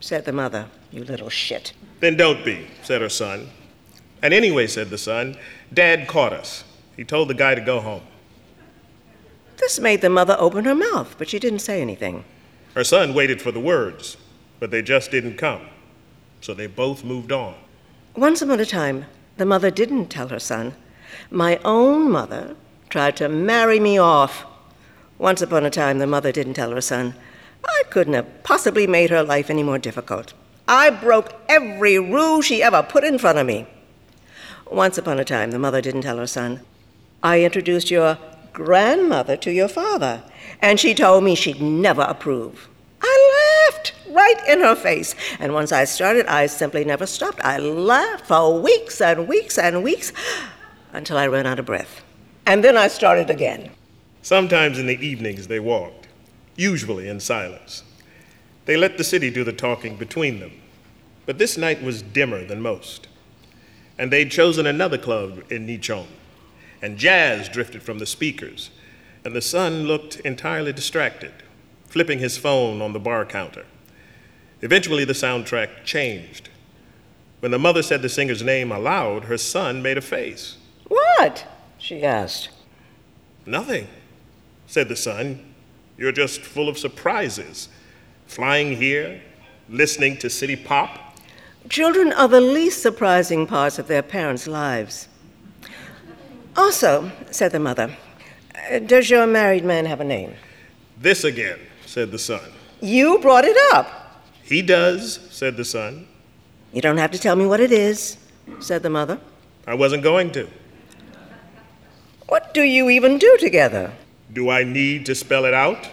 said 0.01 0.25
the 0.25 0.33
mother. 0.33 0.66
You 0.91 1.05
little 1.05 1.29
shit. 1.29 1.73
Then 2.01 2.16
don't 2.16 2.45
be, 2.45 2.66
said 2.83 3.01
her 3.01 3.09
son. 3.09 3.49
And 4.23 4.33
anyway, 4.33 4.66
said 4.66 4.91
the 4.91 4.99
son, 4.99 5.37
Dad 5.73 6.09
caught 6.09 6.33
us. 6.33 6.64
He 6.97 7.05
told 7.05 7.29
the 7.29 7.35
guy 7.35 7.55
to 7.55 7.61
go 7.61 7.81
home. 7.81 8.03
This 9.59 9.81
made 9.81 10.01
the 10.01 10.09
mother 10.11 10.37
open 10.39 10.65
her 10.65 10.75
mouth, 10.75 11.17
but 11.19 11.29
she 11.29 11.39
didn't 11.39 11.59
say 11.61 11.83
anything. 11.83 12.25
Her 12.75 12.85
son 12.85 13.15
waited 13.15 13.43
for 13.43 13.53
the 13.53 13.61
words, 13.61 14.17
but 14.61 14.71
they 14.71 14.83
just 14.83 15.11
didn't 15.11 15.37
come. 15.37 15.63
So 16.41 16.55
they 16.55 16.67
both 16.67 17.05
moved 17.05 17.33
on. 17.33 17.55
Once 18.17 18.41
upon 18.41 18.61
a 18.61 18.67
time, 18.67 19.07
the 19.37 19.47
mother 19.47 19.71
didn't 19.71 20.09
tell 20.09 20.29
her 20.29 20.39
son. 20.39 20.75
My 21.31 21.59
own 21.65 22.11
mother 22.11 22.57
tried 22.89 23.17
to 23.17 23.29
marry 23.29 23.81
me 23.81 23.99
off. 23.99 24.47
Once 25.19 25.43
upon 25.43 25.65
a 25.65 25.71
time, 25.71 25.99
the 25.99 26.07
mother 26.07 26.33
didn't 26.33 26.55
tell 26.55 26.71
her 26.71 26.81
son. 26.81 27.15
I 27.65 27.83
couldn't 27.91 28.15
have 28.15 28.43
possibly 28.45 28.87
made 28.87 29.11
her 29.11 29.23
life 29.23 29.51
any 29.51 29.63
more 29.63 29.79
difficult. 29.79 30.33
I 30.67 30.91
broke 30.91 31.35
every 31.49 31.99
rule 31.99 32.43
she 32.43 32.63
ever 32.63 32.83
put 32.83 33.05
in 33.05 33.19
front 33.19 33.39
of 33.39 33.47
me. 33.47 33.67
Once 34.71 34.99
upon 34.99 35.19
a 35.19 35.25
time, 35.25 35.51
the 35.51 35.59
mother 35.59 35.81
didn't 35.81 36.03
tell 36.03 36.19
her 36.19 36.27
son. 36.27 36.61
I 37.23 37.43
introduced 37.43 37.91
your 37.91 38.19
grandmother 38.53 39.37
to 39.39 39.53
your 39.53 39.69
father, 39.69 40.23
and 40.61 40.79
she 40.79 40.95
told 40.95 41.25
me 41.25 41.35
she'd 41.35 41.61
never 41.61 42.03
approve. 42.03 42.69
I 43.01 43.69
laughed 43.71 43.95
right 44.11 44.49
in 44.49 44.61
her 44.61 44.75
face, 44.75 45.15
and 45.39 45.55
once 45.55 45.73
I 45.73 45.85
started, 45.85 46.27
I 46.27 46.47
simply 46.47 46.85
never 46.85 47.07
stopped. 47.07 47.41
I 47.45 47.59
laughed 47.59 48.27
for 48.27 48.61
weeks 48.61 49.01
and 49.01 49.29
weeks 49.29 49.59
and 49.59 49.83
weeks 49.83 50.13
until 50.93 51.17
I 51.17 51.27
ran 51.27 51.47
out 51.47 51.59
of 51.59 51.67
breath. 51.67 52.03
And 52.47 52.65
then 52.65 52.77
I 52.77 52.89
started 52.89 53.31
again. 53.31 53.71
Sometimes 54.23 54.79
in 54.79 54.87
the 54.87 54.99
evenings 55.07 55.47
they 55.47 55.61
walked, 55.61 56.09
usually 56.57 57.09
in 57.09 57.21
silence. 57.21 57.83
They 58.65 58.77
let 58.77 58.99
the 58.99 59.05
city 59.05 59.31
do 59.31 59.45
the 59.45 59.53
talking 59.53 59.97
between 59.97 60.41
them, 60.41 60.53
but 61.25 61.39
this 61.39 61.57
night 61.57 61.83
was 61.83 62.03
dimmer 62.03 62.45
than 62.45 62.61
most. 62.61 63.09
And 63.99 64.11
they'd 64.13 64.31
chosen 64.31 64.67
another 64.67 64.99
club 64.99 65.43
in 65.51 65.67
Nichome, 65.67 66.07
and 66.83 66.99
jazz 66.99 67.49
drifted 67.49 67.83
from 67.83 67.99
the 67.99 68.07
speakers, 68.07 68.70
and 69.24 69.35
the 69.35 69.43
son 69.43 69.85
looked 69.85 70.20
entirely 70.20 70.72
distracted, 70.72 71.33
flipping 71.87 72.18
his 72.18 72.39
phone 72.39 72.81
on 72.81 72.93
the 72.93 73.01
bar 73.01 73.24
counter. 73.24 73.66
Eventually, 74.61 75.05
the 75.05 75.12
soundtrack 75.12 75.85
changed. 75.85 76.49
When 77.41 77.53
the 77.53 77.59
mother 77.59 77.83
said 77.83 78.03
the 78.03 78.09
singer's 78.09 78.43
name 78.43 78.72
aloud, 78.72 79.24
her 79.24 79.39
son 79.39 79.83
made 79.83 79.97
a 79.97 80.03
face. 80.03 80.57
What? 80.89 81.47
she 81.79 82.03
asked. 82.03 82.49
Nothing, 83.47 83.87
said 84.66 84.89
the 84.89 84.97
son. 84.97 85.55
You're 85.97 86.12
just 86.12 86.41
full 86.41 86.68
of 86.68 86.79
surprises. 86.79 87.68
Flying 88.26 88.76
here, 88.76 89.22
listening 89.68 90.16
to 90.18 90.31
city 90.31 90.57
pop. 90.57 91.16
Children 91.68 92.12
are 92.12 92.29
the 92.29 92.41
least 92.41 92.83
surprising 92.83 93.47
parts 93.47 93.79
of 93.79 93.89
their 93.89 94.03
parents' 94.03 94.47
lives. 94.47 95.09
Also, 96.59 97.13
said 97.31 97.53
the 97.53 97.61
mother, 97.61 97.97
does 98.87 99.09
your 99.09 99.29
married 99.29 99.65
man 99.65 99.87
have 99.87 100.01
a 100.01 100.05
name? 100.05 100.35
This 101.01 101.23
again, 101.23 101.61
said 101.87 102.11
the 102.11 102.19
son. 102.19 102.43
You 102.81 103.21
brought 103.21 103.45
it 103.45 103.57
up. 103.73 103.87
He 104.43 104.61
does, 104.61 105.21
said 105.31 105.57
the 105.57 105.65
son. 105.65 106.09
You 106.73 106.83
don't 106.83 106.97
have 106.99 107.13
to 107.13 107.19
tell 107.19 107.37
me 107.37 107.47
what 107.47 107.61
it 107.61 107.71
is, 107.71 108.17
said 108.59 108.83
the 108.83 108.91
mother. 108.91 109.21
I 109.69 109.75
wasn't 109.75 110.03
going 110.03 110.33
to. 110.33 110.49
What 112.27 112.53
do 112.55 112.63
you 112.63 112.91
even 112.91 113.19
do 113.19 113.37
together? 113.39 113.93
Do 114.33 114.51
I 114.51 114.65
need 114.65 115.07
to 115.07 115.15
spell 115.15 115.45
it 115.45 115.55
out? 115.55 115.89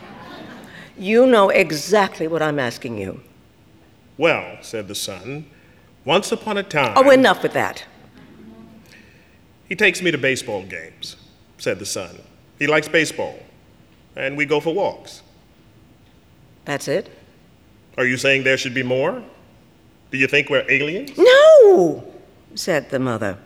You 0.97 1.27
know 1.27 1.49
exactly 1.49 2.27
what 2.27 2.41
I'm 2.41 2.57
asking 2.57 2.97
you. 2.97 3.21
Well, 4.17 4.57
said 4.63 4.87
the 4.87 4.95
son, 4.95 5.45
once 6.05 6.31
upon 6.31 6.57
a 6.57 6.61
oh, 6.61 6.63
time. 6.63 6.93
Oh, 6.95 7.11
enough 7.11 7.43
with 7.43 7.53
that. 7.53 7.85
He 9.67 9.75
takes 9.75 10.01
me 10.01 10.11
to 10.11 10.17
baseball 10.17 10.63
games, 10.63 11.15
said 11.57 11.79
the 11.79 11.85
son. 11.85 12.19
He 12.59 12.67
likes 12.67 12.87
baseball, 12.87 13.37
and 14.15 14.37
we 14.37 14.45
go 14.45 14.59
for 14.59 14.73
walks. 14.73 15.21
That's 16.65 16.87
it? 16.87 17.09
Are 17.97 18.05
you 18.05 18.17
saying 18.17 18.43
there 18.43 18.57
should 18.57 18.73
be 18.73 18.83
more? 18.83 19.23
Do 20.11 20.17
you 20.17 20.27
think 20.27 20.49
we're 20.49 20.69
aliens? 20.69 21.11
No, 21.17 22.03
said 22.53 22.89
the 22.89 22.99
mother. 22.99 23.37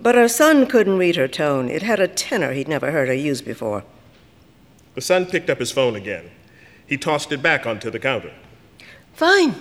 But 0.00 0.14
her 0.14 0.28
son 0.28 0.66
couldn't 0.66 0.98
read 0.98 1.16
her 1.16 1.28
tone. 1.28 1.68
It 1.68 1.82
had 1.82 1.98
a 1.98 2.08
tenor 2.08 2.52
he'd 2.52 2.68
never 2.68 2.92
heard 2.92 3.08
her 3.08 3.14
use 3.14 3.42
before. 3.42 3.84
The 4.94 5.00
son 5.00 5.26
picked 5.26 5.50
up 5.50 5.58
his 5.58 5.72
phone 5.72 5.96
again. 5.96 6.30
He 6.86 6.96
tossed 6.96 7.32
it 7.32 7.42
back 7.42 7.66
onto 7.66 7.90
the 7.90 7.98
counter. 7.98 8.32
Fine, 9.14 9.54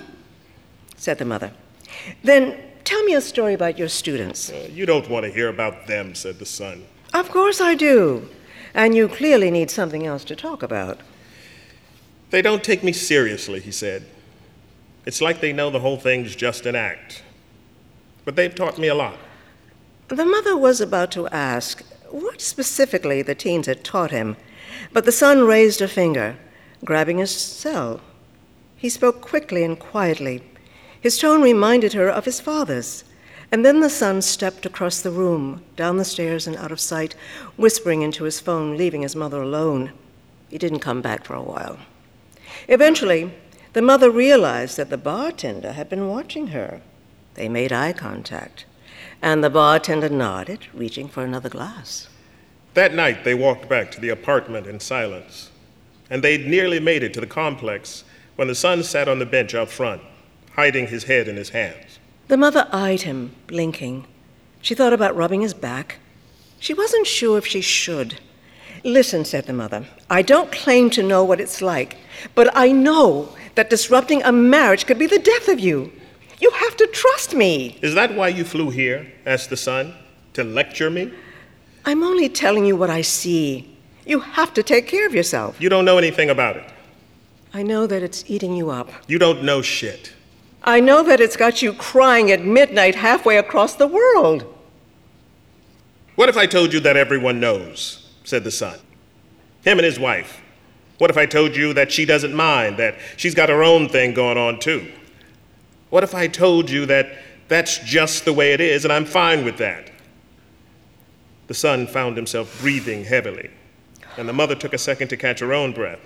said 0.95 1.17
the 1.17 1.25
mother. 1.25 1.51
Then 2.23 2.57
tell 2.87 3.03
me 3.03 3.13
a 3.13 3.19
story 3.19 3.53
about 3.53 3.77
your 3.77 3.89
students. 3.89 4.49
Uh, 4.49 4.69
you 4.71 4.85
don't 4.85 5.09
want 5.09 5.25
to 5.25 5.31
hear 5.31 5.49
about 5.49 5.87
them, 5.87 6.15
said 6.15 6.39
the 6.39 6.45
son. 6.45 6.85
Of 7.13 7.29
course 7.29 7.59
I 7.59 7.75
do. 7.75 8.29
And 8.73 8.95
you 8.95 9.09
clearly 9.09 9.51
need 9.51 9.69
something 9.69 10.05
else 10.07 10.23
to 10.23 10.35
talk 10.37 10.63
about. 10.63 11.01
They 12.29 12.41
don't 12.41 12.63
take 12.63 12.83
me 12.83 12.93
seriously, 12.93 13.59
he 13.59 13.71
said. 13.71 14.05
It's 15.05 15.21
like 15.21 15.41
they 15.41 15.51
know 15.51 15.69
the 15.69 15.81
whole 15.81 15.97
thing's 15.97 16.33
just 16.33 16.65
an 16.65 16.75
act. 16.75 17.23
But 18.23 18.37
they've 18.37 18.55
taught 18.55 18.77
me 18.77 18.87
a 18.87 18.95
lot. 18.95 19.17
The 20.07 20.25
mother 20.25 20.55
was 20.55 20.79
about 20.79 21.11
to 21.11 21.27
ask 21.27 21.83
what 22.09 22.39
specifically 22.39 23.21
the 23.21 23.35
teens 23.35 23.67
had 23.67 23.83
taught 23.83 24.11
him, 24.11 24.37
but 24.93 25.03
the 25.03 25.11
son 25.11 25.45
raised 25.45 25.81
a 25.81 25.89
finger, 25.89 26.37
grabbing 26.85 27.17
his 27.17 27.31
cell. 27.31 27.99
He 28.77 28.87
spoke 28.87 29.19
quickly 29.19 29.63
and 29.63 29.77
quietly. 29.77 30.41
His 30.99 31.17
tone 31.17 31.41
reminded 31.41 31.93
her 31.93 32.09
of 32.09 32.25
his 32.25 32.39
father's. 32.39 33.03
And 33.51 33.63
then 33.65 33.79
the 33.79 33.89
son 33.89 34.21
stepped 34.21 34.65
across 34.65 35.01
the 35.01 35.11
room, 35.11 35.63
down 35.75 35.97
the 35.97 36.03
stairs 36.05 36.47
and 36.47 36.57
out 36.57 36.71
of 36.71 36.79
sight, 36.79 37.15
whispering 37.55 38.01
into 38.01 38.25
his 38.25 38.39
phone, 38.41 38.75
leaving 38.75 39.03
his 39.03 39.15
mother 39.15 39.41
alone. 39.41 39.93
He 40.49 40.57
didn't 40.57 40.79
come 40.79 41.01
back 41.01 41.23
for 41.23 41.33
a 41.33 41.41
while. 41.41 41.79
Eventually, 42.67 43.33
the 43.73 43.81
mother 43.81 44.09
realized 44.09 44.75
that 44.77 44.89
the 44.89 44.97
bartender 44.97 45.73
had 45.73 45.87
been 45.89 46.09
watching 46.09 46.47
her. 46.47 46.81
They 47.35 47.47
made 47.47 47.71
eye 47.71 47.93
contact 47.93 48.65
and 49.21 49.43
the 49.43 49.49
bartender 49.49 50.09
nodded, 50.09 50.67
reaching 50.73 51.07
for 51.07 51.23
another 51.23 51.49
glass. 51.49 52.07
That 52.73 52.93
night, 52.93 53.23
they 53.23 53.33
walked 53.33 53.67
back 53.67 53.91
to 53.91 54.01
the 54.01 54.09
apartment 54.09 54.67
in 54.67 54.79
silence, 54.79 55.49
and 56.09 56.23
they'd 56.23 56.45
nearly 56.45 56.79
made 56.79 57.03
it 57.03 57.13
to 57.15 57.21
the 57.21 57.27
complex 57.27 58.03
when 58.35 58.47
the 58.47 58.55
son 58.55 58.83
sat 58.83 59.07
on 59.07 59.19
the 59.19 59.25
bench 59.25 59.55
out 59.55 59.69
front, 59.69 60.01
hiding 60.57 60.87
his 60.87 61.03
head 61.03 61.27
in 61.27 61.37
his 61.37 61.49
hands. 61.49 61.99
The 62.27 62.35
mother 62.35 62.67
eyed 62.71 63.03
him, 63.03 63.35
blinking. 63.45 64.05
She 64.61 64.73
thought 64.73 64.91
about 64.91 65.15
rubbing 65.15 65.41
his 65.41 65.53
back. 65.53 65.99
She 66.59 66.73
wasn't 66.73 67.05
sure 67.05 67.37
if 67.37 67.45
she 67.45 67.61
should. 67.61 68.19
Listen, 68.83 69.23
said 69.23 69.45
the 69.45 69.53
mother, 69.53 69.85
I 70.09 70.23
don't 70.23 70.51
claim 70.51 70.89
to 70.91 71.03
know 71.03 71.23
what 71.23 71.39
it's 71.39 71.61
like, 71.61 71.97
but 72.33 72.49
I 72.55 72.71
know 72.71 73.29
that 73.53 73.69
disrupting 73.69 74.23
a 74.23 74.31
marriage 74.31 74.87
could 74.87 74.97
be 74.97 75.05
the 75.05 75.19
death 75.19 75.47
of 75.47 75.59
you. 75.59 75.91
You 76.39 76.49
have 76.51 76.75
to 76.77 76.87
trust 76.87 77.35
me. 77.35 77.77
Is 77.81 77.93
that 77.93 78.15
why 78.15 78.29
you 78.29 78.43
flew 78.43 78.71
here? 78.71 79.11
asked 79.25 79.49
the 79.49 79.57
son. 79.57 79.93
To 80.33 80.43
lecture 80.43 80.89
me? 80.89 81.11
I'm 81.85 82.03
only 82.03 82.29
telling 82.29 82.65
you 82.65 82.75
what 82.75 82.89
I 82.89 83.01
see. 83.01 83.75
You 84.05 84.19
have 84.19 84.53
to 84.55 84.63
take 84.63 84.87
care 84.87 85.05
of 85.07 85.13
yourself. 85.13 85.59
You 85.61 85.69
don't 85.69 85.85
know 85.85 85.97
anything 85.97 86.29
about 86.29 86.57
it. 86.57 86.65
I 87.53 87.63
know 87.63 87.87
that 87.87 88.03
it's 88.03 88.23
eating 88.27 88.55
you 88.55 88.69
up. 88.69 88.89
You 89.07 89.19
don't 89.19 89.43
know 89.43 89.61
shit. 89.61 90.13
I 90.67 90.81
know 90.81 91.01
that 91.01 91.21
it's 91.21 91.37
got 91.37 91.61
you 91.61 91.71
crying 91.71 92.29
at 92.29 92.43
midnight 92.43 92.95
halfway 92.95 93.37
across 93.37 93.73
the 93.73 93.87
world. 93.87 94.53
What 96.15 96.27
if 96.27 96.35
I 96.35 96.45
told 96.45 96.73
you 96.73 96.81
that 96.81 96.97
everyone 96.97 97.39
knows? 97.39 98.11
said 98.25 98.43
the 98.43 98.51
son. 98.51 98.77
Him 99.63 99.77
and 99.77 99.85
his 99.85 99.97
wife. 99.97 100.41
What 100.97 101.09
if 101.09 101.15
I 101.15 101.25
told 101.25 101.55
you 101.55 101.73
that 101.73 101.93
she 101.93 102.03
doesn't 102.03 102.33
mind, 102.33 102.75
that 102.77 102.95
she's 103.15 103.33
got 103.33 103.47
her 103.47 103.63
own 103.63 103.87
thing 103.87 104.13
going 104.13 104.37
on 104.37 104.59
too? 104.59 104.91
What 105.89 106.03
if 106.03 106.13
I 106.13 106.27
told 106.27 106.69
you 106.69 106.85
that 106.87 107.17
that's 107.47 107.77
just 107.79 108.25
the 108.25 108.33
way 108.33 108.51
it 108.51 108.59
is 108.59 108.83
and 108.83 108.91
I'm 108.91 109.05
fine 109.05 109.45
with 109.45 109.57
that? 109.59 109.89
The 111.47 111.53
son 111.53 111.87
found 111.87 112.17
himself 112.17 112.59
breathing 112.59 113.05
heavily, 113.05 113.51
and 114.17 114.27
the 114.27 114.33
mother 114.33 114.55
took 114.55 114.73
a 114.73 114.77
second 114.77 115.07
to 115.07 115.15
catch 115.15 115.39
her 115.39 115.53
own 115.53 115.71
breath. 115.71 116.01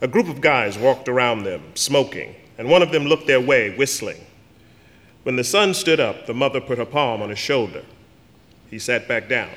A 0.00 0.08
group 0.08 0.28
of 0.28 0.40
guys 0.40 0.78
walked 0.78 1.10
around 1.10 1.42
them, 1.42 1.62
smoking, 1.74 2.34
and 2.60 2.68
one 2.68 2.82
of 2.82 2.92
them 2.92 3.06
looked 3.06 3.26
their 3.26 3.40
way, 3.40 3.74
whistling. 3.74 4.20
When 5.22 5.36
the 5.36 5.44
son 5.44 5.72
stood 5.72 5.98
up, 5.98 6.26
the 6.26 6.34
mother 6.34 6.60
put 6.60 6.76
her 6.76 6.84
palm 6.84 7.22
on 7.22 7.30
his 7.30 7.38
shoulder. 7.38 7.86
He 8.68 8.78
sat 8.78 9.08
back 9.08 9.30
down. 9.30 9.48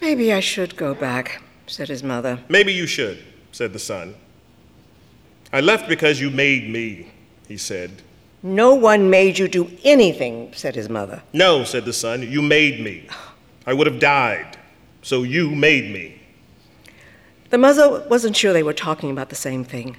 Maybe 0.00 0.32
I 0.32 0.38
should 0.38 0.76
go 0.76 0.94
back, 0.94 1.42
said 1.66 1.88
his 1.88 2.04
mother. 2.04 2.38
Maybe 2.48 2.72
you 2.72 2.86
should, 2.86 3.18
said 3.50 3.72
the 3.72 3.80
son. 3.80 4.14
I 5.52 5.60
left 5.60 5.88
because 5.88 6.20
you 6.20 6.30
made 6.30 6.70
me 6.70 7.10
he 7.48 7.56
said. 7.56 7.90
No 8.40 8.72
one 8.72 9.10
made 9.10 9.38
you 9.38 9.48
do 9.48 9.68
anything, 9.82 10.52
said 10.54 10.76
his 10.76 10.88
mother. 10.88 11.22
No, 11.32 11.64
said 11.64 11.84
the 11.84 11.92
son, 11.92 12.22
you 12.22 12.40
made 12.40 12.80
me. 12.80 13.08
I 13.66 13.74
would 13.74 13.88
have 13.88 13.98
died, 13.98 14.58
so 15.02 15.24
you 15.24 15.50
made 15.50 15.90
me. 15.90 16.20
The 17.50 17.58
mother 17.58 18.06
wasn't 18.08 18.36
sure 18.36 18.52
they 18.52 18.62
were 18.62 18.72
talking 18.72 19.10
about 19.10 19.30
the 19.30 19.34
same 19.34 19.64
thing. 19.64 19.96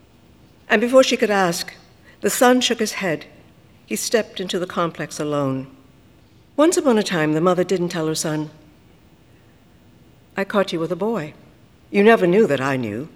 And 0.70 0.82
before 0.82 1.04
she 1.04 1.18
could 1.18 1.30
ask, 1.30 1.74
The 2.22 2.30
son 2.30 2.62
shook 2.62 2.80
his 2.80 2.94
head. 2.94 3.26
He 3.86 3.96
stepped 3.96 4.40
into 4.40 4.58
the 4.58 4.68
complex 4.68 5.20
alone. 5.20 5.68
Once 6.58 6.78
upon 6.78 6.98
a 6.98 7.04
time, 7.04 7.34
the 7.34 7.42
mother 7.42 7.64
didn't 7.64 7.90
tell 7.90 8.08
her 8.08 8.16
son, 8.16 8.50
I 10.38 10.44
caught 10.44 10.74
you 10.74 10.80
with 10.80 10.92
a 10.92 10.98
boy. 10.98 11.34
You 11.92 12.04
never 12.04 12.28
knew 12.28 12.46
that 12.48 12.60
I 12.60 12.76
knew. 12.76 13.08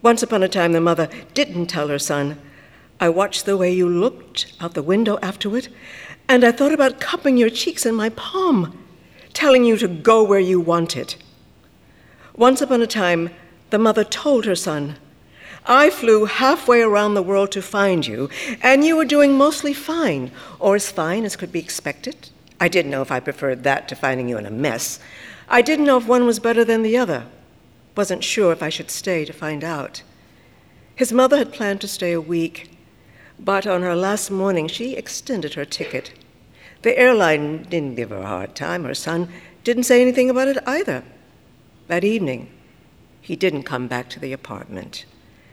Once 0.00 0.22
upon 0.22 0.42
a 0.42 0.48
time, 0.48 0.72
the 0.72 0.80
mother 0.80 1.08
didn't 1.34 1.66
tell 1.66 1.88
her 1.88 1.98
son, 1.98 2.40
I 2.98 3.08
watched 3.08 3.46
the 3.46 3.56
way 3.56 3.72
you 3.72 3.88
looked 3.88 4.52
out 4.60 4.74
the 4.74 4.82
window 4.82 5.18
afterward, 5.22 5.68
and 6.28 6.44
I 6.44 6.52
thought 6.52 6.72
about 6.72 7.00
cupping 7.00 7.36
your 7.36 7.50
cheeks 7.50 7.84
in 7.84 7.94
my 7.94 8.10
palm, 8.10 8.78
telling 9.32 9.64
you 9.64 9.76
to 9.78 9.88
go 9.88 10.22
where 10.22 10.40
you 10.40 10.60
wanted. 10.60 11.14
Once 12.36 12.60
upon 12.60 12.80
a 12.82 12.86
time, 12.86 13.30
the 13.70 13.78
mother 13.78 14.04
told 14.04 14.44
her 14.44 14.54
son, 14.54 14.96
I 15.66 15.90
flew 15.90 16.24
halfway 16.24 16.80
around 16.82 17.14
the 17.14 17.22
world 17.22 17.52
to 17.52 17.62
find 17.62 18.06
you, 18.06 18.28
and 18.62 18.84
you 18.84 18.96
were 18.96 19.04
doing 19.04 19.36
mostly 19.36 19.72
fine, 19.72 20.30
or 20.58 20.74
as 20.74 20.90
fine 20.90 21.24
as 21.24 21.36
could 21.36 21.52
be 21.52 21.60
expected. 21.60 22.30
I 22.58 22.68
didn't 22.68 22.90
know 22.90 23.02
if 23.02 23.12
I 23.12 23.20
preferred 23.20 23.62
that 23.64 23.88
to 23.88 23.96
finding 23.96 24.28
you 24.28 24.38
in 24.38 24.46
a 24.46 24.50
mess. 24.50 25.00
I 25.48 25.62
didn't 25.62 25.86
know 25.86 25.98
if 25.98 26.06
one 26.06 26.26
was 26.26 26.38
better 26.38 26.64
than 26.64 26.82
the 26.82 26.96
other. 26.96 27.26
Wasn't 27.96 28.24
sure 28.24 28.52
if 28.52 28.62
I 28.62 28.68
should 28.68 28.90
stay 28.90 29.24
to 29.24 29.32
find 29.32 29.64
out. 29.64 30.02
His 30.94 31.12
mother 31.12 31.38
had 31.38 31.52
planned 31.52 31.80
to 31.80 31.88
stay 31.88 32.12
a 32.12 32.20
week, 32.20 32.76
but 33.38 33.66
on 33.66 33.82
her 33.82 33.96
last 33.96 34.30
morning 34.30 34.68
she 34.68 34.94
extended 34.94 35.54
her 35.54 35.64
ticket. 35.64 36.12
The 36.82 36.98
airline 36.98 37.64
didn't 37.64 37.96
give 37.96 38.10
her 38.10 38.18
a 38.18 38.26
hard 38.26 38.54
time. 38.54 38.84
Her 38.84 38.94
son 38.94 39.28
didn't 39.64 39.84
say 39.84 40.00
anything 40.00 40.30
about 40.30 40.48
it 40.48 40.58
either. 40.66 41.02
That 41.88 42.04
evening, 42.04 42.50
he 43.20 43.36
didn't 43.36 43.64
come 43.64 43.88
back 43.88 44.08
to 44.10 44.20
the 44.20 44.32
apartment, 44.32 45.04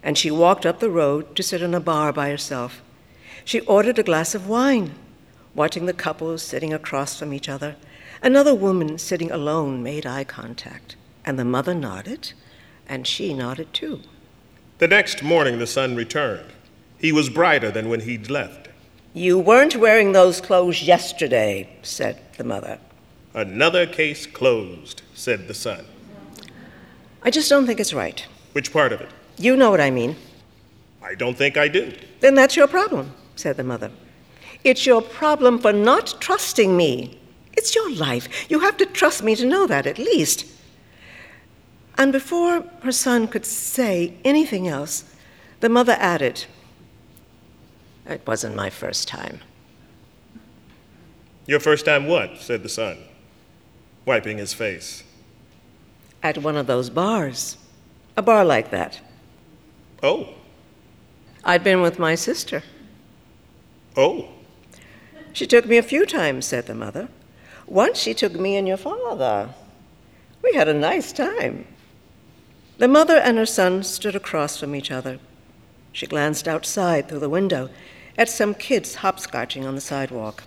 and 0.08 0.18
she 0.18 0.32
walked 0.32 0.66
up 0.66 0.80
the 0.80 0.90
road 0.90 1.36
to 1.36 1.44
sit 1.44 1.62
in 1.62 1.76
a 1.76 1.80
bar 1.80 2.12
by 2.12 2.32
herself. 2.32 2.82
She 3.46 3.60
ordered 3.60 4.00
a 4.00 4.04
glass 4.04 4.34
of 4.34 4.48
wine, 4.48 4.96
watching 5.54 5.86
the 5.86 5.94
couples 5.94 6.42
sitting 6.42 6.74
across 6.74 7.20
from 7.20 7.32
each 7.32 7.48
other 7.48 7.76
Another 8.22 8.56
woman 8.56 8.98
sitting 8.98 9.32
alone 9.32 9.84
made 9.84 10.06
eye 10.06 10.24
contact, 10.24 10.96
and 11.24 11.38
the 11.38 11.46
mother 11.46 11.76
nodded, 11.76 12.34
and 12.88 13.06
she 13.06 13.34
nodded 13.34 13.74
too. 13.74 14.02
The 14.80 14.88
next 14.88 15.22
morning, 15.22 15.60
the 15.60 15.68
son 15.68 15.96
returned. 15.96 16.52
He 16.98 17.12
was 17.12 17.30
brighter 17.30 17.70
than 17.70 17.90
when 17.90 18.02
he'd 18.02 18.30
left. 18.30 18.70
You 19.14 19.38
weren't 19.38 19.76
wearing 19.76 20.12
those 20.12 20.42
clothes 20.42 20.84
yesterday, 20.84 21.70
said 21.84 22.20
the 22.38 22.44
mother. 22.44 22.80
Another 23.34 23.86
case 23.86 24.26
closed, 24.26 25.04
said 25.14 25.48
the 25.48 25.54
son. 25.54 25.86
I 27.22 27.30
just 27.30 27.50
don't 27.50 27.68
think 27.68 27.80
it's 27.80 27.94
right. 27.94 28.26
Which 28.54 28.74
part 28.74 28.94
of 28.94 29.02
it? 29.02 29.10
You 29.38 29.56
know 29.56 29.70
what 29.70 29.82
I 29.82 29.92
mean. 29.92 30.16
I 31.02 31.16
don't 31.16 31.38
think 31.38 31.58
I 31.58 31.68
do. 31.68 31.94
Then 32.20 32.36
that's 32.36 32.56
your 32.56 32.68
problem, 32.68 33.14
said 33.36 33.58
the 33.58 33.64
mother. 33.64 33.92
It's 34.64 34.86
your 34.86 35.02
problem 35.02 35.60
for 35.60 35.72
not 35.72 36.16
trusting 36.20 36.76
me. 36.76 37.20
It's 37.54 37.76
your 37.76 37.94
life. 37.96 38.50
You 38.50 38.60
have 38.60 38.78
to 38.78 38.86
trust 38.86 39.24
me 39.24 39.36
to 39.36 39.46
know 39.46 39.68
that, 39.68 39.86
at 39.86 39.98
least. 39.98 40.46
And 41.98 42.12
before 42.12 42.64
her 42.82 42.92
son 42.92 43.28
could 43.28 43.46
say 43.46 44.14
anything 44.24 44.68
else, 44.68 45.04
the 45.60 45.70
mother 45.70 45.96
added, 46.00 46.46
It 48.06 48.22
wasn't 48.28 48.56
my 48.56 48.70
first 48.70 49.08
time. 49.08 49.40
Your 51.48 51.60
first 51.60 51.86
time 51.86 52.08
what? 52.08 52.38
said 52.40 52.62
the 52.62 52.70
son, 52.70 52.98
wiping 54.06 54.38
his 54.38 54.54
face. 54.54 55.04
At 56.22 56.38
one 56.40 56.58
of 56.58 56.68
those 56.68 56.90
bars. 56.90 57.58
A 58.18 58.22
bar 58.22 58.44
like 58.44 58.72
that. 58.72 59.00
Oh. 60.04 60.30
I'd 61.44 61.64
been 61.64 61.82
with 61.82 62.00
my 62.00 62.16
sister. 62.16 62.64
Oh. 63.96 64.30
She 65.34 65.48
took 65.48 65.66
me 65.66 65.78
a 65.78 65.84
few 65.84 66.06
times, 66.06 66.46
said 66.46 66.68
the 66.68 66.76
mother. 66.76 67.10
Once 67.66 68.00
she 68.00 68.14
took 68.14 68.34
me 68.34 68.56
and 68.56 68.68
your 68.68 68.78
father. 68.78 69.50
We 70.44 70.54
had 70.54 70.68
a 70.68 70.74
nice 70.74 71.12
time. 71.12 71.68
The 72.78 72.88
mother 72.88 73.18
and 73.18 73.38
her 73.38 73.46
son 73.46 73.84
stood 73.84 74.16
across 74.16 74.60
from 74.60 74.76
each 74.76 74.92
other. 74.92 75.20
She 75.92 76.06
glanced 76.06 76.48
outside 76.48 77.10
through 77.10 77.20
the 77.20 77.30
window 77.30 77.70
at 78.18 78.30
some 78.30 78.54
kids 78.54 78.98
hopscotching 78.98 79.68
on 79.68 79.76
the 79.76 79.82
sidewalk. 79.82 80.44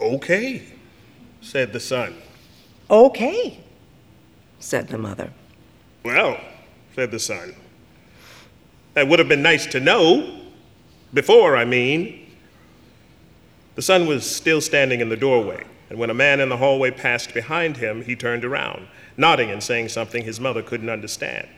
Okay, 0.00 0.62
said 1.40 1.72
the 1.72 1.80
son. 1.80 2.14
Okay, 2.90 3.60
said 4.58 4.88
the 4.88 4.98
mother. 4.98 5.32
Well, 6.04 6.38
said 6.94 7.10
the 7.10 7.18
son, 7.18 7.54
that 8.94 9.08
would 9.08 9.18
have 9.18 9.28
been 9.28 9.42
nice 9.42 9.66
to 9.66 9.80
know. 9.80 10.40
Before, 11.12 11.56
I 11.56 11.64
mean. 11.64 12.20
The 13.74 13.82
son 13.82 14.06
was 14.06 14.24
still 14.24 14.60
standing 14.60 15.00
in 15.00 15.08
the 15.08 15.16
doorway, 15.16 15.64
and 15.90 15.98
when 15.98 16.10
a 16.10 16.14
man 16.14 16.38
in 16.38 16.48
the 16.48 16.56
hallway 16.56 16.92
passed 16.92 17.34
behind 17.34 17.76
him, 17.76 18.02
he 18.02 18.14
turned 18.14 18.44
around, 18.44 18.86
nodding 19.16 19.50
and 19.50 19.60
saying 19.60 19.88
something 19.88 20.22
his 20.22 20.38
mother 20.38 20.62
couldn't 20.62 20.90
understand. 20.90 21.48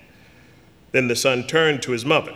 Then 0.92 1.08
the 1.08 1.16
son 1.16 1.46
turned 1.46 1.82
to 1.82 1.92
his 1.92 2.06
mother. 2.06 2.34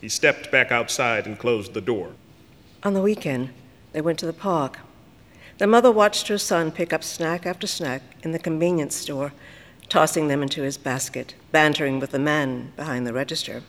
He 0.00 0.08
stepped 0.08 0.52
back 0.52 0.70
outside 0.70 1.26
and 1.26 1.36
closed 1.36 1.74
the 1.74 1.80
door. 1.80 2.12
On 2.84 2.94
the 2.94 3.02
weekend, 3.02 3.50
they 3.92 4.00
went 4.00 4.20
to 4.20 4.26
the 4.26 4.32
park. 4.32 4.78
The 5.58 5.66
mother 5.66 5.90
watched 5.90 6.28
her 6.28 6.38
son 6.38 6.70
pick 6.70 6.92
up 6.92 7.02
snack 7.02 7.46
after 7.46 7.66
snack 7.66 8.02
in 8.22 8.30
the 8.30 8.38
convenience 8.38 8.94
store, 8.94 9.32
tossing 9.90 10.28
them 10.28 10.42
into 10.42 10.62
his 10.62 10.78
basket, 10.78 11.34
bantering 11.52 12.00
with 12.00 12.12
the 12.12 12.18
man 12.18 12.72
behind 12.76 13.06
the 13.06 13.12
register. 13.12 13.62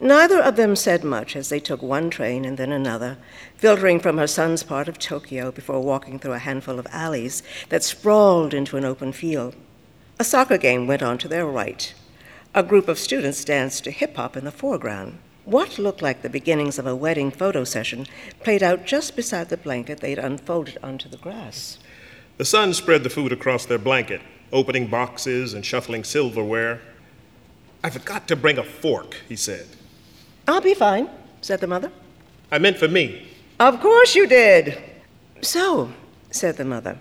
Neither 0.00 0.40
of 0.40 0.56
them 0.56 0.76
said 0.76 1.02
much 1.02 1.34
as 1.34 1.48
they 1.48 1.60
took 1.60 1.82
one 1.82 2.10
train 2.10 2.44
and 2.44 2.58
then 2.58 2.72
another, 2.72 3.16
filtering 3.56 4.00
from 4.00 4.18
her 4.18 4.26
son's 4.26 4.62
part 4.62 4.86
of 4.86 4.98
Tokyo 4.98 5.50
before 5.50 5.80
walking 5.80 6.18
through 6.18 6.34
a 6.34 6.38
handful 6.38 6.78
of 6.78 6.86
alleys 6.90 7.42
that 7.70 7.82
sprawled 7.82 8.52
into 8.52 8.76
an 8.76 8.84
open 8.84 9.12
field. 9.12 9.56
A 10.18 10.24
soccer 10.24 10.58
game 10.58 10.86
went 10.86 11.02
on 11.02 11.16
to 11.18 11.28
their 11.28 11.46
right. 11.46 11.94
A 12.54 12.62
group 12.62 12.86
of 12.86 12.98
students 12.98 13.44
danced 13.44 13.84
to 13.84 13.90
hip 13.90 14.16
hop 14.16 14.36
in 14.36 14.44
the 14.44 14.52
foreground. 14.52 15.18
What 15.44 15.78
looked 15.78 16.02
like 16.02 16.22
the 16.22 16.28
beginnings 16.28 16.78
of 16.78 16.86
a 16.86 16.96
wedding 16.96 17.30
photo 17.30 17.64
session 17.64 18.06
played 18.42 18.62
out 18.62 18.86
just 18.86 19.16
beside 19.16 19.48
the 19.48 19.56
blanket 19.56 20.00
they'd 20.00 20.18
unfolded 20.18 20.78
onto 20.82 21.08
the 21.08 21.16
grass. 21.16 21.78
The 22.36 22.44
son 22.44 22.74
spread 22.74 23.04
the 23.04 23.10
food 23.10 23.32
across 23.32 23.66
their 23.66 23.78
blanket, 23.78 24.20
opening 24.52 24.86
boxes 24.86 25.54
and 25.54 25.64
shuffling 25.64 26.04
silverware. 26.04 26.80
I 27.82 27.90
forgot 27.90 28.28
to 28.28 28.36
bring 28.36 28.58
a 28.58 28.64
fork, 28.64 29.16
he 29.28 29.36
said. 29.36 29.66
I'll 30.48 30.60
be 30.60 30.74
fine, 30.74 31.08
said 31.40 31.60
the 31.60 31.66
mother. 31.66 31.90
I 32.50 32.58
meant 32.58 32.78
for 32.78 32.88
me. 32.88 33.28
Of 33.60 33.80
course 33.80 34.14
you 34.14 34.26
did. 34.26 34.82
So, 35.40 35.92
said 36.30 36.56
the 36.56 36.64
mother, 36.64 36.98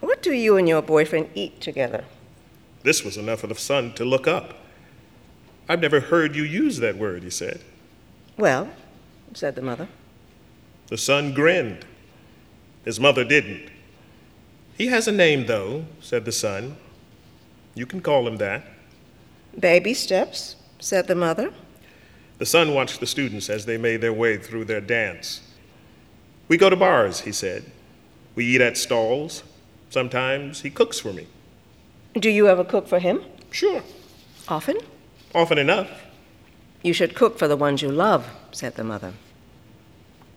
what 0.00 0.22
do 0.22 0.32
you 0.32 0.56
and 0.56 0.68
your 0.68 0.82
boyfriend 0.82 1.30
eat 1.34 1.60
together? 1.60 2.04
This 2.82 3.04
was 3.04 3.16
enough 3.16 3.40
for 3.40 3.46
the 3.48 3.54
son 3.54 3.94
to 3.94 4.04
look 4.04 4.28
up. 4.28 4.54
I've 5.68 5.80
never 5.80 6.00
heard 6.00 6.36
you 6.36 6.44
use 6.44 6.78
that 6.78 6.96
word, 6.96 7.22
he 7.22 7.30
said. 7.30 7.60
Well, 8.36 8.68
said 9.34 9.54
the 9.56 9.62
mother. 9.62 9.88
The 10.88 10.98
son 10.98 11.34
grinned. 11.34 11.84
His 12.84 13.00
mother 13.00 13.24
didn't. 13.24 13.70
He 14.78 14.86
has 14.86 15.08
a 15.08 15.12
name, 15.12 15.46
though, 15.46 15.86
said 16.00 16.24
the 16.24 16.32
son. 16.32 16.76
You 17.76 17.84
can 17.84 18.00
call 18.00 18.26
him 18.26 18.38
that. 18.38 18.64
Baby 19.60 19.92
steps, 19.92 20.56
said 20.80 21.06
the 21.06 21.14
mother. 21.14 21.52
The 22.38 22.46
son 22.46 22.74
watched 22.74 23.00
the 23.00 23.06
students 23.06 23.50
as 23.50 23.66
they 23.66 23.76
made 23.76 24.00
their 24.00 24.14
way 24.14 24.38
through 24.38 24.64
their 24.64 24.80
dance. 24.80 25.42
We 26.48 26.56
go 26.56 26.70
to 26.70 26.76
bars, 26.76 27.20
he 27.20 27.32
said. 27.32 27.70
We 28.34 28.46
eat 28.46 28.62
at 28.62 28.78
stalls. 28.78 29.42
Sometimes 29.90 30.62
he 30.62 30.70
cooks 30.70 30.98
for 30.98 31.12
me. 31.12 31.26
Do 32.14 32.30
you 32.30 32.48
ever 32.48 32.64
cook 32.64 32.88
for 32.88 32.98
him? 32.98 33.20
Sure. 33.50 33.82
Often? 34.48 34.78
Often 35.34 35.58
enough. 35.58 35.90
You 36.82 36.94
should 36.94 37.14
cook 37.14 37.38
for 37.38 37.46
the 37.46 37.56
ones 37.56 37.82
you 37.82 37.90
love, 37.90 38.26
said 38.52 38.76
the 38.76 38.84
mother. 38.84 39.12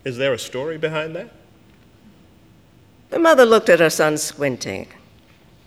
Is 0.03 0.17
there 0.17 0.33
a 0.33 0.39
story 0.39 0.77
behind 0.77 1.15
that? 1.15 1.31
The 3.11 3.19
mother 3.19 3.45
looked 3.45 3.69
at 3.69 3.79
her 3.79 3.89
son 3.89 4.17
squinting. 4.17 4.87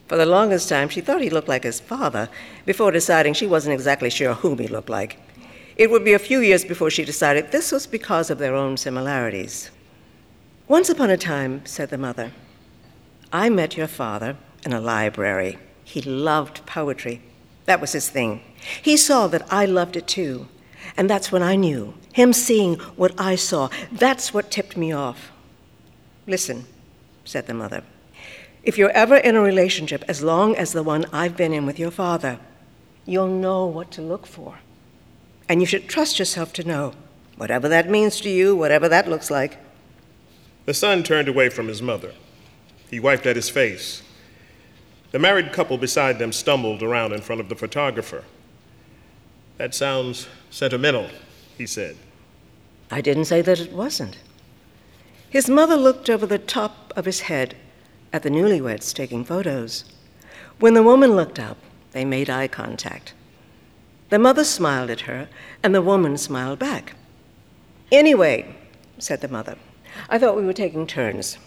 For 0.08 0.16
the 0.16 0.26
longest 0.26 0.68
time, 0.68 0.88
she 0.88 1.00
thought 1.00 1.22
he 1.22 1.30
looked 1.30 1.48
like 1.48 1.64
his 1.64 1.80
father 1.80 2.28
before 2.66 2.90
deciding 2.90 3.34
she 3.34 3.46
wasn't 3.46 3.74
exactly 3.74 4.10
sure 4.10 4.34
whom 4.34 4.58
he 4.58 4.68
looked 4.68 4.90
like. 4.90 5.18
It 5.76 5.90
would 5.90 6.04
be 6.04 6.12
a 6.12 6.18
few 6.18 6.40
years 6.40 6.64
before 6.64 6.90
she 6.90 7.04
decided 7.04 7.50
this 7.50 7.72
was 7.72 7.86
because 7.86 8.30
of 8.30 8.38
their 8.38 8.54
own 8.54 8.76
similarities. 8.76 9.70
Once 10.68 10.88
upon 10.90 11.10
a 11.10 11.16
time, 11.16 11.64
said 11.64 11.90
the 11.90 11.98
mother, 11.98 12.32
I 13.32 13.48
met 13.48 13.76
your 13.76 13.86
father 13.86 14.36
in 14.64 14.72
a 14.72 14.80
library. 14.80 15.58
He 15.84 16.02
loved 16.02 16.64
poetry. 16.66 17.22
That 17.64 17.80
was 17.80 17.92
his 17.92 18.08
thing. 18.08 18.42
He 18.82 18.96
saw 18.96 19.26
that 19.28 19.50
I 19.52 19.64
loved 19.64 19.96
it 19.96 20.06
too. 20.06 20.48
And 20.96 21.08
that's 21.08 21.32
when 21.32 21.42
I 21.42 21.56
knew. 21.56 21.94
Him 22.12 22.32
seeing 22.32 22.74
what 22.96 23.18
I 23.18 23.36
saw, 23.36 23.70
that's 23.90 24.34
what 24.34 24.50
tipped 24.50 24.76
me 24.76 24.92
off. 24.92 25.32
Listen, 26.26 26.66
said 27.24 27.46
the 27.46 27.54
mother. 27.54 27.82
If 28.62 28.78
you're 28.78 28.90
ever 28.90 29.16
in 29.16 29.36
a 29.36 29.40
relationship 29.40 30.04
as 30.08 30.22
long 30.22 30.56
as 30.56 30.72
the 30.72 30.82
one 30.82 31.06
I've 31.12 31.36
been 31.36 31.52
in 31.52 31.66
with 31.66 31.78
your 31.78 31.90
father, 31.90 32.38
you'll 33.04 33.28
know 33.28 33.66
what 33.66 33.90
to 33.92 34.02
look 34.02 34.26
for. 34.26 34.60
And 35.48 35.60
you 35.60 35.66
should 35.66 35.88
trust 35.88 36.18
yourself 36.18 36.52
to 36.54 36.64
know 36.64 36.94
Whatever 37.36 37.68
that 37.70 37.90
means 37.90 38.20
to 38.20 38.30
you, 38.30 38.54
whatever 38.54 38.88
that 38.88 39.08
looks 39.08 39.30
like. 39.30 39.58
The 40.64 40.74
son 40.74 41.02
turned 41.02 41.28
away 41.28 41.48
from 41.48 41.68
his 41.68 41.82
mother. 41.82 42.12
He 42.90 43.00
wiped 43.00 43.26
at 43.26 43.36
his 43.36 43.48
face. 43.48 44.02
The 45.10 45.18
married 45.18 45.52
couple 45.52 45.76
beside 45.76 46.18
them 46.18 46.32
stumbled 46.32 46.82
around 46.82 47.12
in 47.12 47.20
front 47.20 47.40
of 47.40 47.48
the 47.48 47.56
photographer. 47.56 48.24
That 49.58 49.74
sounds 49.74 50.28
sentimental, 50.50 51.08
he 51.58 51.66
said. 51.66 51.96
I 52.90 53.00
didn't 53.00 53.24
say 53.24 53.42
that 53.42 53.60
it 53.60 53.72
wasn't. 53.72 54.18
His 55.28 55.48
mother 55.48 55.76
looked 55.76 56.08
over 56.08 56.26
the 56.26 56.38
top 56.38 56.92
of 56.94 57.06
his 57.06 57.22
head 57.22 57.56
at 58.12 58.22
the 58.22 58.30
newlyweds 58.30 58.94
taking 58.94 59.24
photos. 59.24 59.84
When 60.58 60.74
the 60.74 60.82
woman 60.82 61.16
looked 61.16 61.38
up, 61.38 61.56
they 61.92 62.04
made 62.04 62.28
eye 62.30 62.48
contact. 62.48 63.14
The 64.10 64.18
mother 64.18 64.44
smiled 64.44 64.90
at 64.90 65.02
her, 65.02 65.28
and 65.62 65.74
the 65.74 65.82
woman 65.82 66.18
smiled 66.18 66.58
back. 66.58 66.94
Anyway, 67.90 68.54
said 68.98 69.20
the 69.20 69.28
mother, 69.28 69.56
I 70.08 70.18
thought 70.18 70.36
we 70.36 70.44
were 70.44 70.52
taking 70.52 70.86
turns. 70.86 71.38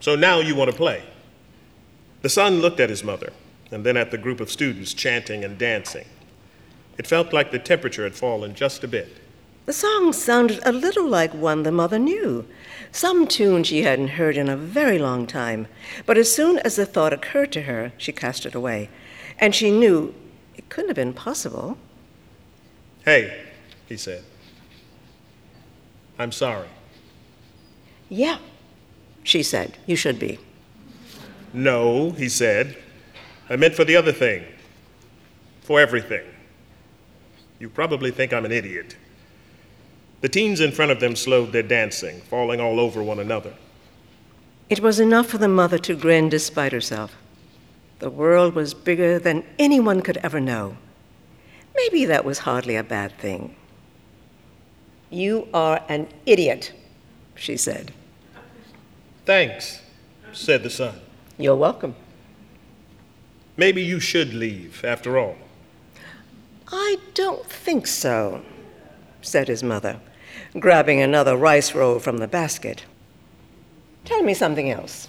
So 0.00 0.14
now 0.14 0.40
you 0.40 0.54
want 0.54 0.70
to 0.70 0.76
play? 0.76 1.04
The 2.22 2.28
son 2.28 2.60
looked 2.60 2.80
at 2.80 2.90
his 2.90 3.02
mother, 3.02 3.32
and 3.70 3.84
then 3.84 3.96
at 3.96 4.10
the 4.10 4.18
group 4.18 4.40
of 4.40 4.50
students 4.50 4.94
chanting 4.94 5.44
and 5.44 5.56
dancing. 5.56 6.06
It 6.98 7.06
felt 7.06 7.32
like 7.32 7.50
the 7.50 7.58
temperature 7.58 8.04
had 8.04 8.14
fallen 8.14 8.54
just 8.54 8.84
a 8.84 8.88
bit. 8.88 9.16
The 9.64 9.72
song 9.72 10.12
sounded 10.12 10.60
a 10.64 10.72
little 10.72 11.06
like 11.06 11.32
one 11.32 11.62
the 11.62 11.70
mother 11.70 11.98
knew, 11.98 12.44
some 12.90 13.28
tune 13.28 13.62
she 13.62 13.82
hadn't 13.82 14.08
heard 14.08 14.36
in 14.36 14.48
a 14.48 14.56
very 14.56 14.98
long 14.98 15.24
time. 15.24 15.68
But 16.04 16.18
as 16.18 16.34
soon 16.34 16.58
as 16.58 16.74
the 16.74 16.84
thought 16.84 17.12
occurred 17.12 17.52
to 17.52 17.62
her, 17.62 17.92
she 17.96 18.10
cast 18.10 18.44
it 18.44 18.56
away, 18.56 18.90
and 19.38 19.54
she 19.54 19.70
knew 19.70 20.14
it 20.56 20.68
couldn't 20.68 20.88
have 20.88 20.96
been 20.96 21.14
possible. 21.14 21.78
Hey, 23.04 23.40
he 23.88 23.96
said. 23.96 24.24
I'm 26.18 26.32
sorry. 26.32 26.68
Yeah, 28.08 28.38
she 29.22 29.44
said. 29.44 29.78
You 29.86 29.94
should 29.94 30.18
be. 30.18 30.40
No, 31.52 32.10
he 32.10 32.28
said. 32.28 32.76
I 33.48 33.54
meant 33.54 33.74
for 33.74 33.84
the 33.84 33.94
other 33.94 34.12
thing. 34.12 34.44
For 35.60 35.80
everything. 35.80 36.24
You 37.60 37.68
probably 37.68 38.10
think 38.10 38.32
I'm 38.32 38.44
an 38.44 38.52
idiot. 38.52 38.96
The 40.22 40.28
teens 40.28 40.60
in 40.60 40.70
front 40.70 40.92
of 40.92 41.00
them 41.00 41.16
slowed 41.16 41.50
their 41.50 41.64
dancing, 41.64 42.20
falling 42.20 42.60
all 42.60 42.78
over 42.78 43.02
one 43.02 43.18
another. 43.18 43.54
It 44.70 44.78
was 44.78 45.00
enough 45.00 45.26
for 45.26 45.38
the 45.38 45.48
mother 45.48 45.78
to 45.78 45.96
grin 45.96 46.28
despite 46.28 46.70
herself. 46.70 47.16
The 47.98 48.08
world 48.08 48.54
was 48.54 48.72
bigger 48.72 49.18
than 49.18 49.44
anyone 49.58 50.00
could 50.00 50.18
ever 50.18 50.38
know. 50.38 50.76
Maybe 51.74 52.04
that 52.04 52.24
was 52.24 52.38
hardly 52.38 52.76
a 52.76 52.84
bad 52.84 53.18
thing. 53.18 53.56
You 55.10 55.48
are 55.52 55.82
an 55.88 56.06
idiot, 56.24 56.72
she 57.34 57.56
said. 57.56 57.92
Thanks, 59.26 59.80
said 60.32 60.62
the 60.62 60.70
son. 60.70 61.00
You're 61.36 61.56
welcome. 61.56 61.96
Maybe 63.56 63.82
you 63.82 63.98
should 63.98 64.32
leave, 64.34 64.84
after 64.84 65.18
all. 65.18 65.36
I 66.68 66.98
don't 67.14 67.44
think 67.44 67.88
so, 67.88 68.42
said 69.20 69.48
his 69.48 69.64
mother 69.64 70.00
grabbing 70.58 71.00
another 71.00 71.36
rice 71.36 71.74
roll 71.74 71.98
from 71.98 72.18
the 72.18 72.28
basket. 72.28 72.84
Tell 74.04 74.22
me 74.22 74.34
something 74.34 74.70
else. 74.70 75.08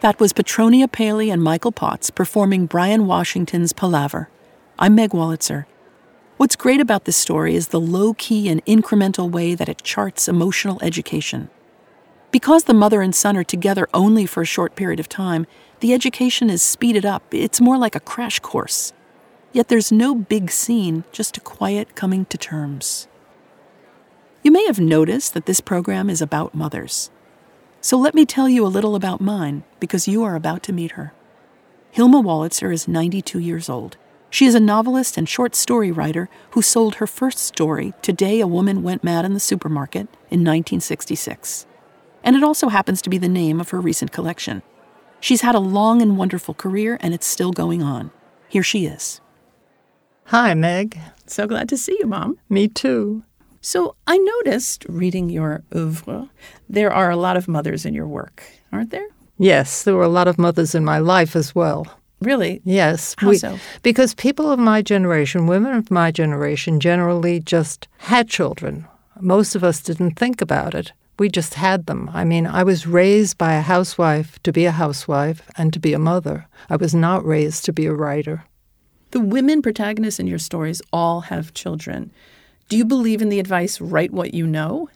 That 0.00 0.20
was 0.20 0.32
Petronia 0.32 0.86
Paley 0.86 1.28
and 1.28 1.42
Michael 1.42 1.72
Potts 1.72 2.10
performing 2.10 2.66
Bryan 2.66 3.06
Washington's 3.06 3.72
Palaver. 3.72 4.28
I'm 4.78 4.94
Meg 4.94 5.10
Wolitzer. 5.10 5.66
What's 6.38 6.54
great 6.54 6.80
about 6.80 7.04
this 7.04 7.16
story 7.16 7.56
is 7.56 7.68
the 7.68 7.80
low 7.80 8.14
key 8.14 8.48
and 8.48 8.64
incremental 8.64 9.28
way 9.28 9.56
that 9.56 9.68
it 9.68 9.82
charts 9.82 10.28
emotional 10.28 10.78
education. 10.82 11.50
Because 12.30 12.62
the 12.62 12.74
mother 12.74 13.02
and 13.02 13.12
son 13.12 13.36
are 13.36 13.42
together 13.42 13.88
only 13.92 14.24
for 14.24 14.42
a 14.42 14.46
short 14.46 14.76
period 14.76 15.00
of 15.00 15.08
time, 15.08 15.48
the 15.80 15.92
education 15.92 16.48
is 16.48 16.62
speeded 16.62 17.04
up. 17.04 17.24
It's 17.34 17.60
more 17.60 17.76
like 17.76 17.96
a 17.96 18.00
crash 18.00 18.38
course. 18.38 18.92
Yet 19.52 19.66
there's 19.66 19.90
no 19.90 20.14
big 20.14 20.52
scene, 20.52 21.02
just 21.10 21.36
a 21.36 21.40
quiet 21.40 21.96
coming 21.96 22.24
to 22.26 22.38
terms. 22.38 23.08
You 24.44 24.52
may 24.52 24.64
have 24.66 24.78
noticed 24.78 25.34
that 25.34 25.46
this 25.46 25.60
program 25.60 26.08
is 26.08 26.22
about 26.22 26.54
mothers. 26.54 27.10
So 27.80 27.98
let 27.98 28.14
me 28.14 28.24
tell 28.24 28.48
you 28.48 28.64
a 28.64 28.68
little 28.68 28.94
about 28.94 29.20
mine, 29.20 29.64
because 29.80 30.06
you 30.06 30.22
are 30.22 30.36
about 30.36 30.62
to 30.64 30.72
meet 30.72 30.92
her. 30.92 31.12
Hilma 31.90 32.22
Wolitzer 32.22 32.72
is 32.72 32.86
92 32.86 33.40
years 33.40 33.68
old. 33.68 33.96
She 34.30 34.44
is 34.44 34.54
a 34.54 34.60
novelist 34.60 35.16
and 35.16 35.28
short 35.28 35.54
story 35.54 35.90
writer 35.90 36.28
who 36.50 36.60
sold 36.60 36.96
her 36.96 37.06
first 37.06 37.38
story, 37.38 37.94
Today 38.02 38.40
a 38.40 38.46
Woman 38.46 38.82
Went 38.82 39.02
Mad 39.02 39.24
in 39.24 39.32
the 39.32 39.40
Supermarket, 39.40 40.08
in 40.30 40.44
1966. 40.44 41.66
And 42.22 42.36
it 42.36 42.42
also 42.42 42.68
happens 42.68 43.00
to 43.02 43.10
be 43.10 43.16
the 43.16 43.28
name 43.28 43.58
of 43.58 43.70
her 43.70 43.80
recent 43.80 44.12
collection. 44.12 44.62
She's 45.20 45.40
had 45.40 45.54
a 45.54 45.60
long 45.60 46.02
and 46.02 46.18
wonderful 46.18 46.54
career, 46.54 46.98
and 47.00 47.14
it's 47.14 47.26
still 47.26 47.52
going 47.52 47.82
on. 47.82 48.10
Here 48.48 48.62
she 48.62 48.84
is. 48.84 49.20
Hi, 50.26 50.52
Meg. 50.52 50.98
So 51.26 51.46
glad 51.46 51.68
to 51.70 51.78
see 51.78 51.96
you, 51.98 52.06
Mom. 52.06 52.38
Me 52.50 52.68
too. 52.68 53.22
So 53.62 53.96
I 54.06 54.18
noticed 54.18 54.84
reading 54.88 55.30
your 55.30 55.64
oeuvre, 55.74 56.28
there 56.68 56.92
are 56.92 57.10
a 57.10 57.16
lot 57.16 57.36
of 57.38 57.48
mothers 57.48 57.86
in 57.86 57.94
your 57.94 58.06
work, 58.06 58.42
aren't 58.72 58.90
there? 58.90 59.08
Yes, 59.38 59.82
there 59.84 59.94
were 59.94 60.04
a 60.04 60.08
lot 60.08 60.28
of 60.28 60.38
mothers 60.38 60.74
in 60.74 60.84
my 60.84 60.98
life 60.98 61.34
as 61.34 61.54
well. 61.54 61.86
Really? 62.20 62.60
Yes. 62.64 63.14
How 63.18 63.28
we, 63.28 63.38
so? 63.38 63.58
Because 63.82 64.14
people 64.14 64.50
of 64.50 64.58
my 64.58 64.82
generation, 64.82 65.46
women 65.46 65.74
of 65.74 65.90
my 65.90 66.10
generation, 66.10 66.80
generally 66.80 67.40
just 67.40 67.86
had 67.98 68.28
children. 68.28 68.86
Most 69.20 69.54
of 69.54 69.62
us 69.62 69.80
didn't 69.80 70.12
think 70.12 70.40
about 70.40 70.74
it. 70.74 70.92
We 71.18 71.28
just 71.28 71.54
had 71.54 71.86
them. 71.86 72.10
I 72.12 72.24
mean, 72.24 72.46
I 72.46 72.62
was 72.62 72.86
raised 72.86 73.38
by 73.38 73.54
a 73.54 73.60
housewife 73.60 74.40
to 74.44 74.52
be 74.52 74.66
a 74.66 74.70
housewife 74.70 75.42
and 75.56 75.72
to 75.72 75.80
be 75.80 75.92
a 75.92 75.98
mother. 75.98 76.46
I 76.70 76.76
was 76.76 76.94
not 76.94 77.24
raised 77.24 77.64
to 77.64 77.72
be 77.72 77.86
a 77.86 77.92
writer. 77.92 78.44
The 79.10 79.20
women 79.20 79.62
protagonists 79.62 80.20
in 80.20 80.26
your 80.26 80.38
stories 80.38 80.82
all 80.92 81.22
have 81.22 81.54
children. 81.54 82.12
Do 82.68 82.76
you 82.76 82.84
believe 82.84 83.22
in 83.22 83.30
the 83.30 83.40
advice, 83.40 83.80
write 83.80 84.12
what 84.12 84.34
you 84.34 84.46
know? 84.46 84.90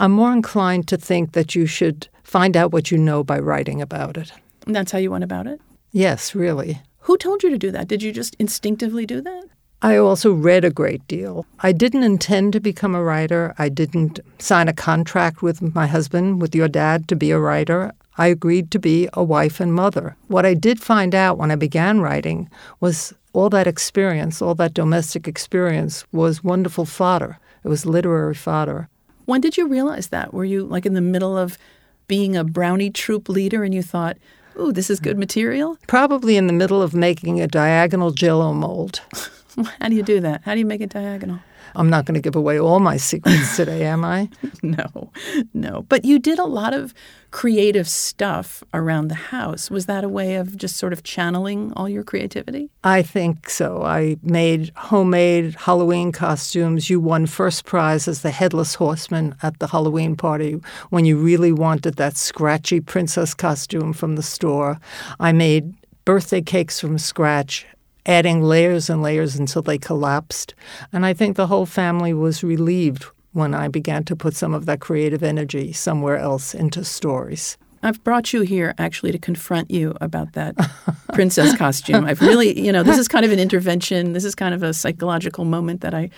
I'm 0.00 0.12
more 0.12 0.32
inclined 0.32 0.88
to 0.88 0.96
think 0.96 1.32
that 1.32 1.54
you 1.54 1.66
should 1.66 2.08
find 2.22 2.56
out 2.56 2.72
what 2.72 2.90
you 2.90 2.96
know 2.96 3.22
by 3.22 3.38
writing 3.38 3.82
about 3.82 4.16
it. 4.16 4.32
And 4.66 4.74
that's 4.74 4.92
how 4.92 4.98
you 4.98 5.10
went 5.10 5.24
about 5.24 5.46
it? 5.46 5.60
Yes, 5.92 6.34
really. 6.34 6.80
Who 7.00 7.16
told 7.18 7.42
you 7.42 7.50
to 7.50 7.58
do 7.58 7.70
that? 7.70 7.88
Did 7.88 8.02
you 8.02 8.12
just 8.12 8.34
instinctively 8.38 9.06
do 9.06 9.20
that? 9.20 9.44
I 9.82 9.96
also 9.96 10.32
read 10.32 10.64
a 10.64 10.70
great 10.70 11.06
deal. 11.08 11.44
I 11.60 11.72
didn't 11.72 12.04
intend 12.04 12.52
to 12.52 12.60
become 12.60 12.94
a 12.94 13.02
writer. 13.02 13.52
I 13.58 13.68
didn't 13.68 14.20
sign 14.38 14.68
a 14.68 14.72
contract 14.72 15.42
with 15.42 15.74
my 15.74 15.88
husband, 15.88 16.40
with 16.40 16.54
your 16.54 16.68
dad, 16.68 17.08
to 17.08 17.16
be 17.16 17.32
a 17.32 17.38
writer. 17.38 17.92
I 18.16 18.28
agreed 18.28 18.70
to 18.70 18.78
be 18.78 19.08
a 19.12 19.24
wife 19.24 19.58
and 19.58 19.74
mother. 19.74 20.16
What 20.28 20.46
I 20.46 20.54
did 20.54 20.80
find 20.80 21.14
out 21.14 21.36
when 21.36 21.50
I 21.50 21.56
began 21.56 22.00
writing 22.00 22.48
was 22.78 23.12
all 23.32 23.50
that 23.50 23.66
experience, 23.66 24.40
all 24.40 24.54
that 24.54 24.74
domestic 24.74 25.26
experience, 25.26 26.04
was 26.12 26.44
wonderful 26.44 26.84
fodder. 26.84 27.38
It 27.64 27.68
was 27.68 27.84
literary 27.84 28.34
fodder. 28.34 28.88
When 29.24 29.40
did 29.40 29.56
you 29.56 29.66
realize 29.66 30.08
that? 30.08 30.32
Were 30.32 30.44
you 30.44 30.64
like 30.64 30.86
in 30.86 30.94
the 30.94 31.00
middle 31.00 31.36
of 31.36 31.58
being 32.06 32.36
a 32.36 32.44
brownie 32.44 32.90
troop 32.90 33.28
leader 33.28 33.64
and 33.64 33.74
you 33.74 33.82
thought, 33.82 34.16
ooh, 34.58 34.72
this 34.72 34.90
is 34.90 35.00
good 35.00 35.18
material? 35.18 35.78
Probably 35.86 36.36
in 36.36 36.46
the 36.46 36.52
middle 36.52 36.82
of 36.82 36.94
making 36.94 37.40
a 37.40 37.46
diagonal 37.46 38.10
jello 38.10 38.52
mold. 38.52 39.00
How 39.80 39.88
do 39.88 39.94
you 39.94 40.02
do 40.02 40.20
that? 40.20 40.42
How 40.44 40.54
do 40.54 40.60
you 40.60 40.66
make 40.66 40.80
it 40.80 40.90
diagonal? 40.90 41.40
I'm 41.74 41.90
not 41.90 42.04
going 42.04 42.14
to 42.14 42.20
give 42.20 42.36
away 42.36 42.58
all 42.58 42.80
my 42.80 42.96
secrets 42.96 43.56
today, 43.56 43.84
am 43.84 44.04
I? 44.04 44.28
No, 44.62 45.10
no. 45.52 45.84
But 45.88 46.04
you 46.04 46.18
did 46.18 46.38
a 46.38 46.44
lot 46.44 46.72
of 46.72 46.94
creative 47.32 47.88
stuff 47.88 48.62
around 48.72 49.08
the 49.08 49.16
house. 49.16 49.70
Was 49.70 49.86
that 49.86 50.04
a 50.04 50.08
way 50.08 50.36
of 50.36 50.56
just 50.56 50.76
sort 50.76 50.92
of 50.92 51.02
channeling 51.02 51.72
all 51.74 51.88
your 51.88 52.04
creativity? 52.04 52.70
I 52.84 53.02
think 53.02 53.50
so. 53.50 53.82
I 53.82 54.18
made 54.22 54.70
homemade 54.76 55.56
Halloween 55.58 56.12
costumes. 56.12 56.88
You 56.88 57.00
won 57.00 57.26
first 57.26 57.64
prize 57.64 58.06
as 58.06 58.22
the 58.22 58.30
headless 58.30 58.74
horseman 58.76 59.34
at 59.42 59.58
the 59.58 59.66
Halloween 59.66 60.14
party 60.14 60.60
when 60.90 61.04
you 61.04 61.16
really 61.16 61.52
wanted 61.52 61.96
that 61.96 62.16
scratchy 62.16 62.80
princess 62.80 63.34
costume 63.34 63.92
from 63.92 64.14
the 64.14 64.22
store. 64.22 64.78
I 65.18 65.32
made 65.32 65.74
birthday 66.04 66.42
cakes 66.42 66.78
from 66.78 66.98
scratch 66.98 67.66
adding 68.06 68.42
layers 68.42 68.90
and 68.90 69.02
layers 69.02 69.36
until 69.36 69.62
they 69.62 69.78
collapsed. 69.78 70.54
And 70.92 71.06
I 71.06 71.14
think 71.14 71.36
the 71.36 71.46
whole 71.46 71.66
family 71.66 72.12
was 72.12 72.42
relieved 72.42 73.06
when 73.32 73.54
I 73.54 73.68
began 73.68 74.04
to 74.04 74.16
put 74.16 74.34
some 74.34 74.54
of 74.54 74.66
that 74.66 74.80
creative 74.80 75.22
energy 75.22 75.72
somewhere 75.72 76.18
else 76.18 76.54
into 76.54 76.84
stories. 76.84 77.56
I've 77.84 78.02
brought 78.04 78.32
you 78.32 78.42
here 78.42 78.74
actually 78.78 79.10
to 79.10 79.18
confront 79.18 79.70
you 79.70 79.96
about 80.00 80.34
that 80.34 80.54
princess 81.14 81.56
costume. 81.56 82.04
I've 82.04 82.20
really, 82.20 82.58
you 82.58 82.70
know, 82.70 82.84
this 82.84 82.96
is 82.96 83.08
kind 83.08 83.24
of 83.24 83.32
an 83.32 83.40
intervention. 83.40 84.12
This 84.12 84.24
is 84.24 84.36
kind 84.36 84.54
of 84.54 84.62
a 84.62 84.72
psychological 84.72 85.44
moment 85.44 85.80
that 85.80 85.92
I 85.92 86.10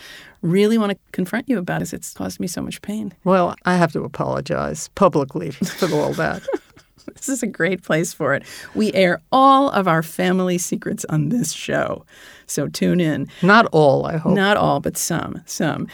really 0.42 0.76
want 0.76 0.92
to 0.92 0.98
confront 1.12 1.48
you 1.48 1.56
about 1.56 1.80
it. 1.80 1.94
It's 1.94 2.12
caused 2.12 2.38
me 2.38 2.48
so 2.48 2.60
much 2.60 2.82
pain. 2.82 3.14
Well, 3.24 3.54
I 3.64 3.76
have 3.76 3.92
to 3.92 4.04
apologize 4.04 4.88
publicly 4.94 5.52
for 5.52 5.90
all 5.94 6.12
that. 6.14 6.42
This 7.14 7.28
is 7.28 7.42
a 7.42 7.46
great 7.46 7.82
place 7.82 8.12
for 8.12 8.34
it. 8.34 8.44
We 8.74 8.92
air 8.92 9.22
all 9.32 9.70
of 9.70 9.88
our 9.88 10.02
family 10.02 10.58
secrets 10.58 11.04
on 11.08 11.28
this 11.28 11.52
show. 11.52 12.04
So 12.46 12.68
tune 12.68 13.00
in. 13.00 13.28
Not 13.42 13.66
all, 13.72 14.06
I 14.06 14.16
hope. 14.16 14.34
Not 14.34 14.56
all, 14.56 14.80
but 14.80 14.96
some. 14.96 15.42
Some. 15.46 15.88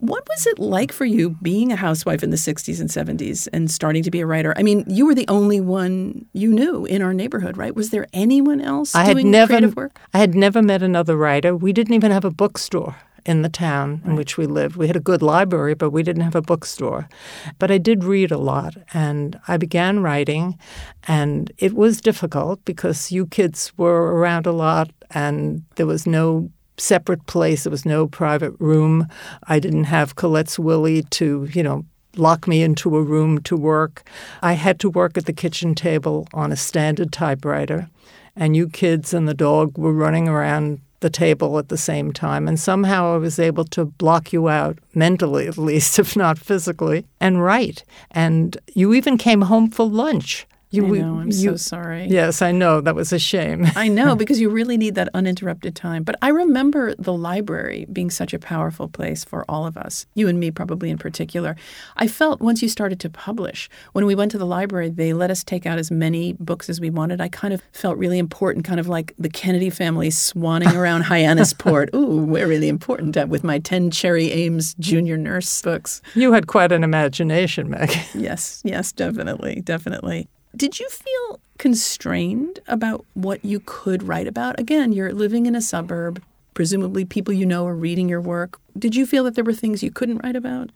What 0.00 0.24
was 0.28 0.46
it 0.46 0.60
like 0.60 0.92
for 0.92 1.04
you 1.04 1.30
being 1.42 1.72
a 1.72 1.76
housewife 1.76 2.22
in 2.22 2.30
the 2.30 2.36
60s 2.36 2.80
and 2.80 2.88
70s 2.88 3.48
and 3.52 3.68
starting 3.68 4.04
to 4.04 4.12
be 4.12 4.20
a 4.20 4.26
writer? 4.26 4.54
I 4.56 4.62
mean, 4.62 4.84
you 4.86 5.06
were 5.06 5.14
the 5.14 5.26
only 5.26 5.60
one 5.60 6.24
you 6.32 6.52
knew 6.52 6.84
in 6.84 7.02
our 7.02 7.12
neighborhood, 7.12 7.56
right? 7.56 7.74
Was 7.74 7.90
there 7.90 8.06
anyone 8.12 8.60
else 8.60 8.94
I 8.94 9.04
had 9.04 9.14
doing 9.14 9.32
never, 9.32 9.48
creative 9.48 9.74
work? 9.74 9.98
I 10.14 10.18
had 10.18 10.36
never 10.36 10.62
met 10.62 10.84
another 10.84 11.16
writer. 11.16 11.56
We 11.56 11.72
didn't 11.72 11.94
even 11.94 12.12
have 12.12 12.24
a 12.24 12.30
bookstore 12.30 12.94
in 13.28 13.42
the 13.42 13.50
town 13.50 14.00
in 14.06 14.16
which 14.16 14.38
we 14.38 14.46
lived. 14.46 14.76
We 14.76 14.86
had 14.86 14.96
a 14.96 15.00
good 15.00 15.20
library, 15.20 15.74
but 15.74 15.90
we 15.90 16.02
didn't 16.02 16.22
have 16.22 16.34
a 16.34 16.40
bookstore. 16.40 17.10
But 17.58 17.70
I 17.70 17.76
did 17.76 18.02
read 18.02 18.32
a 18.32 18.38
lot, 18.38 18.74
and 18.94 19.38
I 19.46 19.58
began 19.58 20.00
writing, 20.00 20.58
and 21.06 21.52
it 21.58 21.74
was 21.74 22.00
difficult 22.00 22.64
because 22.64 23.12
you 23.12 23.26
kids 23.26 23.70
were 23.76 24.14
around 24.14 24.46
a 24.46 24.52
lot, 24.52 24.90
and 25.10 25.62
there 25.76 25.86
was 25.86 26.06
no 26.06 26.50
separate 26.78 27.26
place. 27.26 27.64
There 27.64 27.70
was 27.70 27.84
no 27.84 28.06
private 28.06 28.54
room. 28.58 29.06
I 29.42 29.58
didn't 29.58 29.84
have 29.84 30.16
Colette's 30.16 30.58
Willy 30.58 31.02
to, 31.02 31.48
you 31.52 31.62
know, 31.62 31.84
lock 32.16 32.48
me 32.48 32.62
into 32.62 32.96
a 32.96 33.02
room 33.02 33.42
to 33.42 33.56
work. 33.56 34.08
I 34.40 34.54
had 34.54 34.80
to 34.80 34.88
work 34.88 35.18
at 35.18 35.26
the 35.26 35.34
kitchen 35.34 35.74
table 35.74 36.26
on 36.32 36.50
a 36.50 36.56
standard 36.56 37.12
typewriter, 37.12 37.90
and 38.34 38.56
you 38.56 38.70
kids 38.70 39.12
and 39.12 39.28
the 39.28 39.34
dog 39.34 39.76
were 39.76 39.92
running 39.92 40.28
around 40.28 40.80
the 41.00 41.10
table 41.10 41.58
at 41.58 41.68
the 41.68 41.76
same 41.76 42.12
time. 42.12 42.48
And 42.48 42.58
somehow 42.58 43.14
I 43.14 43.18
was 43.18 43.38
able 43.38 43.64
to 43.66 43.84
block 43.84 44.32
you 44.32 44.48
out, 44.48 44.78
mentally 44.94 45.46
at 45.46 45.58
least, 45.58 45.98
if 45.98 46.16
not 46.16 46.38
physically, 46.38 47.06
and 47.20 47.42
write. 47.42 47.84
And 48.10 48.56
you 48.74 48.94
even 48.94 49.18
came 49.18 49.42
home 49.42 49.70
for 49.70 49.86
lunch. 49.86 50.46
You, 50.70 50.86
I 50.86 50.98
know, 51.00 51.20
I'm 51.20 51.32
so 51.32 51.56
sorry. 51.56 52.06
Yes, 52.08 52.42
I 52.42 52.52
know. 52.52 52.82
That 52.82 52.94
was 52.94 53.12
a 53.12 53.18
shame. 53.18 53.66
I 53.74 53.88
know, 53.88 54.14
because 54.22 54.38
you 54.38 54.50
really 54.50 54.76
need 54.76 54.96
that 54.96 55.08
uninterrupted 55.14 55.74
time. 55.74 56.02
But 56.02 56.16
I 56.20 56.28
remember 56.28 56.94
the 56.96 57.12
library 57.12 57.86
being 57.90 58.10
such 58.10 58.34
a 58.34 58.38
powerful 58.38 58.88
place 58.88 59.24
for 59.24 59.46
all 59.48 59.66
of 59.66 59.78
us, 59.78 60.04
you 60.14 60.28
and 60.28 60.38
me 60.38 60.50
probably 60.50 60.90
in 60.90 60.98
particular. 60.98 61.56
I 61.96 62.06
felt 62.06 62.42
once 62.42 62.60
you 62.60 62.68
started 62.68 63.00
to 63.00 63.10
publish, 63.10 63.70
when 63.92 64.04
we 64.04 64.14
went 64.14 64.30
to 64.32 64.38
the 64.38 64.44
library, 64.46 64.90
they 64.90 65.14
let 65.14 65.30
us 65.30 65.42
take 65.42 65.64
out 65.64 65.78
as 65.78 65.90
many 65.90 66.34
books 66.34 66.68
as 66.68 66.80
we 66.80 66.90
wanted. 66.90 67.20
I 67.20 67.28
kind 67.28 67.54
of 67.54 67.62
felt 67.72 67.96
really 67.96 68.18
important, 68.18 68.66
kind 68.66 68.78
of 68.78 68.88
like 68.88 69.14
the 69.18 69.30
Kennedy 69.30 69.70
family 69.70 70.10
swanning 70.10 70.74
around 70.76 71.04
Hyannisport. 71.04 71.94
Ooh, 71.94 72.24
we're 72.24 72.46
really 72.46 72.68
important 72.68 73.16
uh, 73.16 73.26
with 73.26 73.42
my 73.42 73.58
10 73.58 73.90
Cherry 73.90 74.30
Ames 74.32 74.74
junior 74.74 75.16
nurse 75.16 75.62
books. 75.62 76.02
You 76.14 76.32
had 76.32 76.46
quite 76.46 76.72
an 76.72 76.84
imagination, 76.84 77.70
Meg. 77.70 77.90
Yes, 78.14 78.60
yes, 78.64 78.92
definitely, 78.92 79.60
definitely. 79.62 80.28
Did 80.58 80.80
you 80.80 80.88
feel 80.88 81.38
constrained 81.58 82.58
about 82.66 83.04
what 83.14 83.44
you 83.44 83.62
could 83.64 84.02
write 84.02 84.26
about? 84.26 84.58
Again, 84.58 84.92
you're 84.92 85.12
living 85.12 85.46
in 85.46 85.54
a 85.54 85.60
suburb. 85.60 86.20
Presumably, 86.52 87.04
people 87.04 87.32
you 87.32 87.46
know 87.46 87.64
are 87.64 87.76
reading 87.76 88.08
your 88.08 88.20
work. 88.20 88.58
Did 88.76 88.96
you 88.96 89.06
feel 89.06 89.22
that 89.22 89.36
there 89.36 89.44
were 89.44 89.54
things 89.54 89.84
you 89.84 89.92
couldn't 89.92 90.18
write 90.18 90.34
about? 90.34 90.70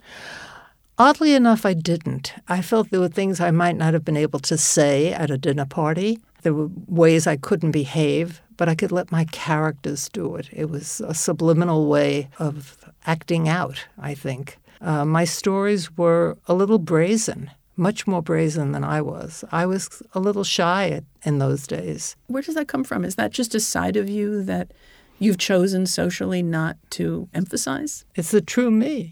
Oddly 0.98 1.34
enough, 1.34 1.66
I 1.66 1.74
didn't. 1.74 2.32
I 2.46 2.62
felt 2.62 2.90
there 2.90 3.00
were 3.00 3.08
things 3.08 3.40
I 3.40 3.50
might 3.50 3.76
not 3.76 3.92
have 3.92 4.04
been 4.04 4.16
able 4.16 4.38
to 4.38 4.56
say 4.56 5.12
at 5.12 5.32
a 5.32 5.36
dinner 5.36 5.66
party. 5.66 6.20
There 6.42 6.54
were 6.54 6.70
ways 6.86 7.26
I 7.26 7.36
couldn't 7.36 7.72
behave, 7.72 8.40
but 8.56 8.68
I 8.68 8.76
could 8.76 8.92
let 8.92 9.10
my 9.10 9.24
characters 9.24 10.08
do 10.08 10.36
it. 10.36 10.48
It 10.52 10.70
was 10.70 11.00
a 11.00 11.12
subliminal 11.12 11.88
way 11.88 12.28
of 12.38 12.78
acting 13.04 13.48
out, 13.48 13.84
I 13.98 14.14
think. 14.14 14.58
Uh, 14.80 15.04
my 15.04 15.24
stories 15.24 15.96
were 15.96 16.38
a 16.46 16.54
little 16.54 16.78
brazen 16.78 17.50
much 17.82 18.06
more 18.06 18.22
brazen 18.22 18.70
than 18.70 18.84
I 18.84 19.02
was. 19.02 19.44
I 19.50 19.66
was 19.66 20.02
a 20.14 20.20
little 20.20 20.44
shy 20.44 20.88
at, 20.90 21.04
in 21.24 21.38
those 21.38 21.66
days. 21.66 22.16
Where 22.28 22.42
does 22.42 22.54
that 22.54 22.68
come 22.68 22.84
from? 22.84 23.04
Is 23.04 23.16
that 23.16 23.32
just 23.32 23.56
a 23.56 23.60
side 23.60 23.96
of 23.96 24.08
you 24.08 24.44
that 24.44 24.70
you've 25.18 25.38
chosen 25.38 25.86
socially 25.86 26.42
not 26.42 26.76
to 26.90 27.28
emphasize? 27.34 28.04
It's 28.14 28.30
the 28.30 28.40
true 28.40 28.70
me. 28.70 29.10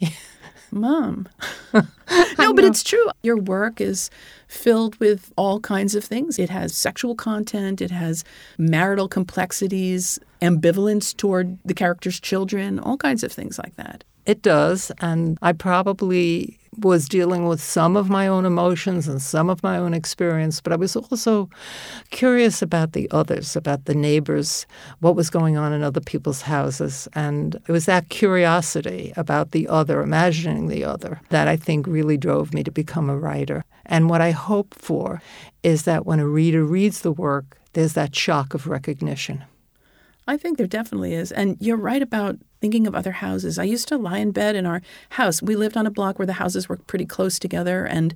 Mom. 0.70 1.28
no, 1.74 2.54
but 2.54 2.64
it's 2.64 2.84
true. 2.84 3.08
Your 3.24 3.36
work 3.36 3.80
is 3.80 4.08
filled 4.46 4.94
with 5.00 5.32
all 5.36 5.58
kinds 5.58 5.96
of 5.96 6.04
things. 6.04 6.38
It 6.38 6.50
has 6.50 6.72
sexual 6.72 7.16
content, 7.16 7.80
it 7.80 7.90
has 7.90 8.22
marital 8.56 9.08
complexities, 9.08 10.20
ambivalence 10.40 11.16
toward 11.16 11.58
the 11.64 11.74
character's 11.74 12.20
children, 12.20 12.78
all 12.78 12.96
kinds 12.96 13.24
of 13.24 13.32
things 13.32 13.58
like 13.58 13.74
that. 13.74 14.04
It 14.26 14.42
does. 14.42 14.92
And 15.00 15.38
I 15.42 15.52
probably 15.52 16.59
was 16.78 17.08
dealing 17.08 17.46
with 17.46 17.60
some 17.60 17.96
of 17.96 18.08
my 18.08 18.26
own 18.26 18.46
emotions 18.46 19.08
and 19.08 19.20
some 19.20 19.50
of 19.50 19.62
my 19.62 19.76
own 19.76 19.92
experience, 19.92 20.60
but 20.60 20.72
I 20.72 20.76
was 20.76 20.94
also 20.94 21.50
curious 22.10 22.62
about 22.62 22.92
the 22.92 23.10
others, 23.10 23.56
about 23.56 23.86
the 23.86 23.94
neighbors, 23.94 24.66
what 25.00 25.16
was 25.16 25.30
going 25.30 25.56
on 25.56 25.72
in 25.72 25.82
other 25.82 26.00
people's 26.00 26.42
houses. 26.42 27.08
And 27.14 27.56
it 27.66 27.72
was 27.72 27.86
that 27.86 28.08
curiosity 28.08 29.12
about 29.16 29.50
the 29.50 29.66
other, 29.68 30.00
imagining 30.00 30.68
the 30.68 30.84
other, 30.84 31.20
that 31.30 31.48
I 31.48 31.56
think 31.56 31.86
really 31.86 32.16
drove 32.16 32.54
me 32.54 32.62
to 32.62 32.70
become 32.70 33.10
a 33.10 33.18
writer. 33.18 33.64
And 33.86 34.08
what 34.08 34.20
I 34.20 34.30
hope 34.30 34.74
for 34.74 35.20
is 35.62 35.82
that 35.82 36.06
when 36.06 36.20
a 36.20 36.28
reader 36.28 36.64
reads 36.64 37.00
the 37.00 37.12
work, 37.12 37.58
there's 37.72 37.94
that 37.94 38.14
shock 38.14 38.54
of 38.54 38.68
recognition. 38.68 39.44
I 40.28 40.36
think 40.36 40.58
there 40.58 40.66
definitely 40.68 41.14
is. 41.14 41.32
And 41.32 41.56
you're 41.60 41.76
right 41.76 42.02
about 42.02 42.38
thinking 42.60 42.86
of 42.86 42.94
other 42.94 43.12
houses. 43.12 43.58
I 43.58 43.64
used 43.64 43.88
to 43.88 43.96
lie 43.96 44.18
in 44.18 44.32
bed 44.32 44.54
in 44.56 44.66
our 44.66 44.82
house. 45.10 45.42
We 45.42 45.56
lived 45.56 45.76
on 45.76 45.86
a 45.86 45.90
block 45.90 46.18
where 46.18 46.26
the 46.26 46.34
houses 46.34 46.68
were 46.68 46.76
pretty 46.76 47.06
close 47.06 47.38
together 47.38 47.86
and 47.86 48.14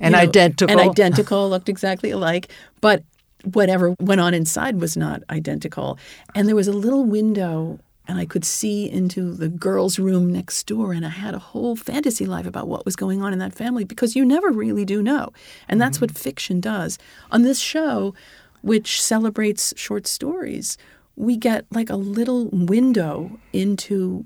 and 0.00 0.12
know, 0.12 0.18
identical. 0.18 0.70
And 0.70 0.90
identical, 0.90 1.50
looked 1.50 1.68
exactly 1.68 2.10
alike. 2.10 2.52
But 2.80 3.02
whatever 3.44 3.96
went 4.00 4.20
on 4.20 4.34
inside 4.34 4.80
was 4.80 4.96
not 4.96 5.22
identical. 5.30 5.98
And 6.34 6.46
there 6.46 6.54
was 6.54 6.68
a 6.68 6.72
little 6.72 7.04
window 7.04 7.80
and 8.08 8.18
I 8.18 8.24
could 8.24 8.44
see 8.44 8.90
into 8.90 9.34
the 9.34 9.50
girl's 9.50 9.98
room 9.98 10.32
next 10.32 10.66
door, 10.66 10.94
and 10.94 11.04
I 11.04 11.10
had 11.10 11.34
a 11.34 11.38
whole 11.38 11.76
fantasy 11.76 12.24
life 12.24 12.46
about 12.46 12.66
what 12.66 12.86
was 12.86 12.96
going 12.96 13.20
on 13.20 13.34
in 13.34 13.38
that 13.40 13.54
family 13.54 13.84
because 13.84 14.16
you 14.16 14.24
never 14.24 14.50
really 14.50 14.86
do 14.86 15.02
know. 15.02 15.30
And 15.68 15.78
that's 15.78 15.98
mm-hmm. 15.98 16.06
what 16.06 16.18
fiction 16.18 16.58
does. 16.58 16.98
On 17.30 17.42
this 17.42 17.60
show, 17.60 18.14
which 18.62 19.02
celebrates 19.02 19.74
short 19.76 20.06
stories, 20.06 20.78
we 21.18 21.36
get 21.36 21.66
like 21.72 21.90
a 21.90 21.96
little 21.96 22.48
window 22.50 23.38
into 23.52 24.24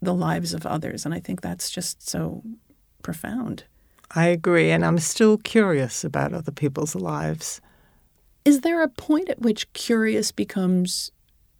the 0.00 0.14
lives 0.14 0.54
of 0.54 0.64
others. 0.64 1.04
And 1.04 1.12
I 1.12 1.18
think 1.18 1.40
that's 1.40 1.70
just 1.70 2.08
so 2.08 2.42
profound. 3.02 3.64
I 4.14 4.26
agree. 4.26 4.70
And 4.70 4.84
I'm 4.84 4.98
still 4.98 5.38
curious 5.38 6.04
about 6.04 6.32
other 6.32 6.52
people's 6.52 6.94
lives. 6.94 7.60
Is 8.44 8.60
there 8.60 8.82
a 8.82 8.88
point 8.88 9.28
at 9.28 9.40
which 9.40 9.70
curious 9.72 10.30
becomes 10.30 11.10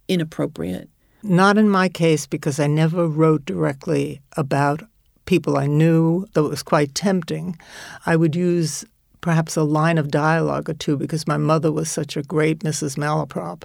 inappropriate? 0.08 0.88
Not 1.22 1.58
in 1.58 1.68
my 1.68 1.88
case, 1.88 2.26
because 2.26 2.58
I 2.58 2.66
never 2.66 3.06
wrote 3.06 3.44
directly 3.44 4.22
about 4.36 4.82
people 5.26 5.58
I 5.58 5.66
knew, 5.66 6.26
though 6.32 6.46
it 6.46 6.50
was 6.50 6.62
quite 6.62 6.94
tempting. 6.94 7.58
I 8.06 8.16
would 8.16 8.34
use 8.34 8.84
perhaps 9.20 9.56
a 9.56 9.62
line 9.62 9.98
of 9.98 10.10
dialogue 10.10 10.68
or 10.68 10.74
two 10.74 10.96
because 10.96 11.26
my 11.26 11.36
mother 11.36 11.70
was 11.70 11.90
such 11.90 12.16
a 12.16 12.22
great 12.22 12.60
Mrs. 12.60 12.96
Malaprop 12.96 13.62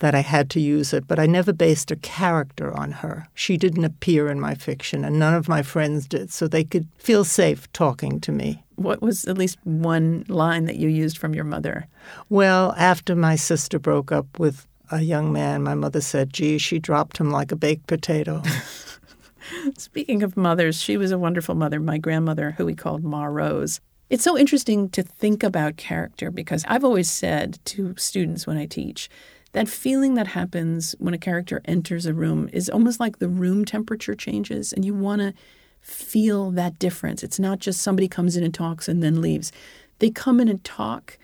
that 0.00 0.14
I 0.14 0.20
had 0.20 0.50
to 0.50 0.60
use 0.60 0.92
it, 0.92 1.06
but 1.06 1.18
I 1.18 1.26
never 1.26 1.52
based 1.52 1.90
a 1.90 1.96
character 1.96 2.76
on 2.76 2.92
her. 2.92 3.28
She 3.34 3.56
didn't 3.56 3.84
appear 3.84 4.28
in 4.28 4.40
my 4.40 4.54
fiction, 4.54 5.04
and 5.04 5.18
none 5.18 5.34
of 5.34 5.48
my 5.48 5.62
friends 5.62 6.06
did, 6.06 6.32
so 6.32 6.46
they 6.46 6.64
could 6.64 6.88
feel 6.98 7.24
safe 7.24 7.70
talking 7.72 8.20
to 8.20 8.32
me. 8.32 8.62
What 8.76 9.02
was 9.02 9.24
at 9.26 9.38
least 9.38 9.58
one 9.64 10.24
line 10.28 10.66
that 10.66 10.76
you 10.76 10.88
used 10.88 11.18
from 11.18 11.34
your 11.34 11.44
mother? 11.44 11.86
Well, 12.28 12.74
after 12.76 13.16
my 13.16 13.34
sister 13.36 13.78
broke 13.78 14.12
up 14.12 14.38
with 14.38 14.66
a 14.90 15.00
young 15.00 15.32
man, 15.32 15.62
my 15.62 15.74
mother 15.74 16.00
said, 16.00 16.32
gee, 16.32 16.58
she 16.58 16.78
dropped 16.78 17.18
him 17.18 17.30
like 17.30 17.52
a 17.52 17.56
baked 17.56 17.86
potato. 17.86 18.42
Speaking 19.76 20.22
of 20.22 20.36
mothers, 20.36 20.80
she 20.80 20.96
was 20.96 21.10
a 21.10 21.18
wonderful 21.18 21.54
mother. 21.54 21.80
My 21.80 21.98
grandmother, 21.98 22.52
who 22.52 22.66
we 22.66 22.74
called 22.74 23.02
Ma 23.02 23.24
Rose, 23.24 23.80
it's 24.10 24.24
so 24.24 24.38
interesting 24.38 24.88
to 24.90 25.02
think 25.02 25.42
about 25.42 25.76
character 25.76 26.30
because 26.30 26.64
I've 26.68 26.84
always 26.84 27.10
said 27.10 27.58
to 27.66 27.94
students 27.96 28.46
when 28.46 28.56
I 28.56 28.66
teach 28.66 29.08
that 29.52 29.68
feeling 29.68 30.14
that 30.14 30.28
happens 30.28 30.94
when 30.98 31.14
a 31.14 31.18
character 31.18 31.60
enters 31.64 32.06
a 32.06 32.14
room 32.14 32.48
is 32.52 32.68
almost 32.68 33.00
like 33.00 33.18
the 33.18 33.28
room 33.28 33.64
temperature 33.64 34.14
changes 34.14 34.72
and 34.72 34.84
you 34.84 34.94
want 34.94 35.20
to 35.20 35.34
feel 35.80 36.50
that 36.52 36.78
difference. 36.78 37.22
It's 37.22 37.38
not 37.38 37.58
just 37.58 37.80
somebody 37.80 38.08
comes 38.08 38.36
in 38.36 38.44
and 38.44 38.52
talks 38.52 38.88
and 38.88 39.02
then 39.02 39.20
leaves. 39.20 39.52
They 40.00 40.10
come 40.10 40.40
in 40.40 40.48
and 40.48 40.62
talk 40.64 41.18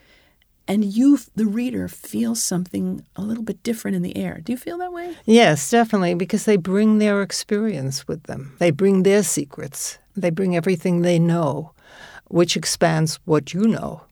and 0.66 0.85
you 0.85 1.18
the 1.35 1.47
reader 1.47 1.89
feels 1.89 2.43
something 2.43 3.05
a 3.16 3.22
little 3.22 3.45
bit 3.45 3.62
different 3.62 3.97
in 3.97 4.03
the 4.03 4.16
air. 4.16 4.41
Do 4.43 4.53
you 4.53 4.59
feel 4.59 4.78
that 4.78 4.93
way? 4.93 5.14
Yes, 5.26 5.70
definitely 5.70 6.14
because 6.14 6.47
they 6.47 6.57
bring 6.57 6.99
their 6.99 7.20
experience 7.20 8.09
with 8.09 8.22
them. 8.24 8.57
They 8.59 8.70
bring 8.70 9.03
their 9.03 9.22
secrets. 9.22 9.99
They 10.16 10.30
bring 10.30 10.57
everything 10.57 11.03
they 11.03 11.18
know 11.18 11.72
which 12.28 12.56
expands 12.56 13.18
what 13.24 13.54
you 13.54 13.66
know, 13.66 14.02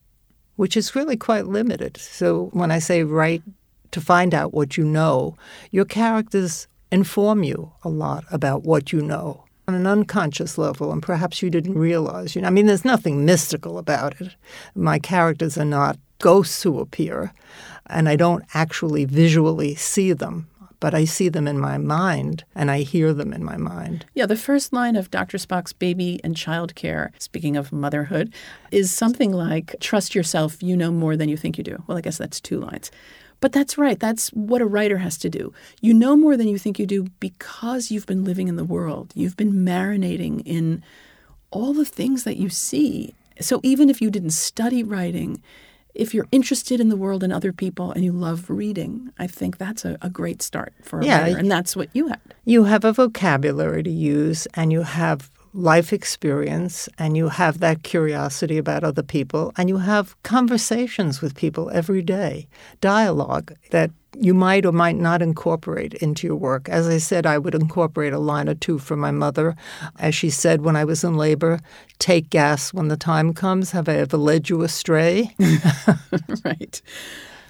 which 0.57 0.77
is 0.77 0.95
really 0.95 1.17
quite 1.17 1.47
limited. 1.47 1.97
So 1.97 2.51
when 2.53 2.71
I 2.71 2.79
say 2.79 3.05
write 3.05 3.43
to 3.93 4.01
find 4.01 4.35
out 4.35 4.55
what 4.55 4.77
you 4.77 4.85
know, 4.85 5.37
your 5.71 5.85
characters 5.85 6.67
inform 6.91 7.43
you 7.43 7.73
a 7.83 7.89
lot 7.89 8.25
about 8.31 8.65
what 8.65 8.93
you 8.93 9.03
know 9.03 9.45
on 9.69 9.75
an 9.75 9.87
unconscious 9.87 10.59
level, 10.59 10.93
and 10.93 11.03
perhaps 11.03 11.41
you 11.41 11.49
didn't 11.49 11.79
realize. 11.79 12.35
You 12.35 12.43
know, 12.43 12.49
I 12.49 12.51
mean, 12.51 12.67
there's 12.67 12.85
nothing 12.85 13.25
mystical 13.25 13.79
about 13.79 14.21
it. 14.21 14.35
My 14.75 14.99
characters 14.99 15.57
are 15.57 15.65
not 15.65 15.99
ghosts 16.19 16.63
who 16.63 16.81
appear, 16.81 17.33
and 17.87 18.09
I 18.09 18.17
don't 18.17 18.45
actually 18.55 19.05
visually 19.05 19.75
see 19.75 20.13
them 20.13 20.49
but 20.83 20.95
I 20.95 21.05
see 21.05 21.29
them 21.29 21.47
in 21.47 21.61
my 21.61 21.79
mind 21.79 22.43
and 22.57 22.69
I 22.69 22.81
hear 22.81 23.15
them 23.15 23.33
in 23.33 23.45
my 23.45 23.57
mind. 23.57 24.05
Yeah, 24.15 24.27
the 24.27 24.35
first 24.35 24.73
line 24.73 24.97
of 24.97 25.13
Dr. 25.13 25.39
Spock's 25.39 25.73
baby 25.73 26.21
and 26.25 26.37
child 26.37 26.75
care, 26.75 27.13
speaking 27.21 27.57
of 27.57 27.71
motherhood, 27.71 28.35
is 28.73 28.91
something 28.91 29.31
like 29.31 29.77
trust 29.79 30.13
yourself, 30.13 30.61
you 30.61 30.77
know 30.77 30.91
more 30.91 31.17
than 31.17 31.29
you 31.29 31.37
think 31.37 31.57
you 31.57 31.63
do. 31.63 31.81
Well, 31.87 31.97
I 31.97 32.01
guess 32.01 32.19
that's 32.19 32.41
two 32.41 32.59
lines. 32.59 32.91
But 33.39 33.53
that's 33.53 33.79
right. 33.79 33.99
That's 34.01 34.31
what 34.31 34.61
a 34.61 34.67
writer 34.67 34.99
has 34.99 35.17
to 35.19 35.31
do. 35.31 35.53
You 35.81 35.95
know 35.95 36.17
more 36.17 36.37
than 36.37 36.49
you 36.49 36.59
think 36.59 36.81
you 36.81 36.87
do 36.87 37.05
because 37.21 37.93
you've 37.93 38.07
been 38.07 38.25
living 38.25 38.49
in 38.49 38.57
the 38.57 38.65
world. 38.65 39.13
You've 39.15 39.37
been 39.37 39.53
marinating 39.53 40.43
in 40.45 40.83
all 41.53 41.75
the 41.75 41.85
things 41.85 42.25
that 42.25 42.39
you 42.39 42.49
see. 42.49 43.15
So 43.41 43.61
even 43.63 43.89
if 43.89 44.03
you 44.03 44.11
didn't 44.11 44.31
study 44.31 44.83
writing, 44.83 45.41
if 45.95 46.15
you're 46.15 46.29
interested 46.33 46.81
in 46.81 46.89
the 46.89 46.97
world 46.97 47.23
and 47.23 47.33
other 47.33 47.53
people 47.53 47.93
and 47.93 48.05
you 48.05 48.13
love 48.13 48.49
reading, 48.49 49.11
I 49.19 49.27
think 49.27 49.59
that's 49.59 49.85
a, 49.85 49.99
a 50.01 50.09
great 50.09 50.43
start 50.43 50.73
for 50.83 51.01
a 51.01 51.05
yeah, 51.05 51.23
writer. 51.23 51.39
And 51.39 51.51
that's 51.51 51.77
what 51.77 51.89
you 51.93 52.09
had. 52.09 52.21
You 52.45 52.65
have 52.65 52.85
a 52.85 52.93
vocabulary 52.93 53.83
to 53.83 53.91
use 53.91 54.47
and 54.55 54.73
you 54.73 54.83
have 54.83 55.31
life 55.55 55.93
experience 55.93 56.89
and 56.99 57.17
you 57.17 57.29
have 57.29 57.61
that 57.61 57.83
curiosity 57.83 58.59
about 58.59 58.85
other 58.85 59.03
people 59.03 59.53
and 59.57 59.69
you 59.69 59.79
have 59.79 60.21
conversations 60.23 61.21
with 61.21 61.35
people 61.35 61.71
every 61.71 62.03
day, 62.03 62.47
dialogue 62.81 63.53
that 63.71 63.91
you 64.19 64.35
might 64.35 64.67
or 64.67 64.73
might 64.73 64.97
not 64.97 65.23
incorporate 65.23 65.95
into 65.95 66.27
your 66.27 66.37
work. 66.37 66.69
As 66.69 66.87
I 66.87 66.99
said, 66.99 67.27
I 67.27 67.39
would 67.39 67.55
incorporate 67.55 68.13
a 68.13 68.19
line 68.19 68.49
or 68.49 68.55
two 68.55 68.79
from 68.79 69.01
my 69.01 69.11
mother. 69.11 69.57
As 69.99 70.15
she 70.15 70.31
said 70.31 70.63
when 70.63 70.77
I 70.77 70.85
was 70.85 71.03
in 71.03 71.17
labor, 71.17 71.61
take 71.99 72.31
gas 72.31 72.73
when 72.73 72.89
the 72.89 72.97
time 72.97 73.33
comes. 73.33 73.71
Have 73.73 73.89
I 73.89 73.95
ever 73.95 74.17
led 74.17 74.51
you 74.51 74.63
astray? 74.63 75.35
right. 76.45 76.83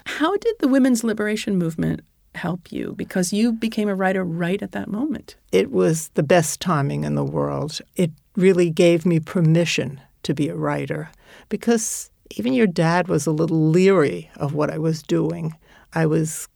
How 0.05 0.35
did 0.37 0.55
the 0.59 0.67
women's 0.67 1.03
liberation 1.03 1.57
movement 1.57 2.01
help 2.35 2.71
you? 2.71 2.93
Because 2.97 3.33
you 3.33 3.51
became 3.51 3.89
a 3.89 3.95
writer 3.95 4.23
right 4.23 4.61
at 4.61 4.71
that 4.71 4.89
moment. 4.89 5.35
It 5.51 5.71
was 5.71 6.09
the 6.09 6.23
best 6.23 6.59
timing 6.59 7.03
in 7.03 7.15
the 7.15 7.23
world. 7.23 7.79
It 7.95 8.11
really 8.35 8.69
gave 8.69 9.05
me 9.05 9.19
permission 9.19 10.01
to 10.23 10.33
be 10.33 10.49
a 10.49 10.55
writer 10.55 11.11
because 11.49 12.09
even 12.35 12.53
your 12.53 12.67
dad 12.67 13.07
was 13.07 13.25
a 13.25 13.31
little 13.31 13.69
leery 13.69 14.29
of 14.37 14.53
what 14.53 14.71
I 14.71 14.77
was 14.77 15.03
doing. 15.03 15.55
I 15.93 16.05
was 16.05 16.47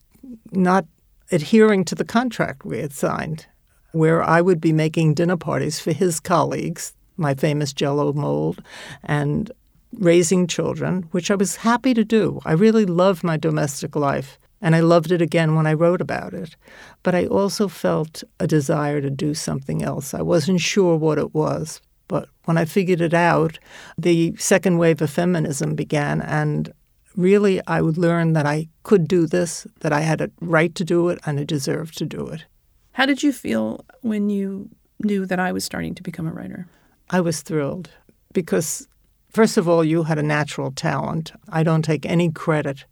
not 0.51 0.86
adhering 1.32 1.86
to 1.86 1.95
the 1.95 2.05
contract 2.05 2.65
we 2.65 2.80
had 2.80 2.93
signed, 2.93 3.45
where 3.91 4.23
I 4.23 4.41
would 4.41 4.61
be 4.61 4.73
making 4.73 5.13
dinner 5.13 5.38
parties 5.38 5.80
for 5.80 5.91
his 5.91 6.19
colleagues, 6.19 6.93
my 7.17 7.36
famous 7.36 7.73
jello 7.73 8.13
mold, 8.13 8.63
and 9.03 9.51
raising 9.93 10.47
children, 10.47 11.03
which 11.11 11.32
I 11.32 11.36
was 11.36 11.57
happy 11.57 11.93
to 11.93 12.03
do. 12.03 12.39
I 12.45 12.53
really 12.53 12.86
loved 12.86 13.23
my 13.23 13.38
domestic 13.38 13.95
life, 13.95 14.39
and 14.61 14.75
I 14.75 14.79
loved 14.79 15.11
it 15.11 15.21
again 15.21 15.55
when 15.55 15.67
I 15.67 15.73
wrote 15.73 16.01
about 16.01 16.33
it. 16.33 16.55
But 17.03 17.15
I 17.15 17.25
also 17.25 17.67
felt 17.67 18.23
a 18.39 18.47
desire 18.47 19.01
to 19.01 19.09
do 19.09 19.33
something 19.33 19.83
else. 19.83 20.13
I 20.13 20.21
wasn't 20.21 20.61
sure 20.61 20.95
what 20.95 21.17
it 21.17 21.33
was. 21.33 21.81
But 22.07 22.29
when 22.45 22.57
I 22.57 22.65
figured 22.65 23.01
it 23.01 23.13
out, 23.13 23.59
the 23.97 24.35
second 24.37 24.77
wave 24.77 25.01
of 25.01 25.09
feminism 25.09 25.75
began, 25.75 26.21
and 26.21 26.71
really 27.15 27.59
I 27.67 27.81
would 27.81 27.97
learn 27.97 28.33
that 28.33 28.45
I 28.45 28.69
could 28.83 29.07
do 29.07 29.27
this, 29.27 29.67
that 29.81 29.91
I 29.91 30.01
had 30.01 30.21
a 30.21 30.31
right 30.39 30.73
to 30.75 30.85
do 30.85 31.09
it, 31.09 31.19
and 31.25 31.39
I 31.39 31.43
deserved 31.43 31.97
to 31.97 32.05
do 32.05 32.27
it. 32.27 32.45
How 32.93 33.05
did 33.05 33.23
you 33.23 33.33
feel 33.33 33.85
when 34.01 34.29
you 34.29 34.69
knew 35.03 35.25
that 35.25 35.39
I 35.39 35.51
was 35.51 35.65
starting 35.65 35.95
to 35.95 36.03
become 36.03 36.27
a 36.27 36.31
writer? 36.31 36.67
I 37.09 37.21
was 37.21 37.41
thrilled 37.41 37.89
because, 38.33 38.87
first 39.29 39.57
of 39.57 39.67
all, 39.67 39.83
you 39.83 40.03
had 40.03 40.17
a 40.17 40.23
natural 40.23 40.71
talent. 40.71 41.31
I 41.49 41.63
don't 41.63 41.83
take 41.83 42.05
any 42.05 42.31
credit 42.31 42.85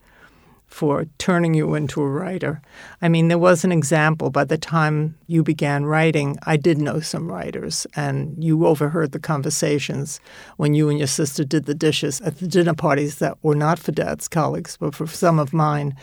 for 0.68 1.06
turning 1.18 1.54
you 1.54 1.76
into 1.76 2.02
a 2.02 2.10
writer. 2.10 2.62
I 3.02 3.10
mean, 3.10 3.28
there 3.28 3.38
was 3.38 3.64
an 3.64 3.72
example. 3.72 4.30
By 4.30 4.44
the 4.44 4.58
time 4.58 5.16
you 5.28 5.44
began 5.44 5.86
writing, 5.86 6.38
I 6.44 6.58
did 6.58 6.78
know 6.78 7.00
some 7.00 7.32
writers, 7.32 7.88
and 7.96 8.44
you 8.44 8.66
overheard 8.66 9.12
the 9.12 9.20
conversations 9.20 10.20
when 10.58 10.74
you 10.74 10.90
and 10.90 10.98
your 10.98 11.08
sister 11.08 11.44
did 11.44 11.66
the 11.66 11.76
dishes 11.76 12.20
at 12.22 12.40
the 12.40 12.48
dinner 12.48 12.74
parties 12.74 13.20
that 13.20 13.38
were 13.44 13.56
not 13.56 13.80
for 13.80 13.92
Dad's 13.92 14.28
colleagues, 14.28 14.78
but 14.78 14.96
for 14.96 15.08
some 15.08 15.40
of 15.40 15.54
mine. 15.54 15.96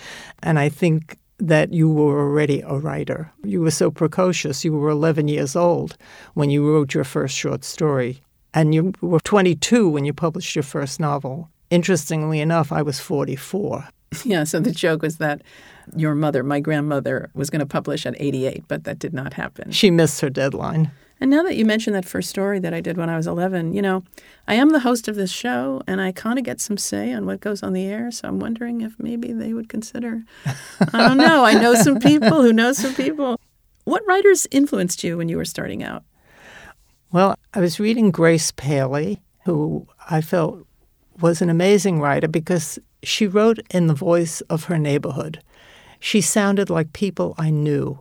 And 0.42 0.58
I 0.58 0.68
think 0.68 1.18
that 1.38 1.72
you 1.72 1.90
were 1.90 2.20
already 2.20 2.60
a 2.60 2.74
writer. 2.74 3.32
You 3.42 3.62
were 3.62 3.72
so 3.72 3.90
precocious. 3.90 4.64
You 4.64 4.72
were 4.72 4.90
11 4.90 5.28
years 5.28 5.56
old 5.56 5.96
when 6.34 6.50
you 6.50 6.66
wrote 6.66 6.94
your 6.94 7.04
first 7.04 7.36
short 7.36 7.64
story, 7.64 8.22
and 8.54 8.74
you 8.74 8.92
were 9.00 9.20
22 9.20 9.88
when 9.88 10.04
you 10.04 10.12
published 10.12 10.54
your 10.54 10.62
first 10.62 11.00
novel. 11.00 11.50
Interestingly 11.70 12.40
enough, 12.40 12.70
I 12.70 12.82
was 12.82 13.00
44. 13.00 13.88
Yeah, 14.24 14.44
so 14.44 14.60
the 14.60 14.72
joke 14.72 15.02
was 15.02 15.16
that 15.18 15.42
your 15.96 16.14
mother, 16.14 16.42
my 16.42 16.60
grandmother, 16.60 17.30
was 17.34 17.50
going 17.50 17.60
to 17.60 17.66
publish 17.66 18.06
at 18.06 18.14
88, 18.18 18.64
but 18.68 18.84
that 18.84 18.98
did 18.98 19.12
not 19.12 19.32
happen. 19.32 19.72
She 19.72 19.90
missed 19.90 20.20
her 20.20 20.30
deadline. 20.30 20.90
And 21.20 21.30
now 21.30 21.44
that 21.44 21.56
you 21.56 21.64
mentioned 21.64 21.94
that 21.94 22.04
first 22.04 22.28
story 22.28 22.58
that 22.58 22.74
I 22.74 22.80
did 22.80 22.96
when 22.96 23.08
I 23.08 23.16
was 23.16 23.28
11, 23.28 23.74
you 23.74 23.82
know, 23.82 24.02
I 24.48 24.54
am 24.54 24.70
the 24.70 24.80
host 24.80 25.06
of 25.06 25.14
this 25.14 25.30
show 25.30 25.80
and 25.86 26.00
I 26.00 26.10
kind 26.10 26.36
of 26.36 26.44
get 26.44 26.60
some 26.60 26.76
say 26.76 27.12
on 27.12 27.26
what 27.26 27.40
goes 27.40 27.62
on 27.62 27.74
the 27.74 27.86
air. 27.86 28.10
So 28.10 28.26
I'm 28.26 28.40
wondering 28.40 28.80
if 28.80 28.98
maybe 28.98 29.32
they 29.32 29.52
would 29.52 29.68
consider. 29.68 30.24
I 30.92 31.08
don't 31.08 31.18
know. 31.18 31.44
I 31.44 31.54
know 31.54 31.74
some 31.74 32.00
people 32.00 32.42
who 32.42 32.52
know 32.52 32.72
some 32.72 32.94
people. 32.94 33.38
What 33.84 34.04
writers 34.06 34.48
influenced 34.50 35.04
you 35.04 35.16
when 35.16 35.28
you 35.28 35.36
were 35.36 35.44
starting 35.44 35.84
out? 35.84 36.02
Well, 37.12 37.36
I 37.54 37.60
was 37.60 37.78
reading 37.78 38.10
Grace 38.10 38.50
Paley, 38.50 39.22
who 39.44 39.86
I 40.10 40.22
felt 40.22 40.66
was 41.20 41.40
an 41.40 41.50
amazing 41.50 42.00
writer 42.00 42.26
because 42.26 42.80
she 43.02 43.26
wrote 43.26 43.58
in 43.70 43.86
the 43.86 43.94
voice 43.94 44.40
of 44.42 44.64
her 44.64 44.78
neighborhood. 44.78 45.42
She 45.98 46.20
sounded 46.20 46.70
like 46.70 46.92
people 46.92 47.34
I 47.38 47.50
knew. 47.50 47.98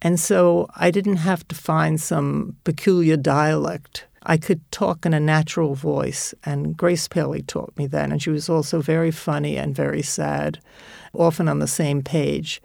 And 0.00 0.18
so 0.18 0.68
I 0.74 0.90
didn't 0.90 1.18
have 1.18 1.46
to 1.48 1.54
find 1.54 2.00
some 2.00 2.56
peculiar 2.64 3.16
dialect. 3.16 4.06
I 4.24 4.36
could 4.36 4.60
talk 4.70 5.04
in 5.04 5.14
a 5.14 5.20
natural 5.20 5.74
voice, 5.74 6.34
and 6.44 6.76
Grace 6.76 7.08
Paley 7.08 7.42
taught 7.42 7.76
me 7.76 7.86
that. 7.88 8.10
And 8.10 8.22
she 8.22 8.30
was 8.30 8.48
also 8.48 8.80
very 8.80 9.10
funny 9.10 9.56
and 9.56 9.74
very 9.74 10.02
sad, 10.02 10.60
often 11.12 11.48
on 11.48 11.58
the 11.58 11.66
same 11.66 12.02
page. 12.02 12.60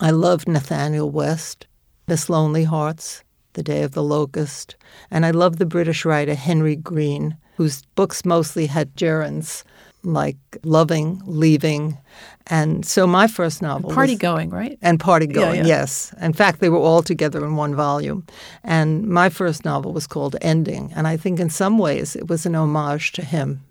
I 0.00 0.10
loved 0.10 0.48
Nathanael 0.48 1.10
West, 1.10 1.66
Miss 2.06 2.28
Lonely 2.28 2.64
Hearts, 2.64 3.22
The 3.52 3.62
Day 3.62 3.82
of 3.82 3.92
the 3.92 4.02
Locust, 4.02 4.76
and 5.10 5.26
I 5.26 5.30
loved 5.30 5.58
the 5.58 5.66
British 5.66 6.04
writer 6.04 6.34
Henry 6.34 6.76
Green, 6.76 7.36
whose 7.56 7.82
books 7.94 8.24
mostly 8.24 8.66
had 8.66 8.96
gerunds 8.96 9.64
like 10.02 10.36
loving, 10.62 11.22
leaving. 11.24 11.98
And 12.46 12.84
so 12.84 13.06
my 13.06 13.26
first 13.26 13.62
novel 13.62 13.90
Party 13.90 14.14
was, 14.14 14.20
Going, 14.20 14.50
right? 14.50 14.78
And 14.82 14.98
Party 14.98 15.26
Going, 15.26 15.60
yeah. 15.60 15.66
yes. 15.66 16.14
In 16.20 16.32
fact, 16.32 16.60
they 16.60 16.68
were 16.68 16.78
all 16.78 17.02
together 17.02 17.44
in 17.44 17.56
one 17.56 17.74
volume. 17.74 18.26
And 18.64 19.06
my 19.06 19.28
first 19.28 19.64
novel 19.64 19.92
was 19.92 20.06
called 20.06 20.36
Ending. 20.40 20.92
And 20.94 21.06
I 21.06 21.16
think 21.16 21.38
in 21.38 21.50
some 21.50 21.78
ways 21.78 22.16
it 22.16 22.28
was 22.28 22.46
an 22.46 22.54
homage 22.54 23.12
to 23.12 23.24
him 23.24 23.64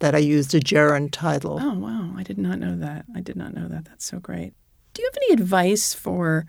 that 0.00 0.14
I 0.14 0.18
used 0.18 0.54
a 0.54 0.60
gerund 0.60 1.12
title. 1.12 1.58
Oh, 1.62 1.74
wow. 1.74 2.12
I 2.16 2.22
did 2.22 2.38
not 2.38 2.58
know 2.58 2.76
that. 2.76 3.06
I 3.14 3.20
did 3.20 3.36
not 3.36 3.54
know 3.54 3.68
that. 3.68 3.86
That's 3.86 4.04
so 4.04 4.18
great. 4.18 4.52
Do 4.92 5.02
you 5.02 5.10
have 5.12 5.22
any 5.28 5.42
advice 5.42 5.94
for 5.94 6.46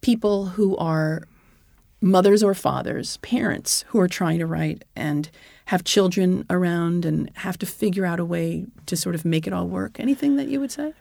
people 0.00 0.46
who 0.46 0.76
are 0.76 1.26
mothers 2.00 2.42
or 2.42 2.54
fathers, 2.54 3.16
parents 3.18 3.84
who 3.88 4.00
are 4.00 4.08
trying 4.08 4.38
to 4.38 4.46
write 4.46 4.84
and 4.94 5.30
have 5.66 5.84
children 5.84 6.44
around 6.48 7.04
and 7.04 7.30
have 7.36 7.58
to 7.58 7.66
figure 7.66 8.06
out 8.06 8.20
a 8.20 8.24
way 8.24 8.66
to 8.86 8.96
sort 8.96 9.14
of 9.14 9.24
make 9.24 9.46
it 9.46 9.52
all 9.52 9.66
work? 9.66 9.98
Anything 9.98 10.36
that 10.36 10.48
you 10.48 10.60
would 10.60 10.70
say? 10.70 10.92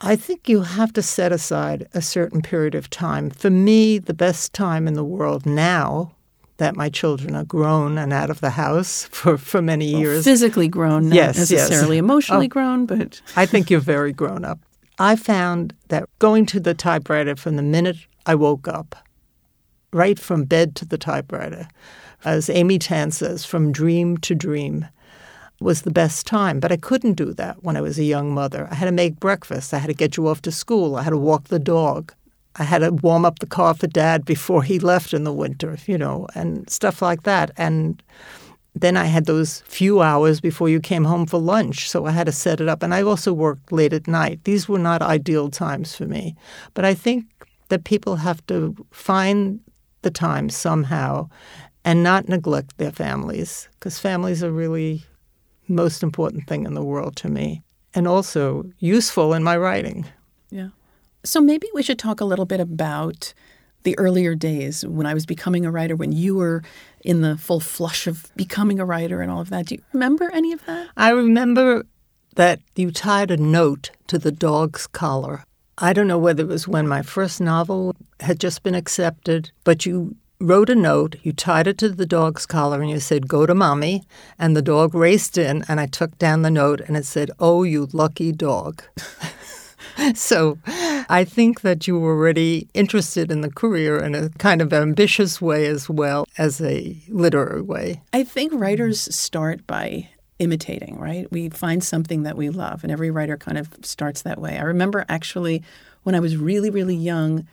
I 0.00 0.14
think 0.16 0.48
you 0.48 0.62
have 0.62 0.92
to 0.92 1.02
set 1.02 1.32
aside 1.32 1.88
a 1.94 2.02
certain 2.02 2.42
period 2.42 2.74
of 2.74 2.90
time. 2.90 3.30
For 3.30 3.48
me, 3.48 3.98
the 3.98 4.12
best 4.12 4.52
time 4.52 4.86
in 4.86 4.94
the 4.94 5.04
world 5.04 5.46
now 5.46 6.12
that 6.58 6.76
my 6.76 6.88
children 6.88 7.34
are 7.34 7.44
grown 7.44 7.98
and 7.98 8.12
out 8.12 8.30
of 8.30 8.40
the 8.40 8.50
house 8.50 9.04
for, 9.10 9.38
for 9.38 9.62
many 9.62 9.92
well, 9.92 10.02
years. 10.02 10.24
Physically 10.24 10.68
grown, 10.68 11.08
not 11.08 11.14
yes, 11.14 11.38
necessarily 11.38 11.96
yes. 11.96 12.02
emotionally 12.02 12.46
oh, 12.46 12.48
grown, 12.48 12.86
but 12.86 13.20
I 13.36 13.46
think 13.46 13.70
you're 13.70 13.80
very 13.80 14.12
grown 14.12 14.44
up. 14.44 14.58
I 14.98 15.16
found 15.16 15.74
that 15.88 16.08
going 16.18 16.46
to 16.46 16.60
the 16.60 16.72
typewriter 16.72 17.36
from 17.36 17.56
the 17.56 17.62
minute 17.62 17.96
I 18.24 18.34
woke 18.34 18.66
up, 18.66 18.96
right 19.92 20.18
from 20.18 20.44
bed 20.44 20.74
to 20.76 20.84
the 20.84 20.98
typewriter, 20.98 21.68
as 22.24 22.50
Amy 22.50 22.78
Tan 22.78 23.10
says, 23.10 23.44
from 23.44 23.72
dream 23.72 24.16
to 24.18 24.34
dream, 24.34 24.86
was 25.60 25.82
the 25.82 25.90
best 25.90 26.26
time. 26.26 26.60
But 26.60 26.72
I 26.72 26.76
couldn't 26.76 27.14
do 27.14 27.32
that 27.34 27.62
when 27.62 27.76
I 27.76 27.80
was 27.80 27.98
a 27.98 28.04
young 28.04 28.32
mother. 28.34 28.68
I 28.70 28.74
had 28.74 28.86
to 28.86 28.92
make 28.92 29.20
breakfast. 29.20 29.72
I 29.72 29.78
had 29.78 29.88
to 29.88 29.94
get 29.94 30.16
you 30.16 30.28
off 30.28 30.42
to 30.42 30.52
school. 30.52 30.96
I 30.96 31.02
had 31.02 31.10
to 31.10 31.18
walk 31.18 31.44
the 31.44 31.58
dog. 31.58 32.12
I 32.56 32.64
had 32.64 32.78
to 32.78 32.90
warm 32.90 33.24
up 33.24 33.38
the 33.38 33.46
car 33.46 33.74
for 33.74 33.86
dad 33.86 34.24
before 34.24 34.62
he 34.62 34.78
left 34.78 35.12
in 35.12 35.24
the 35.24 35.32
winter, 35.32 35.76
you 35.86 35.98
know, 35.98 36.26
and 36.34 36.68
stuff 36.70 37.02
like 37.02 37.22
that. 37.24 37.50
And 37.56 38.02
then 38.74 38.96
I 38.96 39.04
had 39.04 39.26
those 39.26 39.60
few 39.62 40.02
hours 40.02 40.40
before 40.40 40.68
you 40.68 40.80
came 40.80 41.04
home 41.04 41.26
for 41.26 41.38
lunch, 41.38 41.88
so 41.88 42.06
I 42.06 42.10
had 42.10 42.26
to 42.26 42.32
set 42.32 42.60
it 42.60 42.68
up. 42.68 42.82
And 42.82 42.94
I 42.94 43.02
also 43.02 43.32
worked 43.32 43.72
late 43.72 43.92
at 43.92 44.06
night. 44.06 44.40
These 44.44 44.68
were 44.68 44.78
not 44.78 45.02
ideal 45.02 45.50
times 45.50 45.94
for 45.94 46.06
me. 46.06 46.34
But 46.74 46.84
I 46.84 46.94
think 46.94 47.24
that 47.68 47.84
people 47.84 48.16
have 48.16 48.46
to 48.46 48.74
find 48.90 49.60
the 50.06 50.10
time 50.12 50.48
somehow 50.48 51.28
and 51.84 52.04
not 52.04 52.28
neglect 52.28 52.78
their 52.78 52.92
families 52.92 53.68
because 53.72 53.98
families 53.98 54.40
are 54.44 54.52
really 54.52 55.02
most 55.66 56.00
important 56.00 56.46
thing 56.46 56.64
in 56.64 56.74
the 56.74 56.84
world 56.84 57.16
to 57.16 57.28
me 57.28 57.60
and 57.92 58.06
also 58.06 58.64
useful 58.78 59.34
in 59.34 59.42
my 59.42 59.56
writing. 59.56 60.06
Yeah. 60.48 60.68
So 61.24 61.40
maybe 61.40 61.66
we 61.74 61.82
should 61.82 61.98
talk 61.98 62.20
a 62.20 62.24
little 62.24 62.44
bit 62.44 62.60
about 62.60 63.34
the 63.82 63.98
earlier 63.98 64.36
days 64.36 64.86
when 64.86 65.06
I 65.06 65.14
was 65.14 65.26
becoming 65.26 65.66
a 65.66 65.72
writer, 65.72 65.96
when 65.96 66.12
you 66.12 66.36
were 66.36 66.62
in 67.00 67.22
the 67.22 67.36
full 67.36 67.58
flush 67.58 68.06
of 68.06 68.30
becoming 68.36 68.78
a 68.78 68.84
writer 68.84 69.22
and 69.22 69.30
all 69.30 69.40
of 69.40 69.50
that. 69.50 69.66
Do 69.66 69.74
you 69.74 69.82
remember 69.92 70.30
any 70.32 70.52
of 70.52 70.64
that? 70.66 70.88
I 70.96 71.10
remember 71.10 71.84
that 72.36 72.60
you 72.76 72.92
tied 72.92 73.32
a 73.32 73.36
note 73.36 73.90
to 74.06 74.20
the 74.20 74.30
dog's 74.30 74.86
collar. 74.86 75.44
I 75.78 75.92
don't 75.92 76.06
know 76.06 76.18
whether 76.18 76.42
it 76.42 76.48
was 76.48 76.66
when 76.66 76.88
my 76.88 77.02
first 77.02 77.40
novel 77.40 77.94
had 78.20 78.40
just 78.40 78.62
been 78.62 78.74
accepted, 78.74 79.50
but 79.64 79.84
you 79.84 80.16
wrote 80.40 80.70
a 80.70 80.74
note, 80.74 81.16
you 81.22 81.32
tied 81.32 81.66
it 81.66 81.78
to 81.78 81.88
the 81.88 82.06
dog's 82.06 82.46
collar, 82.46 82.80
and 82.80 82.90
you 82.90 83.00
said, 83.00 83.28
Go 83.28 83.46
to 83.46 83.54
mommy. 83.54 84.04
And 84.38 84.56
the 84.56 84.62
dog 84.62 84.94
raced 84.94 85.38
in, 85.38 85.64
and 85.68 85.80
I 85.80 85.86
took 85.86 86.18
down 86.18 86.42
the 86.42 86.50
note, 86.50 86.80
and 86.80 86.96
it 86.96 87.04
said, 87.04 87.30
Oh, 87.38 87.62
you 87.62 87.88
lucky 87.92 88.32
dog. 88.32 88.82
so 90.14 90.58
I 90.66 91.24
think 91.24 91.60
that 91.62 91.86
you 91.86 91.98
were 91.98 92.16
already 92.16 92.68
interested 92.74 93.30
in 93.30 93.40
the 93.40 93.50
career 93.50 93.98
in 93.98 94.14
a 94.14 94.30
kind 94.30 94.60
of 94.60 94.72
ambitious 94.72 95.40
way 95.40 95.66
as 95.66 95.88
well 95.88 96.26
as 96.38 96.60
a 96.60 96.96
literary 97.08 97.62
way. 97.62 98.02
I 98.12 98.24
think 98.24 98.52
writers 98.54 99.14
start 99.14 99.66
by 99.66 100.08
imitating, 100.38 100.98
right? 100.98 101.30
We 101.30 101.48
find 101.48 101.82
something 101.82 102.24
that 102.24 102.36
we 102.36 102.50
love, 102.50 102.82
and 102.82 102.92
every 102.92 103.10
writer 103.10 103.36
kind 103.36 103.58
of 103.58 103.70
starts 103.82 104.22
that 104.22 104.40
way. 104.40 104.58
I 104.58 104.62
remember 104.62 105.04
actually 105.08 105.62
when 106.02 106.14
I 106.14 106.20
was 106.20 106.36
really, 106.36 106.70
really 106.70 106.96
young, 106.96 107.46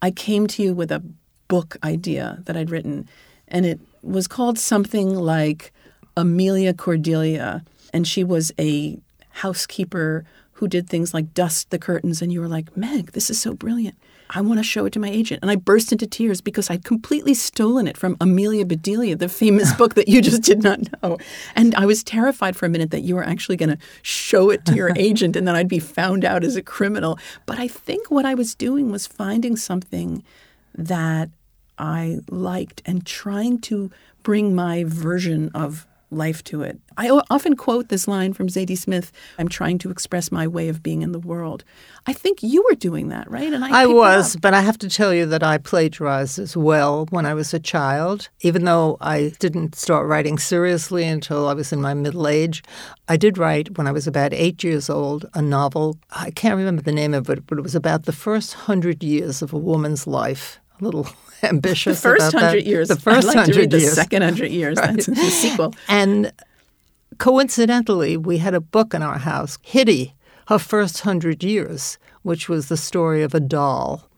I 0.00 0.10
came 0.10 0.46
to 0.48 0.62
you 0.62 0.74
with 0.74 0.92
a 0.92 1.02
book 1.48 1.76
idea 1.82 2.38
that 2.44 2.56
I'd 2.56 2.70
written, 2.70 3.08
and 3.48 3.66
it 3.66 3.80
was 4.02 4.28
called 4.28 4.58
something 4.58 5.14
like 5.14 5.72
Amelia 6.16 6.74
Cordelia, 6.74 7.64
and 7.92 8.06
she 8.06 8.22
was 8.22 8.52
a 8.58 8.98
housekeeper 9.30 10.24
who 10.52 10.68
did 10.68 10.88
things 10.88 11.14
like 11.14 11.34
dust 11.34 11.70
the 11.70 11.78
curtains, 11.78 12.22
and 12.22 12.32
you 12.32 12.40
were 12.40 12.48
like, 12.48 12.76
Meg, 12.76 13.12
this 13.12 13.30
is 13.30 13.40
so 13.40 13.54
brilliant. 13.54 13.96
I 14.30 14.40
want 14.40 14.58
to 14.58 14.64
show 14.64 14.84
it 14.86 14.92
to 14.94 14.98
my 14.98 15.08
agent. 15.08 15.40
And 15.42 15.50
I 15.50 15.56
burst 15.56 15.92
into 15.92 16.06
tears 16.06 16.40
because 16.40 16.70
I'd 16.70 16.84
completely 16.84 17.34
stolen 17.34 17.86
it 17.86 17.96
from 17.96 18.16
Amelia 18.20 18.66
Bedelia, 18.66 19.16
the 19.16 19.28
famous 19.28 19.72
book 19.78 19.94
that 19.94 20.08
you 20.08 20.20
just 20.20 20.42
did 20.42 20.62
not 20.62 20.80
know. 21.02 21.18
And 21.56 21.74
I 21.74 21.86
was 21.86 22.02
terrified 22.02 22.56
for 22.56 22.66
a 22.66 22.68
minute 22.68 22.90
that 22.90 23.00
you 23.00 23.14
were 23.14 23.24
actually 23.24 23.56
going 23.56 23.70
to 23.70 23.78
show 24.02 24.50
it 24.50 24.64
to 24.66 24.74
your 24.74 24.92
agent 24.96 25.36
and 25.36 25.46
then 25.46 25.54
I'd 25.54 25.68
be 25.68 25.78
found 25.78 26.24
out 26.24 26.44
as 26.44 26.56
a 26.56 26.62
criminal. 26.62 27.18
But 27.46 27.58
I 27.58 27.68
think 27.68 28.10
what 28.10 28.24
I 28.24 28.34
was 28.34 28.54
doing 28.54 28.90
was 28.90 29.06
finding 29.06 29.56
something 29.56 30.22
that 30.74 31.30
I 31.78 32.18
liked 32.28 32.82
and 32.84 33.06
trying 33.06 33.60
to 33.62 33.90
bring 34.22 34.54
my 34.54 34.84
version 34.84 35.50
of 35.54 35.86
life 36.10 36.42
to 36.44 36.62
it. 36.62 36.80
I 36.96 37.10
often 37.30 37.54
quote 37.54 37.88
this 37.88 38.08
line 38.08 38.32
from 38.32 38.48
Zadie 38.48 38.78
Smith 38.78 39.12
I'm 39.38 39.48
trying 39.48 39.78
to 39.78 39.90
express 39.90 40.32
my 40.32 40.46
way 40.46 40.68
of 40.68 40.82
being 40.82 41.02
in 41.02 41.12
the 41.12 41.18
world. 41.18 41.64
I 42.06 42.12
think 42.12 42.42
you 42.42 42.64
were 42.68 42.74
doing 42.74 43.08
that, 43.08 43.30
right? 43.30 43.52
And 43.52 43.64
I, 43.64 43.82
I 43.82 43.86
was, 43.86 44.36
but 44.36 44.54
I 44.54 44.60
have 44.60 44.78
to 44.78 44.88
tell 44.88 45.12
you 45.12 45.26
that 45.26 45.42
I 45.42 45.58
plagiarized 45.58 46.38
as 46.38 46.56
well 46.56 47.06
when 47.10 47.26
I 47.26 47.34
was 47.34 47.52
a 47.52 47.60
child. 47.60 48.28
Even 48.40 48.64
though 48.64 48.96
I 49.00 49.32
didn't 49.38 49.74
start 49.74 50.06
writing 50.06 50.38
seriously 50.38 51.04
until 51.04 51.46
I 51.48 51.54
was 51.54 51.72
in 51.72 51.80
my 51.80 51.94
middle 51.94 52.26
age, 52.26 52.62
I 53.08 53.16
did 53.16 53.38
write 53.38 53.76
when 53.76 53.86
I 53.86 53.92
was 53.92 54.06
about 54.06 54.32
eight 54.32 54.64
years 54.64 54.88
old 54.88 55.26
a 55.34 55.42
novel. 55.42 55.98
I 56.10 56.30
can't 56.30 56.56
remember 56.56 56.82
the 56.82 56.92
name 56.92 57.14
of 57.14 57.28
it, 57.30 57.46
but 57.46 57.58
it 57.58 57.62
was 57.62 57.74
about 57.74 58.04
the 58.04 58.12
first 58.12 58.54
hundred 58.54 59.02
years 59.02 59.42
of 59.42 59.52
a 59.52 59.58
woman's 59.58 60.06
life. 60.06 60.58
A 60.80 60.84
little 60.84 61.08
ambitious. 61.42 62.00
The 62.00 62.08
first 62.08 62.32
hundred 62.32 62.64
years. 62.64 62.88
The 62.88 62.96
first 62.96 63.28
I'd 63.28 63.36
like 63.36 63.36
hundred 63.36 63.72
years. 63.72 63.90
The 63.90 64.02
second 64.02 64.22
hundred 64.22 64.50
years. 64.50 64.78
Right. 64.78 64.96
That's 64.96 65.06
the 65.06 65.14
sequel. 65.14 65.74
And 65.88 66.32
coincidentally, 67.18 68.16
we 68.16 68.38
had 68.38 68.54
a 68.54 68.60
book 68.60 68.94
in 68.94 69.02
our 69.02 69.18
house, 69.18 69.58
Hitty, 69.62 70.14
her 70.48 70.58
first 70.58 71.00
hundred 71.00 71.42
years, 71.42 71.98
which 72.22 72.48
was 72.48 72.68
the 72.68 72.76
story 72.76 73.22
of 73.22 73.34
a 73.34 73.40
doll. 73.40 74.08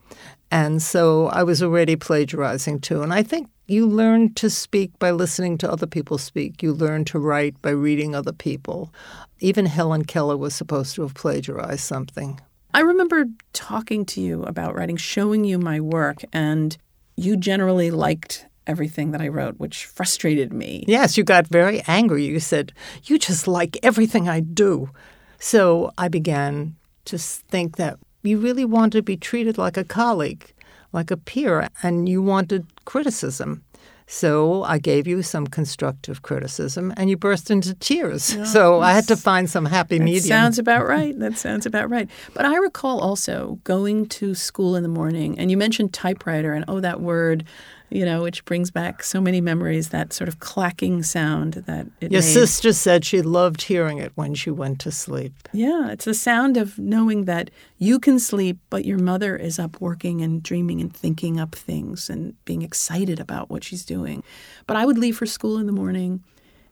And 0.51 0.83
so 0.83 1.27
I 1.29 1.43
was 1.45 1.63
already 1.63 1.97
plagiarizing 1.97 2.81
too. 2.81 3.03
And 3.03 3.15
I 3.15 3.23
think 3.23 3.49
you 3.69 3.87
learn 3.87 4.35
to 4.35 4.51
speak 4.51 4.99
by 4.99 5.13
listening 5.13 5.59
to 5.59 5.71
other 5.71 5.87
people 5.87 6.19
speak. 6.19 6.61
You 6.63 6.73
learn 6.73 7.05
to 7.07 7.21
write 7.21 7.61
by 7.63 7.71
reading 7.71 8.15
other 8.15 8.33
people. 8.33 8.93
Even 9.39 9.67
Helen 9.67 10.05
Keller 10.05 10.37
was 10.37 10.55
supposed 10.55 10.97
to 10.97 11.03
have 11.03 11.15
plagiarized 11.15 11.81
something. 11.81 12.41
I 12.75 12.81
remember 12.81 13.27
talking 13.53 14.05
to 14.07 14.21
you 14.21 14.43
about 14.43 14.75
writing, 14.75 14.97
showing 14.97 15.45
you 15.45 15.59
my 15.59 15.81
work, 15.81 16.23
and 16.33 16.77
you 17.21 17.37
generally 17.37 17.91
liked 17.91 18.47
everything 18.67 19.11
that 19.11 19.21
I 19.21 19.29
wrote, 19.29 19.59
which 19.59 19.85
frustrated 19.85 20.53
me. 20.53 20.85
Yes, 20.87 21.17
you 21.17 21.25
got 21.25 21.47
very 21.47 21.83
angry. 21.87 22.25
You 22.25 22.41
said, 22.41 22.73
You 23.05 23.19
just 23.19 23.47
like 23.47 23.79
everything 23.83 24.29
I 24.29 24.41
do. 24.41 24.91
So 25.39 25.93
I 25.99 26.09
began 26.09 26.77
to 27.07 27.19
think 27.19 27.77
that 27.77 27.99
you 28.23 28.39
really 28.39 28.65
wanted 28.65 28.99
to 28.99 29.03
be 29.03 29.17
treated 29.17 29.59
like 29.59 29.77
a 29.77 29.85
colleague, 29.85 30.53
like 30.93 31.11
a 31.11 31.17
peer, 31.17 31.69
and 31.83 32.09
you 32.09 32.23
wanted 32.23 32.67
criticism. 32.85 33.65
So 34.13 34.65
I 34.65 34.79
gave 34.79 35.07
you 35.07 35.23
some 35.23 35.47
constructive 35.47 36.23
criticism, 36.23 36.93
and 36.97 37.09
you 37.09 37.17
burst 37.17 37.49
into 37.49 37.75
tears. 37.75 38.37
No, 38.37 38.45
so 38.45 38.81
I 38.81 38.91
had 38.91 39.07
to 39.07 39.17
find 39.17 39.49
some 39.49 39.65
happy 39.65 39.99
that 39.99 40.05
medium. 40.05 40.25
Sounds 40.25 40.59
about 40.59 40.85
right. 40.89 41.17
That 41.17 41.39
sounds 41.39 41.65
about 41.65 41.89
right. 41.91 42.11
But 42.35 42.45
I 42.45 42.57
recall 42.57 42.99
also 42.99 43.61
going 43.63 44.07
to 44.09 44.35
school 44.35 44.75
in 44.75 44.83
the 44.83 44.89
morning, 44.89 45.39
and 45.39 45.49
you 45.49 45.57
mentioned 45.57 45.93
typewriter, 45.93 46.53
and 46.53 46.65
oh, 46.67 46.81
that 46.81 47.01
word 47.01 47.45
you 47.91 48.05
know, 48.05 48.23
which 48.23 48.45
brings 48.45 48.71
back 48.71 49.03
so 49.03 49.21
many 49.21 49.41
memories, 49.41 49.89
that 49.89 50.13
sort 50.13 50.29
of 50.29 50.39
clacking 50.39 51.03
sound 51.03 51.55
that 51.55 51.87
it 52.01 52.13
Your 52.13 52.21
made. 52.23 52.29
sister 52.29 52.73
said 52.73 53.05
she 53.05 53.21
loved 53.21 53.63
hearing 53.63 53.99
it 53.99 54.13
when 54.15 54.35
she 54.35 54.51
went 54.51 54.79
to 54.81 54.91
sleep. 54.93 55.33
Yeah, 55.53 55.91
it's 55.91 56.05
the 56.05 56.15
sound 56.15 56.57
of 56.57 56.79
knowing 56.79 57.25
that 57.25 57.51
you 57.79 57.99
can 57.99 58.19
sleep, 58.19 58.59
but 58.71 58.85
your 58.85 58.99
mother 58.99 59.37
is 59.37 59.59
up 59.59 59.81
working 59.81 60.21
and 60.21 60.43
dreaming 60.43 60.81
and 60.81 60.95
thinking 60.95 61.41
up 61.41 61.55
things 61.55 62.09
and 62.09 62.43
being 62.45 62.63
excited 62.63 63.19
about 63.19 63.51
what 63.51 63.65
she's 63.65 63.85
doing. 63.85 64.23
But 64.67 64.77
I 64.77 64.87
would 64.87 64.99
leave 64.99 65.17
for 65.17 65.27
school 65.27 65.59
in 65.59 65.67
the 65.67 65.73
morning 65.73 66.23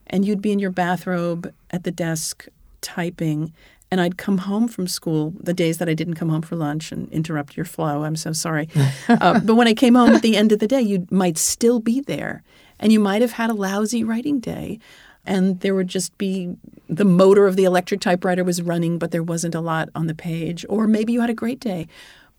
and 0.07 0.25
you'd 0.25 0.41
be 0.41 0.51
in 0.51 0.59
your 0.59 0.71
bathrobe 0.71 1.53
at 1.69 1.83
the 1.83 1.91
desk 1.91 2.47
typing 2.81 3.53
and 3.91 3.99
I'd 3.99 4.17
come 4.17 4.39
home 4.39 4.67
from 4.67 4.87
school 4.87 5.33
the 5.39 5.53
days 5.53 5.79
that 5.79 5.89
I 5.89 5.93
didn't 5.93 6.13
come 6.15 6.29
home 6.29 6.41
for 6.41 6.55
lunch 6.55 6.91
and 6.91 7.11
interrupt 7.11 7.57
your 7.57 7.65
flow. 7.65 8.03
I'm 8.03 8.15
so 8.15 8.33
sorry. 8.33 8.69
uh, 9.07 9.39
but 9.39 9.55
when 9.55 9.67
I 9.67 9.73
came 9.73 9.95
home 9.95 10.11
at 10.11 10.21
the 10.21 10.37
end 10.37 10.51
of 10.51 10.59
the 10.59 10.67
day, 10.67 10.81
you 10.81 11.07
might 11.09 11.37
still 11.37 11.79
be 11.79 12.01
there, 12.01 12.43
and 12.79 12.91
you 12.91 12.99
might 12.99 13.21
have 13.21 13.33
had 13.33 13.49
a 13.49 13.53
lousy 13.53 14.03
writing 14.03 14.39
day. 14.39 14.79
And 15.25 15.59
there 15.59 15.75
would 15.75 15.87
just 15.87 16.17
be 16.17 16.55
the 16.87 17.05
motor 17.05 17.45
of 17.45 17.55
the 17.55 17.65
electric 17.65 18.01
typewriter 18.01 18.43
was 18.43 18.61
running, 18.61 18.97
but 18.97 19.11
there 19.11 19.21
wasn't 19.21 19.53
a 19.53 19.59
lot 19.59 19.89
on 19.93 20.07
the 20.07 20.15
page. 20.15 20.65
Or 20.69 20.87
maybe 20.87 21.13
you 21.13 21.21
had 21.21 21.29
a 21.29 21.35
great 21.35 21.59
day. 21.59 21.87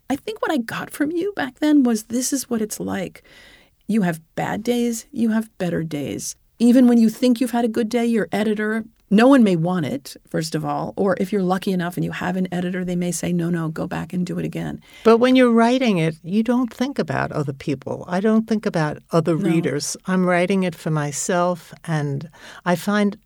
I 0.09 0.15
think 0.17 0.41
what 0.41 0.51
I 0.51 0.57
got 0.57 0.89
from 0.89 1.11
you 1.11 1.31
back 1.35 1.59
then 1.59 1.83
was 1.83 2.03
this 2.03 2.33
is 2.33 2.49
what 2.49 2.61
it's 2.61 2.79
like. 2.79 3.23
You 3.87 4.01
have 4.01 4.19
bad 4.35 4.63
days, 4.63 5.05
you 5.11 5.29
have 5.29 5.55
better 5.57 5.83
days. 5.83 6.35
Even 6.59 6.87
when 6.87 6.97
you 6.97 7.09
think 7.09 7.39
you've 7.39 7.51
had 7.51 7.65
a 7.65 7.69
good 7.69 7.87
day, 7.87 8.05
your 8.05 8.27
editor 8.31 8.83
no 9.11 9.27
one 9.27 9.43
may 9.43 9.57
want 9.57 9.85
it, 9.85 10.15
first 10.27 10.55
of 10.55 10.63
all, 10.63 10.93
or 10.95 11.17
if 11.19 11.31
you're 11.31 11.43
lucky 11.43 11.73
enough 11.73 11.97
and 11.97 12.05
you 12.05 12.11
have 12.11 12.37
an 12.37 12.47
editor, 12.51 12.85
they 12.85 12.95
may 12.95 13.11
say, 13.11 13.33
no, 13.33 13.49
no, 13.49 13.67
go 13.67 13.85
back 13.85 14.13
and 14.13 14.25
do 14.25 14.39
it 14.39 14.45
again. 14.45 14.81
But 15.03 15.17
when 15.17 15.35
you're 15.35 15.51
writing 15.51 15.97
it, 15.97 16.15
you 16.23 16.43
don't 16.43 16.73
think 16.73 16.97
about 16.97 17.31
other 17.33 17.51
people. 17.51 18.05
I 18.07 18.21
don't 18.21 18.47
think 18.47 18.65
about 18.65 18.99
other 19.11 19.37
no. 19.37 19.49
readers. 19.49 19.97
I'm 20.07 20.25
writing 20.25 20.63
it 20.63 20.73
for 20.73 20.91
myself, 20.91 21.73
and 21.83 22.29
I 22.65 22.77
find 22.77 23.17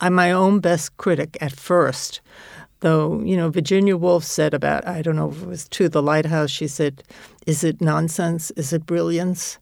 I'm 0.00 0.14
my 0.14 0.30
own 0.30 0.60
best 0.60 0.96
critic 0.96 1.36
at 1.40 1.52
first. 1.52 2.20
Though, 2.80 3.20
you 3.20 3.36
know, 3.36 3.50
Virginia 3.50 3.96
Woolf 3.96 4.24
said 4.24 4.54
about, 4.54 4.86
I 4.86 5.02
don't 5.02 5.16
know 5.16 5.30
if 5.30 5.42
it 5.42 5.48
was 5.48 5.68
to 5.68 5.88
the 5.88 6.02
lighthouse, 6.02 6.50
she 6.50 6.66
said, 6.66 7.02
Is 7.46 7.62
it 7.62 7.80
nonsense? 7.80 8.50
Is 8.52 8.72
it 8.72 8.86
brilliance? 8.86 9.58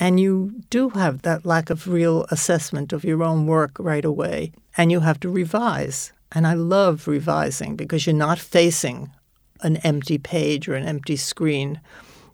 And 0.00 0.18
you 0.18 0.62
do 0.70 0.88
have 0.88 1.22
that 1.22 1.44
lack 1.44 1.68
of 1.68 1.86
real 1.86 2.24
assessment 2.30 2.92
of 2.94 3.04
your 3.04 3.22
own 3.22 3.46
work 3.46 3.72
right 3.78 4.04
away. 4.04 4.52
And 4.76 4.90
you 4.90 5.00
have 5.00 5.20
to 5.20 5.28
revise. 5.28 6.12
And 6.32 6.46
I 6.46 6.54
love 6.54 7.06
revising 7.06 7.76
because 7.76 8.06
you're 8.06 8.16
not 8.16 8.38
facing 8.38 9.10
an 9.60 9.76
empty 9.78 10.16
page 10.16 10.68
or 10.68 10.74
an 10.74 10.86
empty 10.86 11.16
screen. 11.16 11.80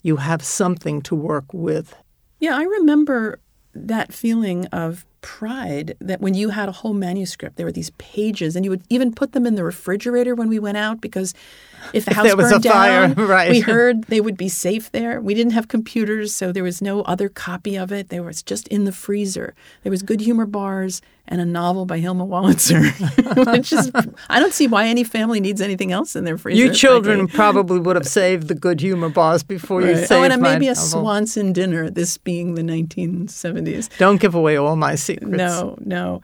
You 0.03 0.17
have 0.17 0.45
something 0.45 1.03
to 1.03 1.17
work 1.17 1.53
with. 1.53 1.97
Yeah, 2.39 2.57
I 2.57 2.63
remember 2.63 3.41
that 3.75 4.13
feeling 4.13 4.67
of 4.67 5.05
pride 5.23 5.97
that 6.01 6.21
when 6.21 6.35
you 6.35 6.51
had 6.51 6.69
a 6.69 6.73
whole 6.73 6.95
manuscript, 6.95 7.57
there 7.57 7.67
were 7.67 7.73
these 7.73 7.91
pages, 7.99 8.55
and 8.55 8.65
you 8.65 8.71
would 8.71 8.85
even 8.89 9.13
put 9.13 9.33
them 9.33 9.45
in 9.45 9.57
the 9.57 9.65
refrigerator 9.65 10.37
when 10.37 10.49
we 10.49 10.61
went 10.61 10.77
out 10.77 11.01
because 11.01 11.35
if 11.93 12.05
the 12.05 12.15
house 12.15 12.35
was 12.35 12.51
burned 12.51 12.65
a 12.65 12.69
down, 12.69 13.15
fire, 13.17 13.27
right. 13.27 13.51
we 13.51 13.61
heard 13.61 14.05
they 14.05 14.21
would 14.21 14.37
be 14.37 14.49
safe 14.49 14.91
there. 14.93 15.21
We 15.21 15.35
didn't 15.35 15.53
have 15.53 15.69
computers, 15.69 16.35
so 16.35 16.53
there 16.53 16.63
was 16.65 16.81
no 16.83 17.03
other 17.03 17.29
copy 17.29 17.77
of 17.77 17.93
it. 17.93 18.09
There 18.09 18.23
was 18.23 18.43
just 18.43 18.69
in 18.69 18.85
the 18.85 18.93
freezer. 18.93 19.55
There 19.83 19.91
was 19.91 20.03
good 20.03 20.21
humor 20.21 20.47
bars 20.47 21.03
and 21.29 21.41
a 21.41 21.45
novel 21.45 21.87
by 21.87 21.99
Hilma 21.99 22.25
Wolitzer. 22.25 22.83
Which 23.53 23.73
is, 23.73 23.91
I 24.31 24.39
don't 24.39 24.53
see 24.53 24.69
why 24.69 24.87
any 24.87 25.03
family 25.03 25.41
needs 25.41 25.61
anything 25.61 25.91
else 25.91 26.15
in 26.15 26.25
their 26.25 26.39
freezer. 26.39 26.63
You 26.65 26.73
children 26.73 27.27
probably 27.27 27.81
would 27.81 27.97
have 27.97 28.07
saved 28.07 28.47
the 28.47 28.55
good 28.55 28.81
humor 28.81 29.09
bars 29.09 29.43
before 29.43 29.81
you 29.83 29.89
Right. 29.89 30.07
saved 30.07 30.13
Oh, 30.13 30.35
and 30.35 30.41
maybe 30.43 30.67
a 30.69 30.75
novel. 30.75 30.85
Swanson 30.89 31.53
dinner. 31.53 31.91
This 31.91 32.17
being 32.17 32.55
the 32.55 32.63
1970s. 32.63 33.89
Don't 33.99 34.21
give 34.21 34.35
away 34.35 34.57
all 34.57 34.77
my 34.77 34.95
secrets. 34.95 35.37
No, 35.37 35.77
no. 35.81 36.23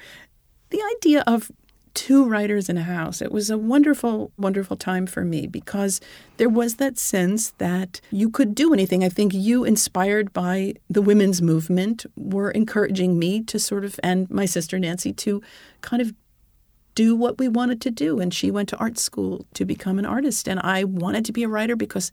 The 0.70 0.80
idea 0.96 1.24
of 1.26 1.50
two 1.94 2.24
writers 2.24 2.68
in 2.68 2.76
a 2.76 2.82
house, 2.82 3.20
it 3.22 3.32
was 3.32 3.50
a 3.50 3.58
wonderful, 3.58 4.32
wonderful 4.36 4.76
time 4.76 5.06
for 5.06 5.24
me 5.24 5.46
because 5.46 6.00
there 6.36 6.48
was 6.48 6.76
that 6.76 6.98
sense 6.98 7.50
that 7.58 8.00
you 8.10 8.30
could 8.30 8.54
do 8.54 8.72
anything. 8.72 9.04
I 9.04 9.08
think 9.08 9.32
you, 9.34 9.64
inspired 9.64 10.32
by 10.32 10.74
the 10.88 11.02
women's 11.02 11.42
movement, 11.42 12.06
were 12.16 12.50
encouraging 12.50 13.18
me 13.18 13.42
to 13.44 13.58
sort 13.58 13.84
of, 13.84 13.98
and 14.02 14.30
my 14.30 14.44
sister 14.44 14.78
Nancy, 14.78 15.12
to 15.12 15.42
kind 15.80 16.02
of 16.02 16.14
do 16.94 17.16
what 17.16 17.38
we 17.38 17.48
wanted 17.48 17.80
to 17.82 17.90
do. 17.90 18.20
And 18.20 18.32
she 18.32 18.50
went 18.50 18.68
to 18.70 18.76
art 18.76 18.98
school 18.98 19.46
to 19.54 19.64
become 19.64 19.98
an 19.98 20.06
artist. 20.06 20.48
And 20.48 20.60
I 20.60 20.84
wanted 20.84 21.24
to 21.26 21.32
be 21.32 21.42
a 21.42 21.48
writer 21.48 21.76
because 21.76 22.12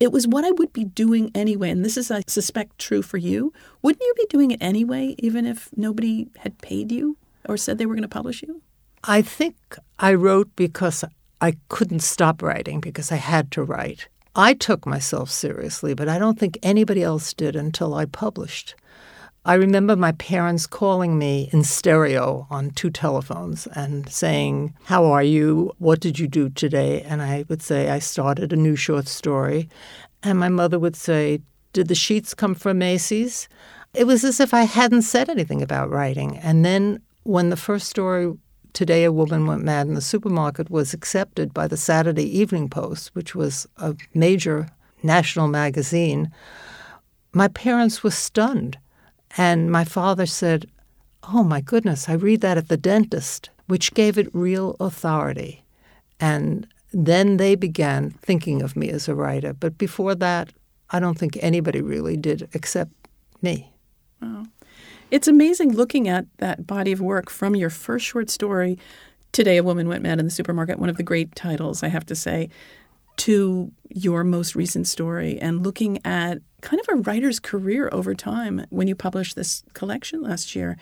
it 0.00 0.12
was 0.12 0.26
what 0.26 0.44
I 0.44 0.50
would 0.50 0.72
be 0.72 0.84
doing 0.84 1.30
anyway. 1.34 1.70
And 1.70 1.84
this 1.84 1.96
is, 1.96 2.10
I 2.10 2.22
suspect, 2.26 2.78
true 2.78 3.02
for 3.02 3.18
you. 3.18 3.52
Wouldn't 3.82 4.02
you 4.02 4.14
be 4.16 4.26
doing 4.28 4.50
it 4.50 4.62
anyway, 4.62 5.14
even 5.18 5.46
if 5.46 5.68
nobody 5.76 6.28
had 6.38 6.58
paid 6.58 6.90
you 6.90 7.16
or 7.48 7.56
said 7.56 7.78
they 7.78 7.86
were 7.86 7.94
going 7.94 8.02
to 8.02 8.08
publish 8.08 8.42
you? 8.42 8.62
I 9.06 9.20
think 9.20 9.56
I 9.98 10.14
wrote 10.14 10.56
because 10.56 11.04
I 11.40 11.56
couldn't 11.68 12.00
stop 12.00 12.42
writing 12.42 12.80
because 12.80 13.12
I 13.12 13.16
had 13.16 13.50
to 13.52 13.62
write. 13.62 14.08
I 14.34 14.54
took 14.54 14.86
myself 14.86 15.30
seriously, 15.30 15.92
but 15.92 16.08
I 16.08 16.18
don't 16.18 16.38
think 16.38 16.58
anybody 16.62 17.02
else 17.02 17.34
did 17.34 17.54
until 17.54 17.94
I 17.94 18.06
published. 18.06 18.74
I 19.44 19.54
remember 19.54 19.94
my 19.94 20.12
parents 20.12 20.66
calling 20.66 21.18
me 21.18 21.50
in 21.52 21.64
stereo 21.64 22.46
on 22.48 22.70
two 22.70 22.88
telephones 22.88 23.66
and 23.74 24.08
saying, 24.10 24.72
How 24.84 25.04
are 25.04 25.22
you? 25.22 25.72
What 25.76 26.00
did 26.00 26.18
you 26.18 26.26
do 26.26 26.48
today? 26.48 27.02
And 27.02 27.20
I 27.20 27.44
would 27.50 27.60
say, 27.60 27.90
I 27.90 27.98
started 27.98 28.54
a 28.54 28.56
new 28.56 28.74
short 28.74 29.06
story. 29.06 29.68
And 30.22 30.38
my 30.38 30.48
mother 30.48 30.78
would 30.78 30.96
say, 30.96 31.42
Did 31.74 31.88
the 31.88 31.94
sheets 31.94 32.32
come 32.32 32.54
from 32.54 32.78
Macy's? 32.78 33.50
It 33.92 34.06
was 34.06 34.24
as 34.24 34.40
if 34.40 34.54
I 34.54 34.62
hadn't 34.62 35.02
said 35.02 35.28
anything 35.28 35.60
about 35.60 35.90
writing. 35.90 36.38
And 36.38 36.64
then 36.64 37.02
when 37.24 37.50
the 37.50 37.56
first 37.56 37.88
story, 37.88 38.32
Today 38.74 39.04
a 39.04 39.12
Woman 39.12 39.46
Went 39.46 39.62
Mad 39.62 39.86
in 39.86 39.94
the 39.94 40.00
Supermarket, 40.00 40.68
was 40.68 40.92
accepted 40.92 41.54
by 41.54 41.68
the 41.68 41.76
Saturday 41.76 42.26
Evening 42.38 42.68
Post, 42.68 43.14
which 43.14 43.32
was 43.32 43.68
a 43.76 43.94
major 44.14 44.68
national 45.00 45.46
magazine, 45.46 46.32
my 47.32 47.46
parents 47.46 48.02
were 48.02 48.10
stunned. 48.10 48.76
And 49.36 49.70
my 49.70 49.84
father 49.84 50.26
said, 50.26 50.66
Oh 51.22 51.44
my 51.44 51.60
goodness, 51.60 52.08
I 52.08 52.14
read 52.14 52.40
that 52.40 52.58
at 52.58 52.68
the 52.68 52.76
dentist, 52.76 53.48
which 53.68 53.94
gave 53.94 54.18
it 54.18 54.34
real 54.34 54.74
authority. 54.80 55.64
And 56.18 56.66
then 56.92 57.36
they 57.36 57.54
began 57.54 58.10
thinking 58.10 58.60
of 58.60 58.74
me 58.74 58.90
as 58.90 59.08
a 59.08 59.14
writer. 59.14 59.52
But 59.52 59.78
before 59.78 60.16
that, 60.16 60.52
I 60.90 60.98
don't 60.98 61.16
think 61.16 61.38
anybody 61.40 61.80
really 61.80 62.16
did 62.16 62.48
except 62.52 62.90
me. 63.40 63.72
It's 65.10 65.28
amazing 65.28 65.72
looking 65.72 66.08
at 66.08 66.26
that 66.38 66.66
body 66.66 66.92
of 66.92 67.00
work 67.00 67.30
from 67.30 67.54
your 67.54 67.70
first 67.70 68.04
short 68.04 68.30
story, 68.30 68.78
Today 69.32 69.56
a 69.56 69.64
Woman 69.64 69.88
Went 69.88 70.04
Mad 70.04 70.20
in 70.20 70.26
the 70.26 70.30
Supermarket, 70.30 70.78
one 70.78 70.88
of 70.88 70.96
the 70.96 71.02
great 71.02 71.34
titles, 71.34 71.82
I 71.82 71.88
have 71.88 72.06
to 72.06 72.14
say, 72.14 72.50
to 73.16 73.72
your 73.88 74.22
most 74.22 74.54
recent 74.54 74.86
story 74.86 75.40
and 75.40 75.64
looking 75.64 75.98
at 76.04 76.38
kind 76.60 76.80
of 76.80 76.86
a 76.88 77.02
writer's 77.02 77.40
career 77.40 77.88
over 77.90 78.14
time 78.14 78.64
when 78.70 78.86
you 78.86 78.94
published 78.94 79.34
this 79.34 79.64
collection 79.72 80.22
last 80.22 80.54
year. 80.54 80.76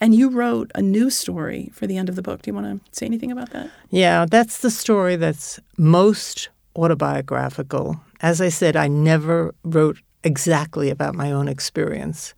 And 0.00 0.14
you 0.14 0.30
wrote 0.30 0.70
a 0.76 0.82
new 0.82 1.10
story 1.10 1.70
for 1.72 1.88
the 1.88 1.96
end 1.96 2.08
of 2.08 2.14
the 2.14 2.22
book. 2.22 2.42
Do 2.42 2.50
you 2.50 2.54
want 2.54 2.84
to 2.84 2.96
say 2.96 3.06
anything 3.06 3.32
about 3.32 3.50
that? 3.50 3.70
Yeah, 3.90 4.26
that's 4.28 4.58
the 4.58 4.70
story 4.70 5.16
that's 5.16 5.58
most 5.76 6.50
autobiographical. 6.76 8.00
As 8.20 8.40
I 8.40 8.50
said, 8.50 8.76
I 8.76 8.86
never 8.86 9.52
wrote 9.64 9.98
exactly 10.22 10.90
about 10.90 11.14
my 11.14 11.32
own 11.32 11.48
experience. 11.48 12.34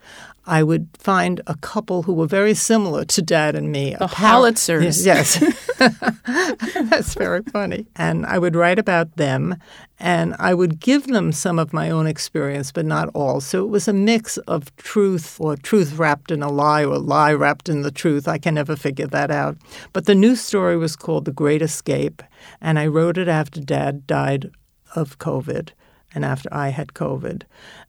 I 0.47 0.63
would 0.63 0.89
find 0.97 1.41
a 1.49 1.57
couple 1.57 2.05
who 2.05 2.13
were 2.13 2.27
very 2.27 2.55
similar 2.55 3.05
to 3.05 3.23
Dad 3.23 3.57
and 3.57 3.73
me. 3.73 3.97
The 3.99 4.07
Holitzers. 4.07 5.05
Yes. 5.05 5.39
That's 6.91 7.15
very 7.15 7.43
funny. 7.43 7.87
And 7.97 8.25
I 8.25 8.39
would 8.39 8.55
write 8.55 8.79
about 8.79 9.17
them 9.17 9.57
and 9.99 10.37
I 10.39 10.55
would 10.55 10.79
give 10.79 11.09
them 11.09 11.33
some 11.33 11.59
of 11.59 11.73
my 11.73 11.91
own 11.91 12.07
experience, 12.07 12.71
but 12.71 12.87
not 12.87 13.09
all. 13.15 13.41
So 13.41 13.65
it 13.65 13.69
was 13.69 13.89
a 13.89 13.93
mix 13.93 14.37
of 14.39 14.75
truth 14.77 15.41
or 15.41 15.57
truth 15.57 15.99
wrapped 15.99 16.31
in 16.31 16.43
a 16.43 16.51
lie 16.51 16.85
or 16.85 16.99
lie 16.99 17.33
wrapped 17.33 17.69
in 17.69 17.83
the 17.83 17.91
truth. 17.91 18.29
I 18.29 18.39
can 18.39 18.55
never 18.55 18.77
figure 18.77 19.07
that 19.09 19.31
out. 19.31 19.57
But 19.93 20.07
the 20.07 20.15
new 20.15 20.37
story 20.37 20.77
was 20.77 20.97
called 20.97 21.25
The 21.25 21.33
Great 21.33 21.63
Escape, 21.63 22.23
and 22.61 22.79
I 22.79 22.87
wrote 22.87 23.19
it 23.19 23.29
after 23.29 23.61
Dad 23.61 24.07
died 24.07 24.51
of 24.95 25.19
COVID 25.19 25.71
and 26.15 26.25
after 26.25 26.49
I 26.53 26.69
had 26.69 26.89
COVID 26.89 27.43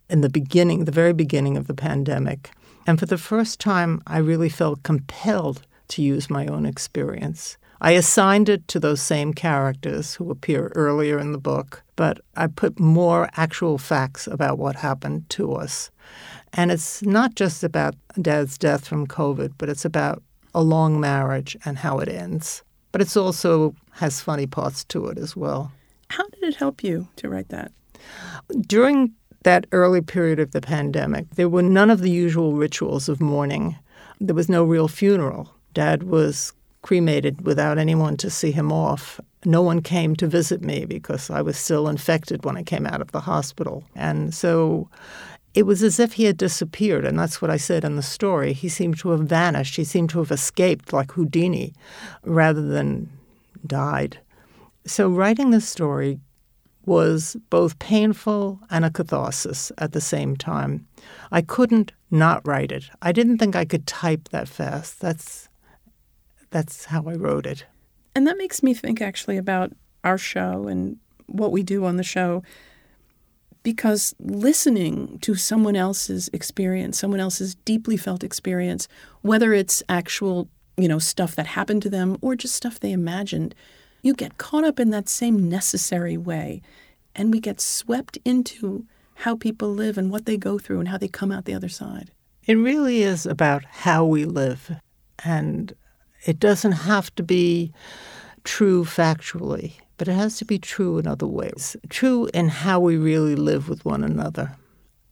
in 0.09 0.21
the 0.21 0.29
beginning, 0.29 0.85
the 0.85 0.91
very 0.91 1.13
beginning 1.13 1.57
of 1.57 1.67
the 1.67 1.73
pandemic. 1.73 2.51
And 2.85 2.99
for 2.99 3.05
the 3.05 3.17
first 3.17 3.59
time, 3.59 4.01
I 4.07 4.19
really 4.19 4.49
felt 4.49 4.83
compelled 4.83 5.63
to 5.89 6.01
use 6.01 6.29
my 6.29 6.47
own 6.47 6.65
experience. 6.65 7.57
I 7.79 7.91
assigned 7.91 8.49
it 8.49 8.67
to 8.69 8.79
those 8.79 9.01
same 9.01 9.33
characters 9.33 10.15
who 10.15 10.31
appear 10.31 10.71
earlier 10.75 11.19
in 11.19 11.31
the 11.31 11.37
book, 11.37 11.83
but 11.95 12.19
I 12.35 12.47
put 12.47 12.79
more 12.79 13.29
actual 13.35 13.77
facts 13.77 14.25
about 14.25 14.57
what 14.57 14.77
happened 14.77 15.29
to 15.31 15.53
us. 15.53 15.91
And 16.53 16.71
it's 16.71 17.03
not 17.03 17.35
just 17.35 17.63
about 17.63 17.95
Dad's 18.19 18.57
death 18.57 18.87
from 18.87 19.05
COVID, 19.05 19.53
but 19.57 19.69
it's 19.69 19.85
about 19.85 20.23
a 20.55 20.63
long 20.63 20.99
marriage 20.99 21.55
and 21.65 21.77
how 21.77 21.99
it 21.99 22.09
ends. 22.09 22.63
But 22.91 23.01
it's 23.01 23.17
also 23.17 23.75
has 23.91 24.21
funny 24.21 24.47
parts 24.47 24.83
to 24.85 25.07
it 25.07 25.17
as 25.19 25.35
well. 25.35 25.71
How 26.09 26.25
did 26.29 26.43
it 26.43 26.55
help 26.55 26.83
you 26.83 27.07
to 27.17 27.29
write 27.29 27.49
that? 27.49 27.71
During 28.61 29.13
that 29.43 29.67
early 29.71 30.01
period 30.01 30.39
of 30.39 30.51
the 30.51 30.61
pandemic, 30.61 31.29
there 31.35 31.49
were 31.49 31.63
none 31.63 31.89
of 31.89 32.01
the 32.01 32.09
usual 32.09 32.53
rituals 32.53 33.07
of 33.09 33.21
mourning. 33.21 33.77
There 34.19 34.35
was 34.35 34.49
no 34.49 34.63
real 34.63 34.87
funeral. 34.87 35.53
Dad 35.73 36.03
was 36.03 36.53
cremated 36.81 37.45
without 37.45 37.77
anyone 37.77 38.17
to 38.17 38.29
see 38.29 38.51
him 38.51 38.71
off. 38.71 39.19
No 39.45 39.61
one 39.61 39.81
came 39.81 40.15
to 40.15 40.27
visit 40.27 40.61
me 40.61 40.85
because 40.85 41.29
I 41.29 41.41
was 41.41 41.57
still 41.57 41.87
infected 41.87 42.45
when 42.45 42.57
I 42.57 42.63
came 42.63 42.85
out 42.85 43.01
of 43.01 43.11
the 43.11 43.21
hospital. 43.21 43.83
And 43.95 44.33
so 44.33 44.89
it 45.53 45.63
was 45.63 45.83
as 45.83 45.99
if 45.99 46.13
he 46.13 46.25
had 46.25 46.37
disappeared. 46.37 47.05
And 47.05 47.17
that's 47.17 47.41
what 47.41 47.51
I 47.51 47.57
said 47.57 47.83
in 47.83 47.95
the 47.95 48.01
story. 48.01 48.53
He 48.53 48.69
seemed 48.69 48.99
to 48.99 49.09
have 49.09 49.21
vanished. 49.21 49.75
He 49.75 49.83
seemed 49.83 50.09
to 50.11 50.19
have 50.19 50.31
escaped 50.31 50.93
like 50.93 51.11
Houdini 51.11 51.73
rather 52.23 52.61
than 52.61 53.09
died. 53.65 54.19
So 54.85 55.09
writing 55.09 55.49
this 55.49 55.67
story 55.67 56.19
was 56.87 57.35
both 57.49 57.77
painful 57.79 58.59
and 58.69 58.85
a 58.85 58.89
catharsis 58.89 59.71
at 59.77 59.91
the 59.91 60.01
same 60.01 60.35
time. 60.35 60.87
I 61.31 61.41
couldn't 61.41 61.91
not 62.09 62.47
write 62.47 62.71
it. 62.71 62.89
I 63.01 63.11
didn't 63.11 63.37
think 63.37 63.55
I 63.55 63.65
could 63.65 63.85
type 63.85 64.29
that 64.29 64.47
fast. 64.47 64.99
That's 64.99 65.49
that's 66.49 66.85
how 66.85 67.03
I 67.07 67.13
wrote 67.15 67.45
it. 67.45 67.65
And 68.15 68.25
that 68.25 68.37
makes 68.37 68.63
me 68.63 68.73
think 68.73 69.01
actually 69.01 69.35
about 69.37 69.73
our 70.03 70.17
show 70.17 70.67
and 70.67 70.97
what 71.25 71.51
we 71.51 71.61
do 71.61 71.83
on 71.85 71.97
the 71.97 72.03
show 72.03 72.41
because 73.63 74.15
listening 74.17 75.19
to 75.19 75.35
someone 75.35 75.75
else's 75.75 76.29
experience, 76.31 76.97
someone 76.97 77.19
else's 77.19 77.55
deeply 77.55 77.97
felt 77.97 78.23
experience, 78.23 78.87
whether 79.23 79.51
it's 79.51 79.83
actual, 79.89 80.47
you 80.77 80.87
know, 80.87 80.99
stuff 80.99 81.35
that 81.35 81.47
happened 81.47 81.81
to 81.81 81.89
them 81.89 82.17
or 82.21 82.33
just 82.33 82.55
stuff 82.55 82.79
they 82.79 82.93
imagined, 82.93 83.53
you 84.01 84.13
get 84.13 84.37
caught 84.37 84.63
up 84.63 84.79
in 84.79 84.89
that 84.91 85.09
same 85.09 85.49
necessary 85.49 86.17
way 86.17 86.61
and 87.15 87.33
we 87.33 87.39
get 87.39 87.59
swept 87.59 88.17
into 88.23 88.85
how 89.15 89.35
people 89.35 89.73
live 89.73 89.97
and 89.97 90.11
what 90.11 90.25
they 90.25 90.37
go 90.37 90.59
through 90.59 90.79
and 90.79 90.87
how 90.89 90.97
they 90.97 91.07
come 91.07 91.31
out 91.31 91.45
the 91.45 91.53
other 91.53 91.69
side. 91.69 92.11
It 92.45 92.53
really 92.53 93.01
is 93.01 93.25
about 93.25 93.65
how 93.65 94.05
we 94.05 94.25
live. 94.25 94.71
And 95.25 95.73
it 96.25 96.39
doesn't 96.39 96.73
have 96.73 97.13
to 97.15 97.23
be 97.23 97.73
true 98.43 98.85
factually, 98.85 99.73
but 99.97 100.07
it 100.07 100.13
has 100.13 100.37
to 100.37 100.45
be 100.45 100.59
true 100.59 100.97
in 100.99 101.07
other 101.07 101.27
ways. 101.27 101.75
True 101.89 102.29
in 102.33 102.49
how 102.49 102.79
we 102.79 102.95
really 102.95 103.35
live 103.35 103.67
with 103.67 103.83
one 103.83 104.03
another. 104.03 104.55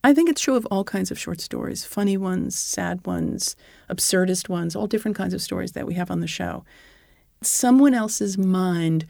I 0.03 0.13
think 0.13 0.29
it's 0.29 0.41
true 0.41 0.55
of 0.55 0.67
all 0.67 0.83
kinds 0.83 1.09
of 1.09 1.17
short 1.17 1.41
stories 1.41 1.83
funny 1.83 2.15
ones, 2.15 2.55
sad 2.55 3.05
ones, 3.07 3.55
absurdist 3.89 4.49
ones, 4.49 4.75
all 4.75 4.85
different 4.85 5.17
kinds 5.17 5.33
of 5.33 5.41
stories 5.41 5.71
that 5.71 5.87
we 5.87 5.95
have 5.95 6.11
on 6.11 6.19
the 6.19 6.27
show. 6.27 6.63
Someone 7.45 7.93
else's 7.93 8.37
mind 8.37 9.05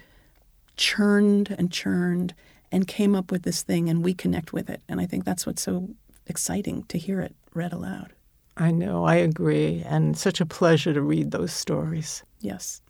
churned 0.78 1.56
and 1.58 1.72
churned 1.72 2.34
and 2.72 2.88
came 2.88 3.16
up 3.16 3.32
with 3.32 3.44
this 3.44 3.64
thing, 3.64 3.90
and 3.90 4.04
we 4.04 4.14
connect 4.14 4.52
with 4.52 4.70
it. 4.70 4.82
And 4.90 5.00
I 5.00 5.06
think 5.06 5.24
that's 5.24 5.46
what's 5.46 5.62
so 5.62 5.90
exciting 6.28 6.84
to 6.84 6.98
hear 6.98 7.22
it 7.22 7.36
read 7.54 7.72
aloud. 7.72 8.14
I 8.58 8.72
know, 8.72 9.04
I 9.04 9.16
agree. 9.16 9.84
And 9.86 10.18
such 10.18 10.42
a 10.42 10.46
pleasure 10.46 10.94
to 10.94 11.02
read 11.02 11.32
those 11.32 11.54
stories. 11.54 12.24
Yes. 12.40 12.82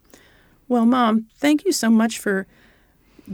Well, 0.67 0.85
Mom, 0.85 1.27
thank 1.35 1.65
you 1.65 1.71
so 1.71 1.89
much 1.89 2.19
for 2.19 2.47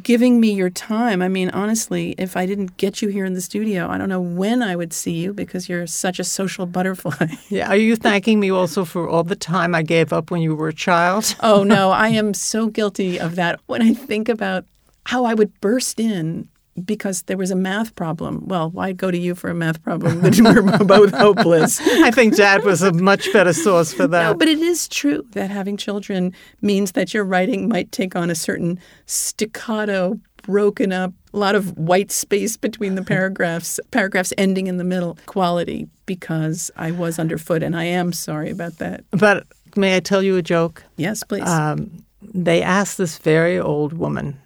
giving 0.01 0.39
me 0.39 0.51
your 0.53 0.69
time. 0.69 1.21
I 1.21 1.27
mean, 1.27 1.49
honestly, 1.49 2.15
if 2.17 2.37
I 2.37 2.45
didn't 2.45 2.77
get 2.77 3.01
you 3.01 3.09
here 3.09 3.25
in 3.25 3.33
the 3.33 3.41
studio, 3.41 3.87
I 3.89 3.97
don't 3.97 4.09
know 4.09 4.21
when 4.21 4.61
I 4.63 4.75
would 4.75 4.93
see 4.93 5.13
you 5.13 5.33
because 5.33 5.67
you're 5.67 5.87
such 5.87 6.19
a 6.19 6.23
social 6.23 6.65
butterfly. 6.77 7.27
Yeah. 7.49 7.69
Are 7.69 7.75
you 7.75 7.95
thanking 7.95 8.39
me 8.39 8.51
also 8.51 8.85
for 8.85 9.09
all 9.09 9.23
the 9.23 9.35
time 9.35 9.75
I 9.75 9.81
gave 9.81 10.13
up 10.13 10.31
when 10.31 10.41
you 10.41 10.55
were 10.55 10.69
a 10.69 10.73
child? 10.73 11.35
oh, 11.41 11.63
no. 11.63 11.91
I 12.01 12.09
am 12.09 12.33
so 12.33 12.67
guilty 12.67 13.19
of 13.19 13.35
that. 13.35 13.59
When 13.67 13.81
I 13.81 13.93
think 13.93 14.29
about 14.29 14.65
how 15.05 15.25
I 15.25 15.33
would 15.33 15.59
burst 15.61 15.99
in 15.99 16.47
because 16.83 17.23
there 17.23 17.37
was 17.37 17.51
a 17.51 17.55
math 17.55 17.95
problem. 17.95 18.47
Well, 18.47 18.69
why 18.69 18.93
go 18.93 19.11
to 19.11 19.17
you 19.17 19.35
for 19.35 19.49
a 19.49 19.53
math 19.53 19.81
problem 19.83 20.21
when 20.21 20.43
we're 20.43 20.77
both 20.85 21.13
hopeless? 21.13 21.79
I 21.81 22.11
think 22.11 22.35
Dad 22.35 22.63
was 22.63 22.81
a 22.81 22.93
much 22.93 23.31
better 23.33 23.53
source 23.53 23.93
for 23.93 24.07
that. 24.07 24.23
No, 24.23 24.33
but 24.33 24.47
it 24.47 24.59
is 24.59 24.87
true 24.87 25.25
that 25.31 25.49
having 25.49 25.77
children 25.77 26.33
means 26.61 26.93
that 26.93 27.13
your 27.13 27.23
writing 27.23 27.67
might 27.67 27.91
take 27.91 28.15
on 28.15 28.29
a 28.29 28.35
certain 28.35 28.79
staccato, 29.05 30.19
broken 30.43 30.91
up, 30.91 31.13
a 31.33 31.37
lot 31.37 31.55
of 31.55 31.77
white 31.77 32.11
space 32.11 32.57
between 32.57 32.95
the 32.95 33.03
paragraphs, 33.03 33.79
paragraphs 33.91 34.33
ending 34.37 34.67
in 34.67 34.77
the 34.77 34.83
middle 34.83 35.17
quality 35.25 35.87
because 36.05 36.71
I 36.75 36.91
was 36.91 37.19
underfoot 37.19 37.63
and 37.63 37.75
I 37.75 37.85
am 37.85 38.13
sorry 38.13 38.49
about 38.49 38.77
that. 38.77 39.03
But 39.11 39.45
may 39.75 39.95
I 39.95 39.99
tell 39.99 40.23
you 40.23 40.37
a 40.37 40.41
joke? 40.41 40.83
Yes, 40.97 41.23
please. 41.23 41.47
Um, 41.47 42.03
they 42.21 42.61
asked 42.61 42.97
this 42.97 43.17
very 43.17 43.59
old 43.59 43.93
woman 43.93 44.39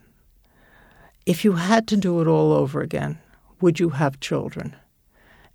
if 1.26 1.44
you 1.44 1.54
had 1.54 1.88
to 1.88 1.98
do 1.98 2.22
it 2.22 2.28
all 2.28 2.54
over 2.54 2.82
again, 2.82 3.20
would 3.62 3.80
you 3.80 3.90
have 3.90 4.20
children? 4.20 4.76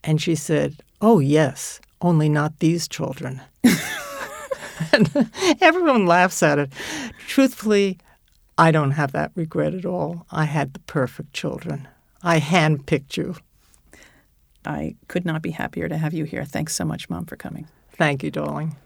And 0.02 0.20
she 0.20 0.34
said, 0.34 0.82
Oh, 1.00 1.18
yes, 1.18 1.80
only 2.00 2.28
not 2.28 2.58
these 2.58 2.88
children. 2.88 3.40
and 4.92 5.30
everyone 5.60 6.06
laughs 6.06 6.42
at 6.42 6.58
it. 6.58 6.72
Truthfully, 7.26 7.98
I 8.58 8.70
don't 8.70 8.92
have 8.92 9.12
that 9.12 9.32
regret 9.34 9.74
at 9.74 9.86
all. 9.86 10.26
I 10.30 10.44
had 10.44 10.74
the 10.74 10.80
perfect 10.80 11.32
children. 11.32 11.88
I 12.22 12.40
handpicked 12.40 13.16
you. 13.16 13.36
I 14.64 14.96
could 15.08 15.24
not 15.24 15.40
be 15.40 15.52
happier 15.52 15.88
to 15.88 15.96
have 15.96 16.12
you 16.12 16.24
here. 16.24 16.44
Thanks 16.44 16.74
so 16.74 16.84
much, 16.84 17.08
Mom, 17.08 17.24
for 17.24 17.36
coming. 17.36 17.66
Thank 17.92 18.22
you, 18.22 18.30
darling. 18.30 18.76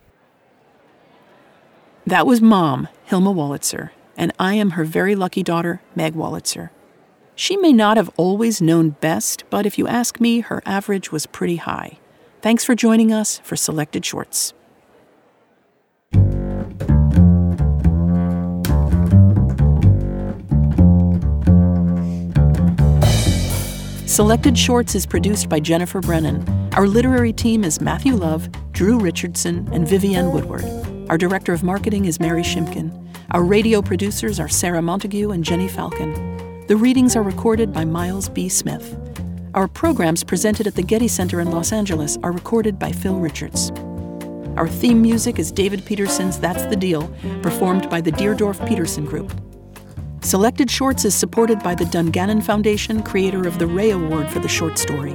That 2.06 2.26
was 2.26 2.40
Mom, 2.40 2.86
Hilma 3.06 3.32
Wolitzer, 3.32 3.90
and 4.16 4.32
I 4.38 4.54
am 4.54 4.70
her 4.70 4.84
very 4.84 5.16
lucky 5.16 5.42
daughter, 5.42 5.80
Meg 5.96 6.14
Wolitzer. 6.14 6.70
She 7.36 7.56
may 7.56 7.72
not 7.72 7.96
have 7.96 8.10
always 8.16 8.62
known 8.62 8.90
best, 8.90 9.44
but 9.50 9.66
if 9.66 9.76
you 9.76 9.88
ask 9.88 10.20
me, 10.20 10.40
her 10.40 10.62
average 10.64 11.10
was 11.10 11.26
pretty 11.26 11.56
high. 11.56 11.98
Thanks 12.42 12.64
for 12.64 12.74
joining 12.74 13.12
us 13.12 13.38
for 13.42 13.56
Selected 13.56 14.04
Shorts. 14.04 14.52
Selected 24.06 24.56
Shorts 24.56 24.94
is 24.94 25.06
produced 25.06 25.48
by 25.48 25.58
Jennifer 25.58 26.00
Brennan. 26.00 26.46
Our 26.74 26.86
literary 26.86 27.32
team 27.32 27.64
is 27.64 27.80
Matthew 27.80 28.14
Love, 28.14 28.48
Drew 28.70 28.96
Richardson, 28.96 29.68
and 29.72 29.88
Vivienne 29.88 30.30
Woodward. 30.30 30.64
Our 31.10 31.18
director 31.18 31.52
of 31.52 31.64
marketing 31.64 32.04
is 32.04 32.20
Mary 32.20 32.44
Shimkin. 32.44 32.96
Our 33.32 33.42
radio 33.42 33.82
producers 33.82 34.38
are 34.38 34.48
Sarah 34.48 34.82
Montague 34.82 35.32
and 35.32 35.42
Jenny 35.42 35.66
Falcon. 35.66 36.33
The 36.66 36.76
readings 36.78 37.14
are 37.14 37.22
recorded 37.22 37.74
by 37.74 37.84
Miles 37.84 38.30
B. 38.30 38.48
Smith. 38.48 38.98
Our 39.52 39.68
programs 39.68 40.24
presented 40.24 40.66
at 40.66 40.74
the 40.74 40.82
Getty 40.82 41.08
Center 41.08 41.42
in 41.42 41.50
Los 41.50 41.72
Angeles 41.72 42.16
are 42.22 42.32
recorded 42.32 42.78
by 42.78 42.90
Phil 42.90 43.18
Richards. 43.18 43.70
Our 44.56 44.66
theme 44.66 45.02
music 45.02 45.38
is 45.38 45.52
David 45.52 45.84
Peterson's 45.84 46.38
That's 46.38 46.64
the 46.64 46.76
Deal, 46.76 47.08
performed 47.42 47.90
by 47.90 48.00
the 48.00 48.12
Deardorf 48.12 48.66
Peterson 48.66 49.04
Group. 49.04 49.38
Selected 50.22 50.70
Shorts 50.70 51.04
is 51.04 51.14
supported 51.14 51.62
by 51.62 51.74
the 51.74 51.84
Dungannon 51.84 52.40
Foundation, 52.40 53.02
creator 53.02 53.46
of 53.46 53.58
the 53.58 53.66
Rea 53.66 53.90
Award 53.90 54.30
for 54.30 54.38
the 54.38 54.48
short 54.48 54.78
story. 54.78 55.14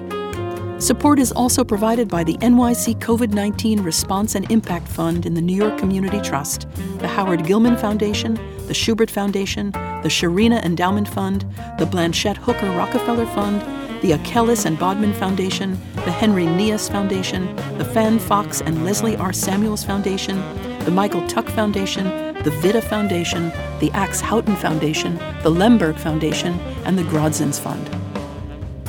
Support 0.80 1.18
is 1.18 1.32
also 1.32 1.64
provided 1.64 2.10
by 2.10 2.24
the 2.24 2.38
NYC 2.38 3.00
COVID 3.00 3.34
19 3.34 3.82
Response 3.82 4.36
and 4.36 4.50
Impact 4.52 4.88
Fund 4.88 5.26
in 5.26 5.34
the 5.34 5.42
New 5.42 5.56
York 5.56 5.80
Community 5.80 6.22
Trust, 6.22 6.68
the 7.00 7.08
Howard 7.08 7.44
Gilman 7.48 7.76
Foundation, 7.76 8.38
the 8.70 8.76
Shubert 8.76 9.10
Foundation, 9.10 9.72
the 9.72 10.10
Sharina 10.10 10.64
Endowment 10.64 11.08
Fund, 11.08 11.42
the 11.80 11.88
Blanchette 11.88 12.38
Hooker 12.38 12.70
Rockefeller 12.70 13.26
Fund, 13.26 13.62
the 14.04 14.12
Achelis 14.12 14.68
and 14.68 14.78
Bodman 14.78 15.12
Foundation, 15.16 15.72
the 15.96 16.12
Henry 16.12 16.46
Nias 16.46 16.88
Foundation, 16.88 17.56
the 17.80 17.84
Fan 17.84 18.20
Fox 18.20 18.62
and 18.62 18.86
Leslie 18.86 19.18
R. 19.18 19.34
Samuels 19.34 19.84
Foundation, 19.84 20.38
the 20.86 20.92
Michael 20.92 21.28
Tuck 21.28 21.48
Foundation, 21.48 22.06
the 22.44 22.52
Vida 22.62 22.80
Foundation, 22.80 23.50
the 23.80 23.90
Axe 23.96 24.22
Houghton 24.22 24.56
Foundation, 24.56 25.16
the 25.42 25.50
Lemberg 25.50 25.98
Foundation, 25.98 26.54
and 26.86 26.96
the 26.96 27.04
Grodzins 27.04 27.60
Fund. 27.60 27.99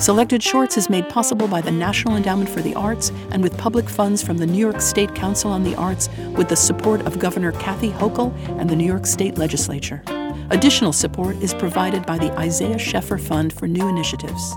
Selected 0.01 0.43
Shorts 0.43 0.79
is 0.79 0.89
made 0.89 1.11
possible 1.11 1.47
by 1.47 1.61
the 1.61 1.71
National 1.71 2.17
Endowment 2.17 2.49
for 2.49 2.63
the 2.63 2.75
Arts 2.75 3.13
and 3.33 3.43
with 3.43 3.59
public 3.59 3.87
funds 3.87 4.23
from 4.23 4.39
the 4.39 4.47
New 4.47 4.59
York 4.59 4.81
State 4.81 5.15
Council 5.15 5.51
on 5.51 5.63
the 5.63 5.75
Arts 5.75 6.09
with 6.37 6.49
the 6.49 6.57
support 6.57 7.03
of 7.03 7.19
Governor 7.19 7.53
Kathy 7.53 7.91
Hochul 7.91 8.35
and 8.59 8.71
the 8.71 8.75
New 8.75 8.87
York 8.87 9.05
State 9.05 9.37
Legislature. 9.37 10.03
Additional 10.49 10.95
support 10.95 11.37
is 11.43 11.53
provided 11.53 12.07
by 12.07 12.17
the 12.17 12.33
Isaiah 12.39 12.79
Sheffer 12.79 13.21
Fund 13.21 13.53
for 13.53 13.69
New 13.69 13.89
Initiatives. 13.89 14.57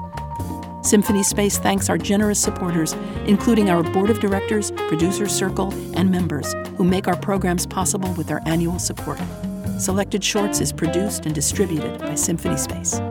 Symphony 0.82 1.24
Space 1.24 1.58
thanks 1.58 1.90
our 1.90 1.98
generous 1.98 2.40
supporters, 2.40 2.94
including 3.26 3.70
our 3.70 3.84
board 3.84 4.10
of 4.10 4.22
directors, 4.22 4.72
producer 4.72 5.28
circle, 5.28 5.74
and 5.98 6.10
members, 6.10 6.54
who 6.78 6.86
make 6.86 7.06
our 7.06 7.18
programs 7.18 7.66
possible 7.66 8.14
with 8.14 8.28
their 8.28 8.42
annual 8.46 8.80
support. 8.80 9.20
Selected 9.78 10.24
Shorts 10.24 10.62
is 10.62 10.72
produced 10.72 11.26
and 11.26 11.36
distributed 11.36 12.00
by 12.00 12.16
Symphony 12.16 12.56
Space. 12.56 13.02